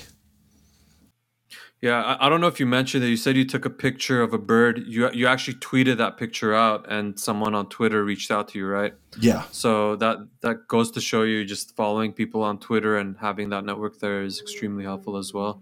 Yeah, 1.82 2.00
I, 2.00 2.26
I, 2.26 2.28
don't 2.28 2.40
know 2.40 2.46
if 2.46 2.60
you 2.60 2.66
mentioned 2.66 3.02
that. 3.02 3.08
You 3.08 3.16
said 3.16 3.36
you 3.36 3.44
took 3.44 3.64
a 3.64 3.70
picture 3.70 4.22
of 4.22 4.32
a 4.32 4.38
bird. 4.38 4.84
You 4.86 5.10
you 5.10 5.26
actually 5.26 5.54
tweeted 5.54 5.96
that 5.96 6.16
picture 6.16 6.54
out, 6.54 6.86
and 6.88 7.18
someone 7.18 7.56
on 7.56 7.68
Twitter 7.68 8.04
reached 8.04 8.30
out 8.30 8.46
to 8.50 8.58
you, 8.58 8.68
right? 8.68 8.94
Yeah. 9.18 9.42
So 9.50 9.96
that 9.96 10.18
that 10.42 10.68
goes 10.68 10.92
to 10.92 11.00
show 11.00 11.24
you 11.24 11.44
just 11.44 11.74
following 11.74 12.12
people 12.12 12.44
on 12.44 12.60
Twitter 12.60 12.96
and 12.96 13.16
having 13.18 13.50
that 13.50 13.64
network 13.64 13.98
there 13.98 14.22
is 14.22 14.40
extremely 14.40 14.84
helpful 14.84 15.16
as 15.16 15.34
well. 15.34 15.60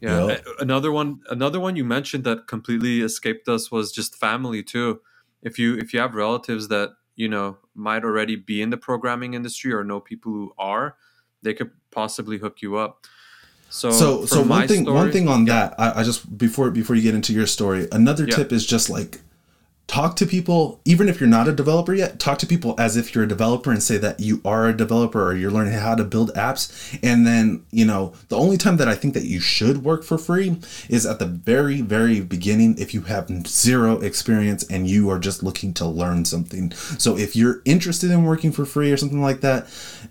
Yeah. 0.00 0.26
Yep. 0.26 0.46
Another 0.60 0.92
one, 0.92 1.20
another 1.28 1.58
one 1.58 1.74
you 1.74 1.84
mentioned 1.84 2.22
that 2.22 2.46
completely 2.46 3.00
escaped 3.00 3.48
us 3.48 3.72
was 3.72 3.90
just 3.90 4.14
family 4.14 4.62
too. 4.62 5.00
If 5.42 5.58
you 5.58 5.76
if 5.78 5.92
you 5.92 5.98
have 5.98 6.14
relatives 6.14 6.68
that 6.68 6.90
you 7.16 7.28
know 7.28 7.58
might 7.74 8.04
already 8.04 8.36
be 8.36 8.62
in 8.62 8.70
the 8.70 8.76
programming 8.76 9.34
industry 9.34 9.72
or 9.72 9.82
know 9.82 9.98
people 9.98 10.30
who 10.30 10.52
are, 10.56 10.94
they 11.42 11.54
could 11.54 11.72
possibly 11.90 12.38
hook 12.38 12.62
you 12.62 12.76
up. 12.76 13.04
So, 13.70 13.90
so, 13.90 14.24
so 14.24 14.42
one 14.42 14.66
thing, 14.66 14.82
story, 14.84 14.94
one 14.96 15.12
thing 15.12 15.28
on 15.28 15.46
yeah. 15.46 15.68
that, 15.68 15.80
I, 15.80 16.00
I, 16.00 16.02
just 16.02 16.38
before 16.38 16.70
before 16.70 16.96
you 16.96 17.02
get 17.02 17.14
into 17.14 17.34
your 17.34 17.46
story, 17.46 17.86
another 17.92 18.24
yeah. 18.24 18.36
tip 18.36 18.52
is 18.52 18.66
just 18.66 18.88
like 18.88 19.20
talk 19.98 20.14
to 20.14 20.24
people 20.24 20.80
even 20.84 21.08
if 21.08 21.18
you're 21.18 21.28
not 21.28 21.48
a 21.48 21.52
developer 21.52 21.92
yet 21.92 22.20
talk 22.20 22.38
to 22.38 22.46
people 22.46 22.72
as 22.78 22.96
if 22.96 23.12
you're 23.12 23.24
a 23.24 23.28
developer 23.28 23.72
and 23.72 23.82
say 23.82 23.96
that 23.96 24.20
you 24.20 24.40
are 24.44 24.68
a 24.68 24.76
developer 24.76 25.20
or 25.20 25.34
you're 25.34 25.50
learning 25.50 25.72
how 25.72 25.92
to 25.92 26.04
build 26.04 26.32
apps. 26.34 26.96
And 27.02 27.26
then 27.26 27.64
you 27.72 27.84
know 27.84 28.12
the 28.28 28.36
only 28.36 28.56
time 28.56 28.76
that 28.76 28.86
i 28.86 28.94
think 28.94 29.14
that 29.14 29.24
you 29.24 29.40
should 29.40 29.82
work 29.82 30.04
for 30.04 30.16
free 30.16 30.60
is 30.88 31.04
at 31.04 31.18
the 31.18 31.26
very 31.26 31.80
very 31.80 32.20
beginning 32.20 32.78
if 32.78 32.94
you 32.94 33.00
have 33.02 33.28
zero 33.48 33.98
experience 33.98 34.62
and 34.70 34.88
you 34.88 35.10
are 35.10 35.18
just 35.18 35.42
looking 35.42 35.74
to 35.74 35.84
learn 35.84 36.24
something. 36.24 36.70
So 36.72 37.18
if 37.18 37.34
you're 37.34 37.60
interested 37.64 38.12
in 38.12 38.22
working 38.22 38.52
for 38.52 38.64
free 38.64 38.92
or 38.92 38.96
something 38.96 39.20
like 39.20 39.40
that 39.40 39.66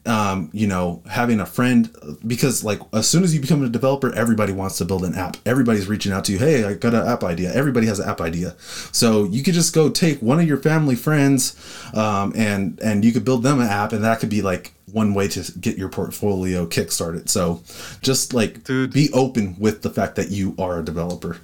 um, 0.05 0.49
you 0.51 0.67
know 0.67 1.01
having 1.09 1.39
a 1.39 1.45
friend 1.45 1.95
because 2.25 2.61
like 2.61 2.81
as 2.91 3.07
soon 3.07 3.23
as 3.23 3.33
you 3.33 3.39
become 3.39 3.63
a 3.63 3.69
developer 3.69 4.13
everybody 4.13 4.51
wants 4.51 4.77
to 4.79 4.85
build 4.85 5.05
an 5.05 5.15
app. 5.15 5.37
Everybody's 5.45 5.87
reaching 5.87 6.11
out 6.11 6.25
to 6.25 6.33
you 6.33 6.39
hey 6.39 6.65
i 6.65 6.73
got 6.73 6.93
an 6.93 7.07
app 7.07 7.23
idea. 7.23 7.53
Everybody 7.53 7.87
has 7.87 7.99
an 7.99 8.09
app 8.09 8.19
idea. 8.19 8.53
So 8.91 9.23
you 9.23 9.43
could 9.43 9.53
just 9.53 9.76
go 9.77 9.89
take 9.89 10.19
one 10.23 10.39
of 10.39 10.47
your 10.47 10.57
family 10.57 10.95
friends 10.95 11.55
um, 11.93 12.33
and 12.35 12.79
and 12.81 13.05
you 13.05 13.11
could 13.11 13.23
build 13.23 13.43
them 13.43 13.61
an 13.61 13.67
app 13.67 13.93
and 13.93 14.03
that 14.03 14.19
could 14.19 14.29
be 14.29 14.41
like 14.41 14.73
one 14.91 15.13
way 15.13 15.27
to 15.27 15.51
get 15.59 15.77
your 15.77 15.87
portfolio 15.87 16.65
kickstarted 16.65 17.29
so 17.29 17.61
just 18.01 18.33
like 18.33 18.63
Dude. 18.63 18.91
be 18.91 19.09
open 19.13 19.55
with 19.59 19.83
the 19.83 19.91
fact 19.91 20.15
that 20.15 20.31
you 20.31 20.55
are 20.57 20.79
a 20.79 20.83
developer 20.83 21.37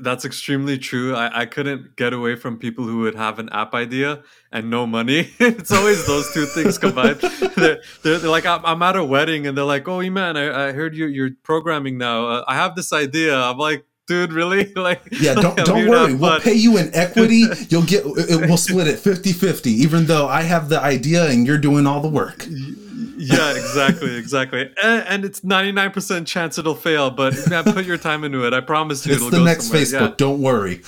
that's 0.00 0.24
extremely 0.24 0.78
true. 0.78 1.14
I, 1.14 1.42
I 1.42 1.46
couldn't 1.46 1.94
get 1.96 2.12
away 2.12 2.34
from 2.34 2.58
people 2.58 2.84
who 2.84 3.00
would 3.00 3.14
have 3.14 3.38
an 3.38 3.48
app 3.50 3.72
idea 3.72 4.22
and 4.50 4.68
no 4.68 4.84
money. 4.86 5.30
it's 5.38 5.70
always 5.70 6.06
those 6.06 6.32
two 6.34 6.44
things 6.46 6.76
combined. 6.76 7.20
they're, 7.56 7.80
they're, 8.02 8.18
they're, 8.18 8.30
like, 8.30 8.46
I'm, 8.46 8.64
I'm, 8.66 8.82
at 8.82 8.96
a 8.96 9.04
wedding 9.04 9.46
and 9.46 9.56
they're 9.56 9.64
like, 9.64 9.86
oh, 9.86 10.02
man, 10.10 10.36
I, 10.36 10.68
I 10.68 10.72
heard 10.72 10.96
you, 10.96 11.06
you're 11.06 11.30
programming 11.44 11.98
now. 11.98 12.26
Uh, 12.26 12.44
I 12.48 12.56
have 12.56 12.74
this 12.74 12.92
idea. 12.92 13.36
I'm 13.36 13.58
like, 13.58 13.84
dude 14.08 14.32
really? 14.32 14.72
Like 14.88 15.02
yeah 15.12 15.34
don't, 15.34 15.56
don't 15.64 15.88
worry. 15.88 16.14
we'll 16.14 16.40
pay 16.40 16.54
you 16.54 16.78
in 16.78 16.90
equity. 16.94 17.44
You'll 17.68 17.82
get 17.82 18.04
it, 18.06 18.40
we'll 18.48 18.56
split 18.56 18.86
it 18.86 18.96
50-50 18.96 19.66
even 19.66 20.06
though 20.06 20.26
i 20.28 20.42
have 20.42 20.68
the 20.68 20.80
idea 20.80 21.28
and 21.28 21.46
you're 21.46 21.58
doing 21.58 21.86
all 21.86 22.00
the 22.00 22.08
work. 22.08 22.46
Yeah 22.48 23.50
exactly 23.56 24.16
exactly. 24.16 24.70
And, 24.82 25.06
and, 25.08 25.24
it's 25.24 25.40
99% 25.40 26.26
chance 26.26 26.58
it'll 26.58 26.74
fail 26.74 27.10
but 27.10 27.34
man 27.50 27.64
put 27.64 27.84
your 27.84 27.98
time 27.98 28.24
into 28.24 28.46
it 28.46 28.54
i 28.54 28.60
promise 28.60 29.04
you 29.06 29.14
it's 29.14 29.30
the 29.30 29.42
next 29.42 29.66
somewhere. 29.66 29.84
facebook. 29.84 30.08
Yeah. 30.10 30.14
don't 30.16 30.40
worry. 30.40 30.80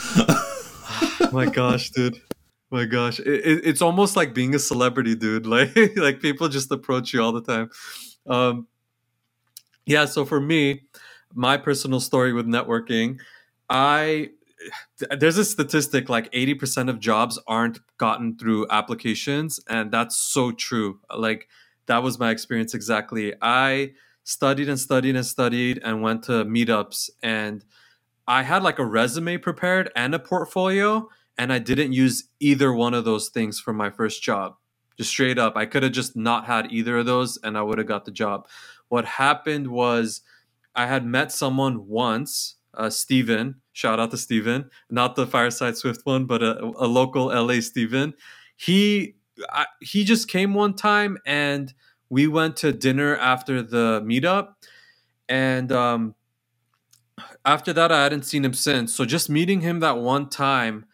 My 1.33 1.47
gosh 1.47 1.91
dude. 1.91 2.21
My 2.71 2.85
gosh. 2.85 3.19
It, 3.21 3.27
it, 3.27 3.61
it's 3.65 3.83
almost 3.83 4.17
like 4.17 4.33
being 4.33 4.55
a 4.55 4.59
celebrity 4.59 5.15
dude. 5.15 5.47
Like 5.47 5.77
like 5.97 6.21
people 6.21 6.49
just 6.49 6.71
approach 6.71 7.13
you 7.13 7.23
all 7.23 7.33
the 7.33 7.43
time. 7.43 7.71
Um 8.27 8.67
yeah 9.87 10.05
so 10.05 10.25
for 10.25 10.41
me 10.41 10.83
my 11.35 11.57
personal 11.57 12.01
story 12.01 12.33
with 12.33 12.47
networking, 12.47 13.19
I 13.69 14.31
there's 15.19 15.39
a 15.39 15.45
statistic 15.45 16.09
like 16.09 16.31
80% 16.33 16.91
of 16.91 17.01
jobs 17.01 17.39
aren't 17.47 17.81
gotten 17.97 18.37
through 18.37 18.67
applications 18.71 19.61
and 19.69 19.91
that's 19.91 20.17
so 20.17 20.53
true. 20.53 21.01
Like 21.17 21.49
that 21.87 22.03
was 22.03 22.19
my 22.19 22.31
experience 22.31 22.75
exactly. 22.75 23.35
I 23.41 23.93
studied 24.25 24.69
and 24.69 24.79
studied 24.79 25.17
and 25.17 25.25
studied 25.25 25.81
and 25.83 26.03
went 26.03 26.25
to 26.25 26.45
meetups 26.45 27.11
and 27.23 27.65
I 28.29 28.43
had 28.43 28.63
like 28.63 28.79
a 28.79 28.85
resume 28.85 29.39
prepared 29.39 29.91
and 29.97 30.15
a 30.15 30.19
portfolio 30.19 31.09
and 31.39 31.53
I 31.53 31.59
didn't 31.59 31.95
use 31.95 32.25
either 32.39 32.73
one 32.73 32.93
of 32.93 33.05
those 33.05 33.29
things 33.31 33.59
for 33.59 33.73
my 33.73 33.89
first 33.91 34.23
job. 34.23 34.57
Just 34.99 35.11
straight 35.11 35.39
up, 35.39 35.57
I 35.57 35.65
could 35.65 35.83
have 35.83 35.93
just 35.93 36.17
not 36.17 36.45
had 36.45 36.71
either 36.71 36.99
of 36.99 37.07
those 37.07 37.39
and 37.43 37.57
I 37.57 37.63
would 37.63 37.79
have 37.79 37.87
got 37.87 38.05
the 38.05 38.11
job. 38.11 38.47
What 38.89 39.05
happened 39.07 39.69
was 39.69 40.21
I 40.75 40.87
had 40.87 41.05
met 41.05 41.33
someone 41.33 41.87
once, 41.87 42.57
uh, 42.75 42.91
Steven. 42.91 43.57
Shout 43.73 43.99
out 43.99 44.11
to 44.11 44.17
Steven, 44.17 44.71
not 44.91 45.17
the 45.17 45.27
Fireside 45.27 45.77
Swift 45.77 46.03
one, 46.05 46.27
but 46.27 46.43
a, 46.43 46.63
a 46.65 46.87
local 46.87 47.27
LA 47.27 47.61
Steven. 47.61 48.15
He 48.57 49.15
I, 49.49 49.67
he 49.81 50.05
just 50.05 50.29
came 50.29 50.55
one 50.55 50.75
time 50.75 51.19
and 51.25 51.73
we 52.11 52.27
went 52.27 52.57
to 52.59 52.73
dinner 52.73 53.17
after 53.17 53.63
the 53.63 54.03
meetup, 54.05 54.55
and 55.29 55.71
um, 55.71 56.15
after 57.45 57.73
that 57.73 57.93
I 57.93 58.03
hadn't 58.03 58.25
seen 58.25 58.45
him 58.45 58.55
since. 58.55 58.95
So 58.95 59.05
just 59.05 59.31
meeting 59.31 59.61
him 59.61 59.81
that 59.81 59.99
one 59.99 60.29
time. 60.29 60.87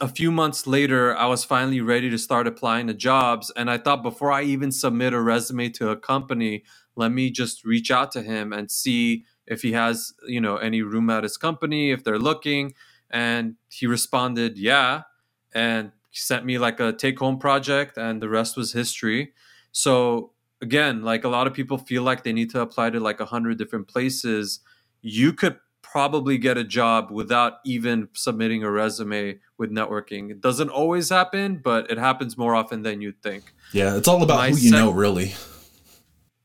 A 0.00 0.08
few 0.08 0.30
months 0.30 0.66
later, 0.66 1.16
I 1.16 1.26
was 1.26 1.44
finally 1.44 1.80
ready 1.80 2.10
to 2.10 2.18
start 2.18 2.46
applying 2.46 2.86
to 2.88 2.94
jobs. 2.94 3.52
And 3.56 3.70
I 3.70 3.78
thought 3.78 4.02
before 4.02 4.32
I 4.32 4.42
even 4.42 4.72
submit 4.72 5.12
a 5.12 5.20
resume 5.20 5.68
to 5.70 5.90
a 5.90 5.96
company, 5.96 6.64
let 6.96 7.12
me 7.12 7.30
just 7.30 7.64
reach 7.64 7.90
out 7.90 8.10
to 8.12 8.22
him 8.22 8.52
and 8.52 8.70
see 8.70 9.24
if 9.48 9.62
he 9.62 9.72
has 9.72 10.12
you 10.26 10.40
know 10.40 10.56
any 10.56 10.82
room 10.82 11.10
at 11.10 11.22
his 11.22 11.36
company 11.36 11.90
if 11.90 12.04
they're 12.04 12.18
looking 12.18 12.74
and 13.10 13.54
he 13.70 13.86
responded 13.86 14.58
yeah 14.58 15.02
and 15.54 15.90
sent 16.12 16.44
me 16.44 16.58
like 16.58 16.80
a 16.80 16.92
take 16.92 17.18
home 17.18 17.38
project 17.38 17.96
and 17.96 18.20
the 18.20 18.28
rest 18.28 18.56
was 18.56 18.72
history 18.72 19.32
so 19.72 20.32
again 20.60 21.02
like 21.02 21.24
a 21.24 21.28
lot 21.28 21.46
of 21.46 21.54
people 21.54 21.78
feel 21.78 22.02
like 22.02 22.24
they 22.24 22.32
need 22.32 22.50
to 22.50 22.60
apply 22.60 22.90
to 22.90 23.00
like 23.00 23.20
a 23.20 23.24
hundred 23.24 23.56
different 23.56 23.88
places 23.88 24.60
you 25.00 25.32
could 25.32 25.56
probably 25.90 26.38
get 26.38 26.58
a 26.58 26.64
job 26.64 27.10
without 27.10 27.54
even 27.64 28.08
submitting 28.12 28.62
a 28.62 28.70
resume 28.70 29.38
with 29.56 29.70
networking. 29.70 30.30
It 30.30 30.40
doesn't 30.40 30.68
always 30.68 31.08
happen 31.08 31.60
but 31.62 31.90
it 31.90 31.98
happens 31.98 32.36
more 32.36 32.54
often 32.54 32.82
than 32.82 33.00
you 33.00 33.12
think. 33.22 33.52
Yeah 33.72 33.96
it's 33.96 34.08
all 34.08 34.22
about 34.22 34.38
My 34.38 34.50
who 34.50 34.56
you 34.56 34.70
sec- 34.70 34.78
know 34.78 34.90
really. 34.90 35.34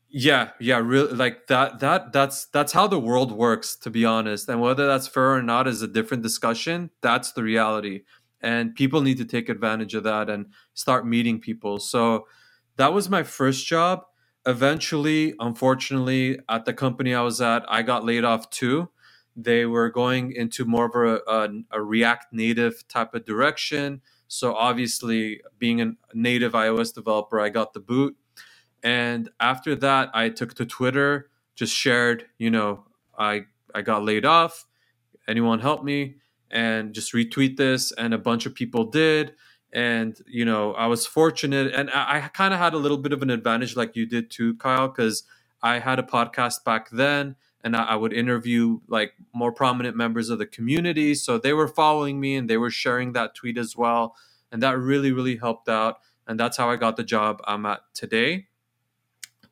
Yeah 0.08 0.50
yeah 0.60 0.78
really 0.78 1.12
like 1.12 1.48
that 1.48 1.80
that 1.80 2.12
that's 2.12 2.46
that's 2.46 2.72
how 2.72 2.86
the 2.86 2.98
world 2.98 3.32
works 3.32 3.76
to 3.76 3.90
be 3.90 4.04
honest. 4.04 4.48
And 4.48 4.60
whether 4.60 4.86
that's 4.86 5.08
fair 5.08 5.34
or 5.34 5.42
not 5.42 5.66
is 5.66 5.82
a 5.82 5.88
different 5.88 6.22
discussion. 6.22 6.90
That's 7.02 7.32
the 7.32 7.42
reality. 7.42 8.02
And 8.40 8.74
people 8.74 9.00
need 9.00 9.18
to 9.18 9.24
take 9.24 9.48
advantage 9.48 9.94
of 9.94 10.04
that 10.04 10.28
and 10.28 10.46
start 10.74 11.06
meeting 11.06 11.40
people. 11.40 11.78
So 11.80 12.26
that 12.76 12.92
was 12.92 13.08
my 13.08 13.22
first 13.22 13.66
job. 13.66 14.02
Eventually 14.46 15.34
unfortunately 15.40 16.38
at 16.50 16.66
the 16.66 16.74
company 16.74 17.14
i 17.14 17.22
was 17.22 17.40
at 17.40 17.64
i 17.66 17.80
got 17.80 18.04
laid 18.04 18.24
off 18.24 18.50
too 18.50 18.90
they 19.36 19.66
were 19.66 19.90
going 19.90 20.32
into 20.32 20.64
more 20.64 20.86
of 20.86 20.94
a, 20.94 21.30
a, 21.30 21.48
a 21.72 21.82
react 21.82 22.32
native 22.32 22.86
type 22.88 23.14
of 23.14 23.24
direction 23.24 24.00
so 24.28 24.54
obviously 24.54 25.40
being 25.58 25.80
a 25.80 25.92
native 26.14 26.52
ios 26.52 26.94
developer 26.94 27.40
i 27.40 27.48
got 27.48 27.72
the 27.72 27.80
boot 27.80 28.16
and 28.84 29.30
after 29.40 29.74
that, 29.76 30.10
I 30.12 30.28
took 30.28 30.54
to 30.54 30.66
Twitter, 30.66 31.30
just 31.56 31.74
shared, 31.74 32.26
you 32.36 32.50
know, 32.50 32.84
I 33.18 33.46
I 33.74 33.80
got 33.80 34.04
laid 34.04 34.26
off. 34.26 34.66
Anyone 35.26 35.60
help 35.60 35.82
me? 35.82 36.16
And 36.50 36.92
just 36.92 37.14
retweet 37.14 37.56
this, 37.56 37.92
and 37.92 38.12
a 38.12 38.18
bunch 38.18 38.44
of 38.46 38.54
people 38.54 38.84
did. 38.84 39.34
And 39.72 40.16
you 40.26 40.44
know, 40.44 40.74
I 40.74 40.86
was 40.86 41.06
fortunate, 41.06 41.74
and 41.74 41.90
I, 41.90 42.18
I 42.18 42.28
kind 42.28 42.52
of 42.52 42.60
had 42.60 42.74
a 42.74 42.76
little 42.76 42.98
bit 42.98 43.12
of 43.14 43.22
an 43.22 43.30
advantage, 43.30 43.74
like 43.74 43.96
you 43.96 44.06
did 44.06 44.30
too, 44.30 44.54
Kyle, 44.56 44.88
because 44.88 45.24
I 45.62 45.78
had 45.78 45.98
a 45.98 46.02
podcast 46.02 46.62
back 46.64 46.90
then, 46.90 47.36
and 47.64 47.74
I, 47.74 47.84
I 47.84 47.96
would 47.96 48.12
interview 48.12 48.78
like 48.86 49.14
more 49.32 49.50
prominent 49.50 49.96
members 49.96 50.30
of 50.30 50.38
the 50.38 50.46
community. 50.46 51.16
So 51.16 51.38
they 51.38 51.52
were 51.52 51.66
following 51.66 52.20
me, 52.20 52.36
and 52.36 52.48
they 52.48 52.58
were 52.58 52.70
sharing 52.70 53.14
that 53.14 53.34
tweet 53.34 53.58
as 53.58 53.76
well, 53.76 54.14
and 54.52 54.62
that 54.62 54.78
really, 54.78 55.10
really 55.10 55.36
helped 55.36 55.68
out. 55.68 55.96
And 56.28 56.38
that's 56.38 56.56
how 56.56 56.70
I 56.70 56.76
got 56.76 56.96
the 56.96 57.02
job 57.02 57.40
I'm 57.44 57.66
at 57.66 57.80
today 57.94 58.46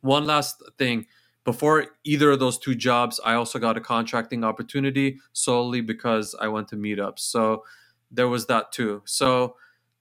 one 0.03 0.27
last 0.27 0.63
thing 0.79 1.07
before 1.45 1.87
either 2.05 2.31
of 2.31 2.39
those 2.39 2.59
two 2.59 2.75
jobs, 2.75 3.19
I 3.25 3.35
also 3.35 3.59
got 3.59 3.77
a 3.77 3.81
contracting 3.81 4.45
opportunity 4.45 5.19
solely 5.33 5.81
because 5.81 6.37
I 6.41 6.49
went 6.49 6.69
to 6.69 6.77
meetups. 6.77 7.21
So 7.21 7.65
there 8.11 8.29
was 8.29 8.47
that 8.47 8.71
too. 8.71 9.03
So 9.07 9.57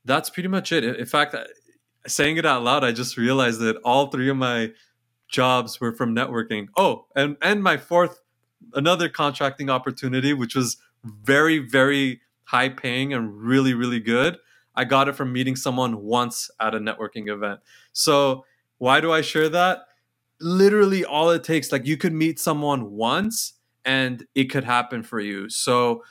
that's 0.05 0.29
pretty 0.29 0.49
much 0.49 0.71
it. 0.71 0.83
In 0.83 1.05
fact, 1.05 1.35
saying 2.05 2.37
it 2.37 2.45
out 2.45 2.63
loud, 2.63 2.83
I 2.83 2.91
just 2.91 3.17
realized 3.17 3.59
that 3.61 3.77
all 3.77 4.07
three 4.07 4.29
of 4.29 4.37
my 4.37 4.71
jobs 5.31 5.79
were 5.81 5.93
from 5.93 6.13
networking. 6.15 6.67
Oh, 6.77 7.07
and 7.15 7.37
and 7.41 7.63
my 7.63 7.77
fourth 7.77 8.21
another 8.73 9.09
contracting 9.09 9.71
opportunity 9.71 10.33
which 10.33 10.55
was 10.55 10.77
very 11.03 11.57
very 11.57 12.21
high 12.43 12.69
paying 12.69 13.13
and 13.13 13.41
really 13.41 13.73
really 13.73 13.99
good. 13.99 14.37
I 14.75 14.85
got 14.85 15.07
it 15.07 15.15
from 15.15 15.33
meeting 15.33 15.55
someone 15.55 16.01
once 16.01 16.49
at 16.59 16.75
a 16.75 16.79
networking 16.79 17.27
event. 17.27 17.59
So, 17.93 18.45
why 18.77 19.01
do 19.01 19.11
I 19.11 19.21
share 19.21 19.49
that? 19.49 19.79
Literally 20.39 21.03
all 21.03 21.29
it 21.29 21.43
takes 21.43 21.71
like 21.71 21.85
you 21.85 21.97
could 21.97 22.13
meet 22.13 22.39
someone 22.39 22.91
once 22.91 23.53
and 23.83 24.25
it 24.33 24.45
could 24.45 24.63
happen 24.63 25.03
for 25.03 25.19
you. 25.19 25.49
So, 25.49 26.03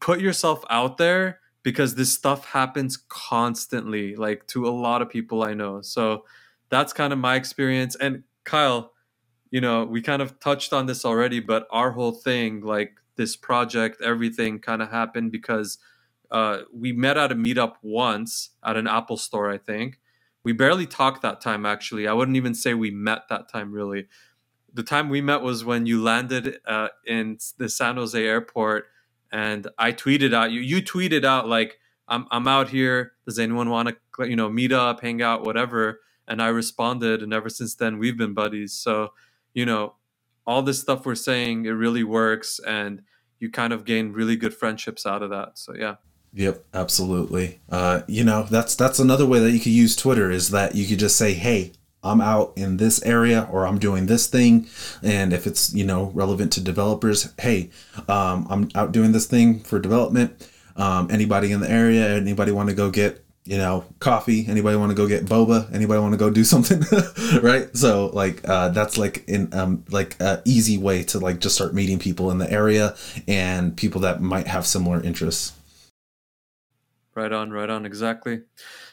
put 0.00 0.20
yourself 0.20 0.64
out 0.70 0.96
there 0.96 1.40
because 1.62 1.94
this 1.94 2.12
stuff 2.12 2.46
happens 2.46 2.96
constantly 2.96 4.16
like 4.16 4.46
to 4.48 4.66
a 4.66 4.70
lot 4.70 5.02
of 5.02 5.10
people 5.10 5.42
I 5.42 5.54
know. 5.54 5.82
So, 5.82 6.24
that's 6.70 6.94
kind 6.94 7.12
of 7.12 7.18
my 7.18 7.36
experience 7.36 7.94
and 7.96 8.24
Kyle, 8.44 8.92
you 9.50 9.60
know, 9.60 9.84
we 9.84 10.00
kind 10.00 10.22
of 10.22 10.40
touched 10.40 10.72
on 10.72 10.86
this 10.86 11.04
already, 11.04 11.40
but 11.40 11.68
our 11.70 11.92
whole 11.92 12.12
thing, 12.12 12.62
like 12.62 12.94
this 13.16 13.36
project, 13.36 14.00
everything 14.02 14.58
kind 14.58 14.82
of 14.82 14.90
happened 14.90 15.30
because 15.30 15.78
uh, 16.30 16.62
we 16.72 16.92
met 16.92 17.18
at 17.18 17.30
a 17.30 17.34
meetup 17.34 17.74
once 17.82 18.50
at 18.64 18.76
an 18.76 18.86
Apple 18.86 19.18
store, 19.18 19.50
I 19.50 19.58
think. 19.58 20.00
We 20.44 20.52
barely 20.52 20.86
talked 20.86 21.22
that 21.22 21.40
time, 21.40 21.66
actually. 21.66 22.08
I 22.08 22.14
wouldn't 22.14 22.36
even 22.36 22.54
say 22.54 22.74
we 22.74 22.90
met 22.90 23.28
that 23.28 23.50
time, 23.50 23.70
really. 23.70 24.06
The 24.72 24.82
time 24.82 25.10
we 25.10 25.20
met 25.20 25.42
was 25.42 25.64
when 25.64 25.84
you 25.84 26.02
landed 26.02 26.58
uh, 26.66 26.88
in 27.06 27.38
the 27.58 27.68
San 27.68 27.96
Jose 27.96 28.20
airport, 28.20 28.86
and 29.30 29.68
I 29.78 29.92
tweeted 29.92 30.34
out 30.34 30.50
you. 30.50 30.60
You 30.60 30.82
tweeted 30.82 31.24
out 31.24 31.46
like, 31.46 31.78
"I'm 32.08 32.26
I'm 32.30 32.48
out 32.48 32.70
here. 32.70 33.12
Does 33.26 33.38
anyone 33.38 33.68
want 33.68 33.90
to 33.90 34.26
you 34.26 34.34
know 34.34 34.48
meet 34.48 34.72
up, 34.72 35.02
hang 35.02 35.20
out, 35.20 35.44
whatever?" 35.44 36.00
And 36.28 36.40
I 36.40 36.48
responded, 36.48 37.22
and 37.22 37.32
ever 37.32 37.48
since 37.48 37.74
then 37.74 37.98
we've 37.98 38.16
been 38.16 38.34
buddies. 38.34 38.72
So, 38.72 39.12
you 39.54 39.66
know, 39.66 39.94
all 40.46 40.62
this 40.62 40.80
stuff 40.80 41.04
we're 41.04 41.14
saying 41.14 41.66
it 41.66 41.70
really 41.70 42.04
works, 42.04 42.60
and 42.66 43.02
you 43.38 43.50
kind 43.50 43.72
of 43.72 43.84
gain 43.84 44.12
really 44.12 44.36
good 44.36 44.54
friendships 44.54 45.04
out 45.06 45.22
of 45.22 45.30
that. 45.30 45.58
So 45.58 45.74
yeah. 45.74 45.96
Yep, 46.34 46.64
absolutely. 46.72 47.60
Uh, 47.68 48.02
you 48.06 48.24
know, 48.24 48.44
that's 48.44 48.74
that's 48.74 48.98
another 48.98 49.26
way 49.26 49.38
that 49.40 49.50
you 49.50 49.58
could 49.58 49.72
use 49.72 49.94
Twitter 49.94 50.30
is 50.30 50.50
that 50.50 50.74
you 50.74 50.86
could 50.86 50.98
just 50.98 51.16
say, 51.16 51.34
"Hey, 51.34 51.72
I'm 52.02 52.20
out 52.20 52.52
in 52.56 52.78
this 52.78 53.02
area 53.02 53.48
or 53.50 53.66
I'm 53.66 53.78
doing 53.78 54.06
this 54.06 54.26
thing. 54.26 54.66
And 55.02 55.32
if 55.32 55.46
it's, 55.46 55.72
you 55.72 55.84
know, 55.84 56.10
relevant 56.14 56.52
to 56.54 56.60
developers, 56.60 57.32
hey, 57.38 57.70
um, 58.08 58.46
I'm 58.50 58.68
out 58.74 58.92
doing 58.92 59.12
this 59.12 59.26
thing 59.26 59.60
for 59.60 59.78
development. 59.78 60.48
Um, 60.74 61.08
anybody 61.10 61.52
in 61.52 61.60
the 61.60 61.70
area, 61.70 62.16
anybody 62.16 62.50
want 62.50 62.70
to 62.70 62.74
go 62.74 62.90
get, 62.90 63.21
you 63.44 63.58
know, 63.58 63.84
coffee? 63.98 64.46
Anybody 64.46 64.76
want 64.76 64.90
to 64.90 64.96
go 64.96 65.08
get 65.08 65.24
boba? 65.24 65.72
Anybody 65.74 66.00
want 66.00 66.12
to 66.12 66.18
go 66.18 66.30
do 66.30 66.44
something? 66.52 66.82
right. 67.42 67.74
So 67.76 68.10
like, 68.12 68.46
uh, 68.48 68.68
that's 68.70 68.98
like 68.98 69.28
in, 69.28 69.52
um, 69.52 69.84
like 69.90 70.20
a 70.20 70.42
easy 70.44 70.78
way 70.78 71.02
to 71.04 71.18
like 71.18 71.40
just 71.40 71.54
start 71.54 71.74
meeting 71.74 71.98
people 71.98 72.30
in 72.30 72.38
the 72.38 72.50
area 72.50 72.94
and 73.26 73.76
people 73.76 74.00
that 74.02 74.20
might 74.20 74.46
have 74.46 74.66
similar 74.66 75.02
interests. 75.02 75.52
Right 77.14 77.32
on, 77.32 77.50
right 77.50 77.68
on, 77.68 77.84
exactly. 77.84 78.40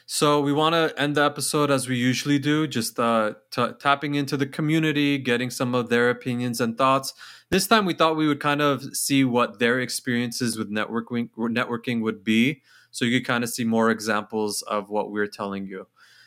So 0.04 0.40
we 0.40 0.52
want 0.52 0.74
to 0.74 0.92
end 1.00 1.14
the 1.14 1.24
episode 1.24 1.70
as 1.70 1.88
we 1.88 1.96
usually 1.96 2.38
do, 2.38 2.66
just 2.66 2.98
uh, 2.98 3.34
t- 3.50 3.70
tapping 3.78 4.16
into 4.16 4.36
the 4.36 4.44
community, 4.44 5.16
getting 5.18 5.50
some 5.50 5.72
of 5.74 5.88
their 5.88 6.10
opinions 6.10 6.60
and 6.60 6.76
thoughts. 6.76 7.14
This 7.50 7.66
time, 7.66 7.86
we 7.86 7.94
thought 7.94 8.16
we 8.16 8.26
would 8.26 8.40
kind 8.40 8.60
of 8.60 8.96
see 8.96 9.24
what 9.24 9.58
their 9.60 9.80
experiences 9.80 10.58
with 10.58 10.70
networking 10.70 11.30
networking 11.36 12.02
would 12.02 12.24
be, 12.24 12.60
so 12.90 13.04
you 13.04 13.18
could 13.18 13.26
kind 13.26 13.44
of 13.44 13.50
see 13.50 13.64
more 13.64 13.90
examples 13.90 14.62
of 14.62 14.90
what 14.90 15.10
we're 15.10 15.26
telling 15.26 15.66
you. 15.66 15.86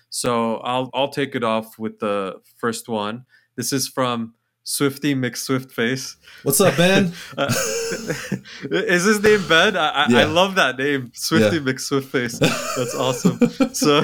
So 0.10 0.58
I'll 0.58 0.90
I'll 0.94 1.10
take 1.10 1.36
it 1.36 1.44
off 1.44 1.80
with 1.80 2.00
the 2.00 2.42
first 2.58 2.88
one. 2.88 3.26
This 3.56 3.74
is 3.74 3.88
from 3.88 4.36
Swifty 4.64 5.14
McSwiftface. 5.14 6.16
What's 6.44 6.62
up, 6.62 6.78
Ben? 6.78 7.12
uh, 7.38 7.54
is 8.72 9.04
his 9.04 9.22
name 9.22 9.46
Ben? 9.48 9.76
I, 9.76 10.08
yeah. 10.10 10.20
I 10.20 10.24
love 10.24 10.56
that 10.56 10.78
name, 10.78 11.12
Swifty 11.14 11.58
yeah. 11.58 11.64
McSwiftface. 11.64 12.40
That's 12.78 12.96
awesome. 12.96 13.74
so, 13.74 14.04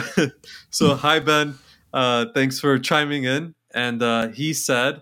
so 0.70 0.95
hi 0.95 1.20
Ben. 1.20 1.55
Uh, 1.93 2.26
thanks 2.34 2.60
for 2.60 2.78
chiming 2.78 3.24
in. 3.24 3.55
And 3.72 4.01
uh, 4.01 4.30
he 4.30 4.53
said, 4.53 5.01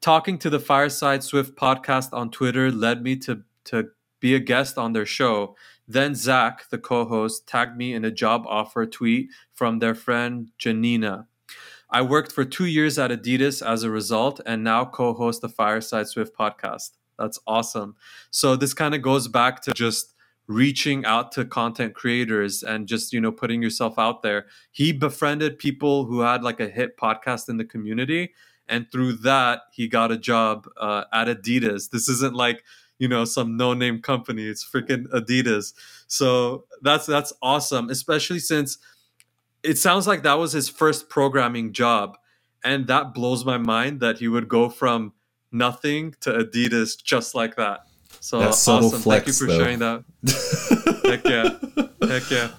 talking 0.00 0.38
to 0.38 0.50
the 0.50 0.60
Fireside 0.60 1.24
Swift 1.24 1.56
podcast 1.56 2.12
on 2.12 2.30
Twitter 2.30 2.70
led 2.70 3.02
me 3.02 3.16
to 3.16 3.42
to 3.64 3.88
be 4.20 4.34
a 4.34 4.40
guest 4.40 4.78
on 4.78 4.92
their 4.92 5.06
show. 5.06 5.56
Then 5.88 6.14
Zach, 6.14 6.68
the 6.70 6.78
co-host, 6.78 7.46
tagged 7.46 7.76
me 7.76 7.92
in 7.92 8.04
a 8.04 8.10
job 8.10 8.44
offer 8.46 8.86
tweet 8.86 9.30
from 9.52 9.78
their 9.78 9.94
friend 9.94 10.50
Janina. 10.58 11.26
I 11.90 12.02
worked 12.02 12.32
for 12.32 12.44
two 12.44 12.64
years 12.64 12.98
at 12.98 13.10
Adidas 13.10 13.66
as 13.66 13.82
a 13.82 13.90
result 13.90 14.40
and 14.46 14.64
now 14.64 14.84
co 14.86 15.12
host 15.12 15.42
the 15.42 15.48
Fireside 15.48 16.08
Swift 16.08 16.34
podcast. 16.36 16.90
That's 17.18 17.38
awesome. 17.46 17.96
So 18.30 18.56
this 18.56 18.72
kind 18.72 18.94
of 18.94 19.02
goes 19.02 19.28
back 19.28 19.60
to 19.62 19.72
just 19.72 20.14
reaching 20.46 21.04
out 21.04 21.32
to 21.32 21.44
content 21.44 21.94
creators 21.94 22.62
and 22.62 22.88
just 22.88 23.12
you 23.12 23.20
know 23.20 23.30
putting 23.30 23.62
yourself 23.62 23.98
out 23.98 24.22
there 24.22 24.46
he 24.72 24.92
befriended 24.92 25.58
people 25.58 26.04
who 26.04 26.20
had 26.20 26.42
like 26.42 26.58
a 26.58 26.68
hit 26.68 26.96
podcast 26.96 27.48
in 27.48 27.58
the 27.58 27.64
community 27.64 28.32
and 28.68 28.90
through 28.90 29.12
that 29.12 29.60
he 29.72 29.86
got 29.86 30.10
a 30.10 30.18
job 30.18 30.68
uh, 30.80 31.04
at 31.12 31.28
adidas 31.28 31.90
this 31.90 32.08
isn't 32.08 32.34
like 32.34 32.64
you 33.02 33.08
know 33.08 33.24
some 33.24 33.56
no 33.56 33.74
name 33.74 34.00
company 34.00 34.46
it's 34.46 34.64
freaking 34.64 35.06
adidas 35.08 35.72
so 36.06 36.64
that's 36.82 37.04
that's 37.04 37.32
awesome 37.42 37.90
especially 37.90 38.38
since 38.38 38.78
it 39.64 39.76
sounds 39.76 40.06
like 40.06 40.22
that 40.22 40.38
was 40.38 40.52
his 40.52 40.68
first 40.68 41.08
programming 41.08 41.72
job 41.72 42.16
and 42.62 42.86
that 42.86 43.12
blows 43.12 43.44
my 43.44 43.58
mind 43.58 43.98
that 43.98 44.18
he 44.18 44.28
would 44.28 44.48
go 44.48 44.68
from 44.68 45.12
nothing 45.50 46.14
to 46.20 46.30
adidas 46.30 46.90
just 47.02 47.34
like 47.34 47.56
that 47.56 47.80
so 48.20 48.38
That's 48.38 48.68
awesome 48.68 49.00
flex, 49.00 49.24
thank 49.24 49.26
you 49.26 49.32
for 49.32 49.52
though. 49.52 49.58
sharing 49.58 49.78
that 49.80 50.04
heck 51.04 51.24
yeah 51.24 52.08
heck 52.08 52.30
yeah 52.30 52.50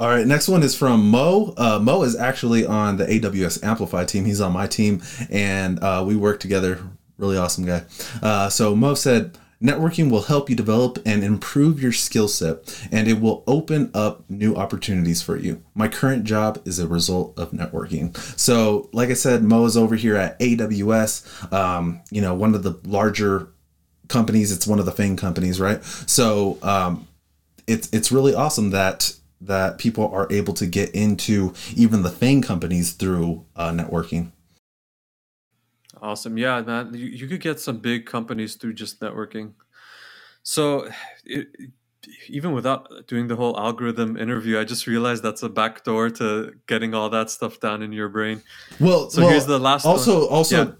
all 0.00 0.08
right, 0.08 0.26
next 0.26 0.48
one 0.48 0.64
is 0.64 0.74
from 0.74 1.10
Mo. 1.10 1.54
Uh, 1.56 1.78
Mo 1.80 2.02
is 2.02 2.16
actually 2.16 2.66
on 2.66 2.96
the 2.96 3.06
AWS 3.06 3.62
Amplify 3.62 4.04
team. 4.04 4.24
He's 4.24 4.40
on 4.40 4.52
my 4.52 4.66
team, 4.66 5.00
and 5.30 5.78
uh, 5.78 6.02
we 6.04 6.16
work 6.16 6.40
together. 6.40 6.80
Really 7.18 7.36
awesome 7.36 7.64
guy. 7.64 7.84
Uh, 8.20 8.48
so 8.48 8.74
Mo 8.74 8.94
said, 8.94 9.38
Networking 9.62 10.10
will 10.10 10.22
help 10.22 10.50
you 10.50 10.56
develop 10.56 10.98
and 11.06 11.22
improve 11.22 11.80
your 11.80 11.92
skill 11.92 12.26
set, 12.26 12.86
and 12.90 13.06
it 13.06 13.20
will 13.20 13.44
open 13.46 13.90
up 13.94 14.28
new 14.28 14.56
opportunities 14.56 15.22
for 15.22 15.36
you. 15.36 15.62
My 15.74 15.86
current 15.86 16.24
job 16.24 16.60
is 16.64 16.78
a 16.78 16.88
result 16.88 17.38
of 17.38 17.52
networking. 17.52 18.16
So, 18.38 18.90
like 18.92 19.10
I 19.10 19.14
said, 19.14 19.44
Mo 19.44 19.64
is 19.64 19.76
over 19.76 19.94
here 19.94 20.16
at 20.16 20.38
AWS, 20.40 21.52
um, 21.52 22.00
you 22.10 22.20
know, 22.20 22.34
one 22.34 22.54
of 22.54 22.64
the 22.64 22.78
larger 22.84 23.48
companies. 24.08 24.50
It's 24.50 24.66
one 24.66 24.80
of 24.80 24.86
the 24.86 24.92
FANG 24.92 25.16
companies, 25.16 25.60
right? 25.60 25.82
So, 25.84 26.58
um, 26.62 27.06
it's 27.66 27.88
it's 27.92 28.10
really 28.10 28.34
awesome 28.34 28.70
that 28.70 29.14
that 29.40 29.78
people 29.78 30.08
are 30.12 30.26
able 30.30 30.54
to 30.54 30.66
get 30.66 30.90
into 30.90 31.52
even 31.76 32.02
the 32.02 32.10
FANG 32.10 32.42
companies 32.42 32.92
through 32.92 33.44
uh, 33.56 33.70
networking. 33.70 34.30
Awesome. 36.02 36.36
Yeah, 36.36 36.60
man. 36.62 36.92
You, 36.92 37.06
you 37.06 37.28
could 37.28 37.40
get 37.40 37.60
some 37.60 37.78
big 37.78 38.06
companies 38.06 38.56
through 38.56 38.74
just 38.74 39.00
networking. 39.00 39.52
So, 40.42 40.88
it, 41.24 41.46
even 42.28 42.50
without 42.52 43.06
doing 43.06 43.28
the 43.28 43.36
whole 43.36 43.56
algorithm 43.56 44.16
interview, 44.16 44.58
I 44.58 44.64
just 44.64 44.88
realized 44.88 45.22
that's 45.22 45.44
a 45.44 45.48
backdoor 45.48 46.10
to 46.10 46.54
getting 46.66 46.92
all 46.92 47.08
that 47.10 47.30
stuff 47.30 47.60
down 47.60 47.82
in 47.82 47.92
your 47.92 48.08
brain. 48.08 48.42
Well, 48.80 49.10
so 49.10 49.22
well, 49.22 49.30
here's 49.30 49.46
the 49.46 49.60
last. 49.60 49.86
Also, 49.86 50.22
one. 50.22 50.28
also. 50.28 50.64
Yeah. 50.64 50.72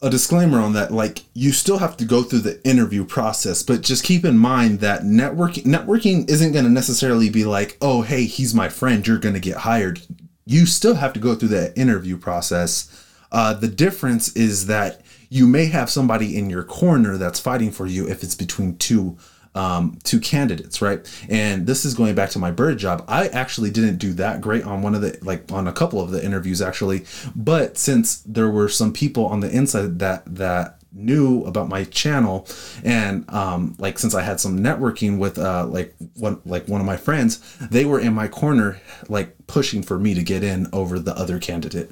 A 0.00 0.10
disclaimer 0.10 0.60
on 0.60 0.74
that, 0.74 0.92
like 0.92 1.24
you 1.34 1.50
still 1.50 1.78
have 1.78 1.96
to 1.96 2.04
go 2.04 2.22
through 2.22 2.38
the 2.38 2.64
interview 2.64 3.04
process, 3.04 3.64
but 3.64 3.80
just 3.80 4.04
keep 4.04 4.24
in 4.24 4.38
mind 4.38 4.78
that 4.78 5.02
networking 5.02 5.64
networking 5.64 6.30
isn't 6.30 6.52
going 6.52 6.64
to 6.64 6.70
necessarily 6.70 7.30
be 7.30 7.44
like, 7.44 7.76
oh, 7.80 8.02
hey, 8.02 8.26
he's 8.26 8.54
my 8.54 8.68
friend, 8.68 9.04
you're 9.04 9.18
going 9.18 9.34
to 9.34 9.40
get 9.40 9.56
hired. 9.56 10.00
You 10.46 10.66
still 10.66 10.94
have 10.94 11.14
to 11.14 11.18
go 11.18 11.34
through 11.34 11.48
that 11.48 11.76
interview 11.76 12.16
process 12.16 13.07
uh, 13.32 13.54
the 13.54 13.68
difference 13.68 14.34
is 14.36 14.66
that 14.66 15.02
you 15.30 15.46
may 15.46 15.66
have 15.66 15.90
somebody 15.90 16.36
in 16.36 16.48
your 16.48 16.64
corner 16.64 17.16
that's 17.16 17.38
fighting 17.38 17.70
for 17.70 17.86
you 17.86 18.08
if 18.08 18.22
it's 18.22 18.34
between 18.34 18.76
two 18.76 19.16
um, 19.54 19.98
two 20.04 20.20
candidates, 20.20 20.80
right? 20.80 21.00
And 21.28 21.66
this 21.66 21.84
is 21.84 21.94
going 21.94 22.14
back 22.14 22.30
to 22.30 22.38
my 22.38 22.50
bird 22.50 22.78
job. 22.78 23.04
I 23.08 23.28
actually 23.28 23.70
didn't 23.70 23.96
do 23.96 24.12
that 24.14 24.40
great 24.40 24.64
on 24.64 24.82
one 24.82 24.94
of 24.94 25.00
the 25.00 25.18
like 25.22 25.50
on 25.50 25.66
a 25.66 25.72
couple 25.72 26.00
of 26.00 26.10
the 26.10 26.24
interviews 26.24 26.62
actually, 26.62 27.04
but 27.34 27.76
since 27.76 28.20
there 28.20 28.48
were 28.48 28.68
some 28.68 28.92
people 28.92 29.26
on 29.26 29.40
the 29.40 29.50
inside 29.50 29.98
that 29.98 30.22
that 30.26 30.76
knew 30.90 31.44
about 31.44 31.68
my 31.68 31.84
channel 31.84 32.46
and 32.82 33.28
um 33.28 33.76
like 33.78 33.98
since 33.98 34.14
i 34.14 34.22
had 34.22 34.40
some 34.40 34.58
networking 34.58 35.18
with 35.18 35.38
uh 35.38 35.66
like 35.66 35.94
one 36.16 36.40
like 36.46 36.66
one 36.66 36.80
of 36.80 36.86
my 36.86 36.96
friends 36.96 37.58
they 37.70 37.84
were 37.84 38.00
in 38.00 38.14
my 38.14 38.26
corner 38.26 38.80
like 39.06 39.36
pushing 39.46 39.82
for 39.82 39.98
me 39.98 40.14
to 40.14 40.22
get 40.22 40.42
in 40.42 40.66
over 40.72 40.98
the 40.98 41.14
other 41.14 41.38
candidate 41.38 41.90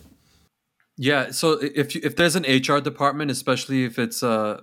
yeah. 0.96 1.30
So 1.30 1.52
if 1.62 1.94
if 1.96 2.16
there's 2.16 2.36
an 2.36 2.44
HR 2.46 2.80
department, 2.80 3.30
especially 3.30 3.84
if 3.84 3.98
it's 3.98 4.22
uh 4.22 4.60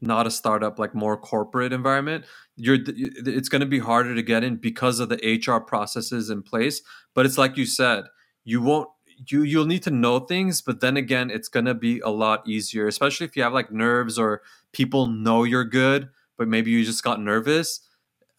not 0.00 0.26
a 0.26 0.30
startup, 0.30 0.78
like 0.78 0.94
more 0.94 1.16
corporate 1.16 1.72
environment, 1.72 2.24
you're 2.56 2.78
it's 2.86 3.48
going 3.48 3.60
to 3.60 3.66
be 3.66 3.80
harder 3.80 4.14
to 4.14 4.22
get 4.22 4.44
in 4.44 4.56
because 4.56 5.00
of 5.00 5.08
the 5.08 5.18
HR 5.46 5.60
processes 5.60 6.30
in 6.30 6.42
place. 6.42 6.82
But 7.14 7.26
it's 7.26 7.38
like 7.38 7.56
you 7.56 7.66
said, 7.66 8.04
you 8.44 8.62
won't 8.62 8.88
you 9.28 9.42
you'll 9.42 9.66
need 9.66 9.82
to 9.84 9.90
know 9.90 10.20
things, 10.20 10.62
but 10.62 10.80
then 10.80 10.96
again, 10.96 11.30
it's 11.30 11.48
gonna 11.48 11.74
be 11.74 12.00
a 12.00 12.10
lot 12.10 12.46
easier, 12.48 12.86
especially 12.86 13.26
if 13.26 13.36
you 13.36 13.42
have 13.42 13.52
like 13.52 13.72
nerves 13.72 14.18
or 14.18 14.42
people 14.72 15.06
know 15.06 15.44
you're 15.44 15.64
good, 15.64 16.08
but 16.38 16.48
maybe 16.48 16.70
you 16.70 16.84
just 16.84 17.04
got 17.04 17.20
nervous. 17.20 17.80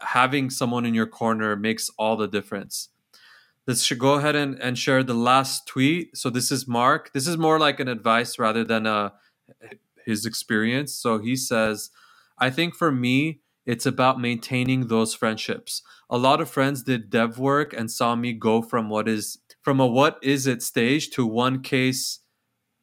Having 0.02 0.50
someone 0.52 0.86
in 0.86 0.94
your 0.94 1.08
corner 1.08 1.56
makes 1.56 1.90
all 1.98 2.18
the 2.18 2.28
difference. 2.28 2.90
Let's 3.66 3.90
go 3.94 4.16
ahead 4.16 4.36
and, 4.36 4.60
and 4.62 4.78
share 4.78 5.04
the 5.04 5.14
last 5.14 5.68
tweet. 5.68 6.18
So 6.18 6.30
this 6.30 6.52
is 6.52 6.68
Mark. 6.68 7.14
This 7.14 7.28
is 7.28 7.38
more 7.38 7.60
like 7.60 7.80
an 7.80 7.88
advice 7.88 8.38
rather 8.38 8.64
than 8.64 8.86
a 8.86 9.14
his 10.06 10.26
experience. 10.26 10.94
So 10.94 11.20
he 11.20 11.36
says, 11.36 11.90
I 12.38 12.50
think 12.50 12.76
for 12.76 12.92
me, 12.92 13.40
it's 13.66 13.86
about 13.86 14.20
maintaining 14.20 14.88
those 14.88 15.14
friendships. 15.14 15.82
A 16.10 16.18
lot 16.18 16.42
of 16.42 16.50
friends 16.50 16.84
did 16.84 17.10
dev 17.10 17.40
work 17.40 17.74
and 17.74 17.90
saw 17.90 18.16
me 18.16 18.34
go 18.34 18.62
from 18.62 18.90
what 18.90 19.08
is 19.08 19.40
from 19.62 19.80
a 19.80 19.88
what 19.88 20.20
is 20.22 20.46
it 20.46 20.62
stage 20.62 21.10
to 21.12 21.26
one 21.26 21.62
case 21.62 22.20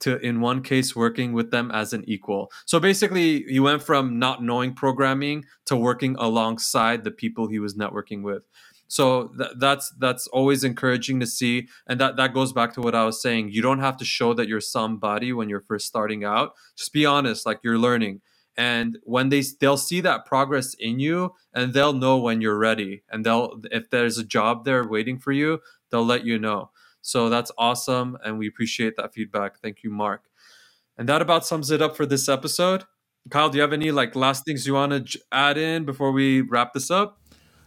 to 0.00 0.18
in 0.20 0.40
one 0.40 0.62
case 0.62 0.96
working 0.96 1.34
with 1.34 1.50
them 1.50 1.70
as 1.70 1.92
an 1.92 2.04
equal. 2.06 2.50
So 2.64 2.80
basically, 2.80 3.42
he 3.42 3.60
went 3.60 3.82
from 3.82 4.18
not 4.18 4.42
knowing 4.42 4.74
programming 4.74 5.44
to 5.66 5.76
working 5.76 6.16
alongside 6.18 7.04
the 7.04 7.10
people 7.10 7.48
he 7.48 7.58
was 7.58 7.74
networking 7.74 8.22
with. 8.22 8.42
So 8.90 9.28
th- 9.38 9.52
that's 9.58 9.92
that's 10.00 10.26
always 10.26 10.64
encouraging 10.64 11.20
to 11.20 11.26
see, 11.26 11.68
and 11.86 12.00
that 12.00 12.16
that 12.16 12.34
goes 12.34 12.52
back 12.52 12.74
to 12.74 12.80
what 12.80 12.96
I 12.96 13.04
was 13.04 13.22
saying. 13.22 13.50
You 13.52 13.62
don't 13.62 13.78
have 13.78 13.96
to 13.98 14.04
show 14.04 14.34
that 14.34 14.48
you're 14.48 14.60
somebody 14.60 15.32
when 15.32 15.48
you're 15.48 15.60
first 15.60 15.86
starting 15.86 16.24
out. 16.24 16.54
Just 16.76 16.92
be 16.92 17.06
honest, 17.06 17.46
like 17.46 17.60
you're 17.62 17.78
learning. 17.78 18.20
And 18.56 18.98
when 19.04 19.28
they 19.28 19.44
they'll 19.60 19.76
see 19.76 20.00
that 20.00 20.26
progress 20.26 20.74
in 20.74 20.98
you, 20.98 21.34
and 21.54 21.72
they'll 21.72 21.92
know 21.92 22.18
when 22.18 22.40
you're 22.40 22.58
ready, 22.58 23.04
and 23.08 23.24
they'll 23.24 23.60
if 23.70 23.90
there's 23.90 24.18
a 24.18 24.24
job 24.24 24.64
there 24.64 24.82
waiting 24.84 25.20
for 25.20 25.30
you, 25.30 25.60
they'll 25.90 26.04
let 26.04 26.24
you 26.24 26.36
know. 26.36 26.72
So 27.00 27.28
that's 27.28 27.52
awesome, 27.56 28.18
and 28.24 28.38
we 28.40 28.48
appreciate 28.48 28.96
that 28.96 29.14
feedback. 29.14 29.60
Thank 29.60 29.84
you, 29.84 29.90
Mark. 29.90 30.24
And 30.98 31.08
that 31.08 31.22
about 31.22 31.46
sums 31.46 31.70
it 31.70 31.80
up 31.80 31.96
for 31.96 32.06
this 32.06 32.28
episode. 32.28 32.86
Kyle, 33.30 33.50
do 33.50 33.58
you 33.58 33.62
have 33.62 33.72
any 33.72 33.92
like 33.92 34.16
last 34.16 34.44
things 34.44 34.66
you 34.66 34.74
want 34.74 35.06
to 35.10 35.20
add 35.30 35.56
in 35.58 35.84
before 35.84 36.10
we 36.10 36.40
wrap 36.40 36.72
this 36.72 36.90
up? 36.90 37.19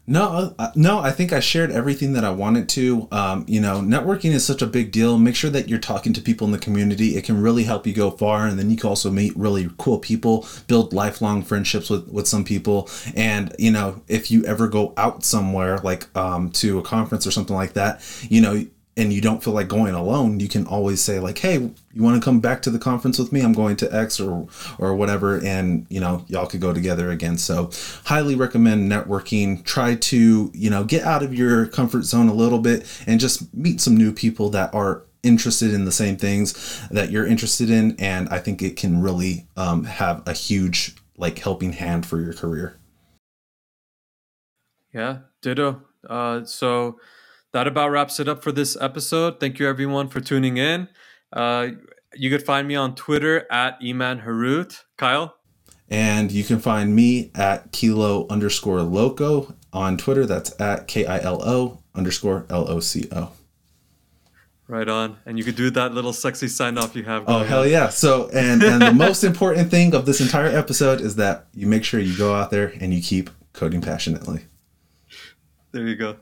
No, 0.05 0.53
uh, 0.59 0.71
no, 0.75 0.99
I 0.99 1.11
think 1.11 1.31
I 1.31 1.39
shared 1.39 1.71
everything 1.71 2.11
that 2.13 2.25
I 2.25 2.29
wanted 2.29 2.67
to. 2.69 3.07
Um, 3.09 3.45
you 3.47 3.61
know, 3.61 3.79
networking 3.79 4.31
is 4.31 4.45
such 4.45 4.61
a 4.61 4.67
big 4.67 4.91
deal. 4.91 5.17
Make 5.17 5.35
sure 5.35 5.49
that 5.49 5.69
you're 5.69 5.79
talking 5.79 6.11
to 6.11 6.21
people 6.21 6.45
in 6.45 6.51
the 6.51 6.59
community. 6.59 7.15
It 7.15 7.23
can 7.23 7.41
really 7.41 7.63
help 7.63 7.87
you 7.87 7.93
go 7.93 8.11
far, 8.11 8.45
and 8.45 8.59
then 8.59 8.69
you 8.69 8.75
can 8.75 8.89
also 8.89 9.09
meet 9.09 9.35
really 9.37 9.69
cool 9.77 9.99
people, 9.99 10.45
build 10.67 10.91
lifelong 10.91 11.41
friendships 11.41 11.89
with 11.89 12.09
with 12.09 12.27
some 12.27 12.43
people. 12.43 12.89
And 13.15 13.55
you 13.57 13.71
know, 13.71 14.01
if 14.09 14.29
you 14.29 14.43
ever 14.43 14.67
go 14.67 14.93
out 14.97 15.23
somewhere 15.23 15.77
like 15.77 16.13
um, 16.17 16.51
to 16.51 16.79
a 16.79 16.83
conference 16.83 17.25
or 17.25 17.31
something 17.31 17.55
like 17.55 17.73
that, 17.73 18.01
you 18.29 18.41
know, 18.41 18.65
and 18.95 19.11
you 19.11 19.21
don't 19.21 19.43
feel 19.43 19.53
like 19.53 19.67
going 19.67 19.95
alone, 19.95 20.39
you 20.39 20.47
can 20.47 20.65
always 20.67 21.01
say 21.01 21.19
like, 21.19 21.39
"Hey, 21.39 21.55
you 21.93 22.03
want 22.03 22.21
to 22.21 22.23
come 22.23 22.39
back 22.39 22.61
to 22.63 22.69
the 22.69 22.79
conference 22.79 23.17
with 23.17 23.31
me? 23.31 23.41
I'm 23.41 23.53
going 23.53 23.75
to 23.77 23.93
X 23.93 24.19
or 24.19 24.47
or 24.77 24.95
whatever," 24.95 25.43
and 25.43 25.85
you 25.89 25.99
know, 25.99 26.23
y'all 26.27 26.45
could 26.45 26.61
go 26.61 26.73
together 26.73 27.09
again. 27.09 27.37
So, 27.37 27.71
highly 28.05 28.35
recommend 28.35 28.91
networking. 28.91 29.63
Try 29.63 29.95
to 29.95 30.51
you 30.53 30.69
know 30.69 30.83
get 30.83 31.03
out 31.03 31.23
of 31.23 31.33
your 31.33 31.65
comfort 31.67 32.03
zone 32.03 32.29
a 32.29 32.33
little 32.33 32.59
bit 32.59 32.85
and 33.07 33.19
just 33.19 33.53
meet 33.53 33.81
some 33.81 33.97
new 33.97 34.11
people 34.11 34.49
that 34.51 34.73
are 34.73 35.03
interested 35.23 35.73
in 35.73 35.85
the 35.85 35.91
same 35.91 36.17
things 36.17 36.81
that 36.89 37.09
you're 37.09 37.25
interested 37.25 37.69
in, 37.69 37.95
and 37.97 38.29
I 38.29 38.39
think 38.39 38.61
it 38.61 38.75
can 38.75 39.01
really 39.01 39.47
um, 39.57 39.85
have 39.85 40.21
a 40.27 40.33
huge 40.33 40.95
like 41.17 41.39
helping 41.39 41.73
hand 41.73 42.05
for 42.05 42.19
your 42.19 42.33
career. 42.33 42.77
Yeah, 44.93 45.19
ditto. 45.41 45.81
Uh, 46.07 46.43
so 46.43 46.99
that 47.53 47.67
about 47.67 47.89
wraps 47.91 48.19
it 48.19 48.27
up 48.27 48.43
for 48.43 48.51
this 48.51 48.75
episode. 48.81 49.39
Thank 49.39 49.59
you 49.59 49.67
everyone 49.67 50.09
for 50.09 50.19
tuning 50.19 50.57
in. 50.57 50.89
Uh, 51.31 51.69
you 52.15 52.29
could 52.29 52.43
find 52.43 52.67
me 52.67 52.75
on 52.75 52.95
Twitter 52.95 53.47
at 53.51 53.77
Iman 53.83 54.21
Harut. 54.21 54.81
Kyle? 54.97 55.35
And 55.89 56.31
you 56.31 56.43
can 56.43 56.59
find 56.59 56.95
me 56.95 57.31
at 57.35 57.71
Kilo 57.71 58.27
underscore 58.29 58.81
Loco 58.81 59.55
on 59.71 59.97
Twitter. 59.97 60.25
That's 60.25 60.59
at 60.59 60.87
K 60.87 61.05
I 61.05 61.19
L 61.19 61.41
O 61.43 61.83
underscore 61.93 62.45
L 62.49 62.69
O 62.69 62.79
C 62.79 63.07
O. 63.11 63.31
Right 64.67 64.87
on. 64.87 65.17
And 65.25 65.37
you 65.37 65.43
could 65.43 65.55
do 65.55 65.69
that 65.71 65.93
little 65.93 66.13
sexy 66.13 66.47
sign 66.47 66.77
off 66.77 66.95
you 66.95 67.03
have. 67.03 67.25
Oh, 67.27 67.43
hell 67.43 67.63
on. 67.63 67.69
yeah. 67.69 67.89
So, 67.89 68.29
and, 68.33 68.63
and 68.63 68.81
the 68.81 68.93
most 68.93 69.23
important 69.23 69.69
thing 69.69 69.93
of 69.93 70.05
this 70.05 70.21
entire 70.21 70.47
episode 70.47 71.01
is 71.01 71.17
that 71.17 71.47
you 71.53 71.67
make 71.67 71.83
sure 71.83 71.99
you 71.99 72.17
go 72.17 72.33
out 72.33 72.49
there 72.49 72.73
and 72.79 72.93
you 72.93 73.01
keep 73.01 73.29
coding 73.51 73.81
passionately. 73.81 74.45
There 75.73 75.85
you 75.87 75.95
go. 75.95 76.17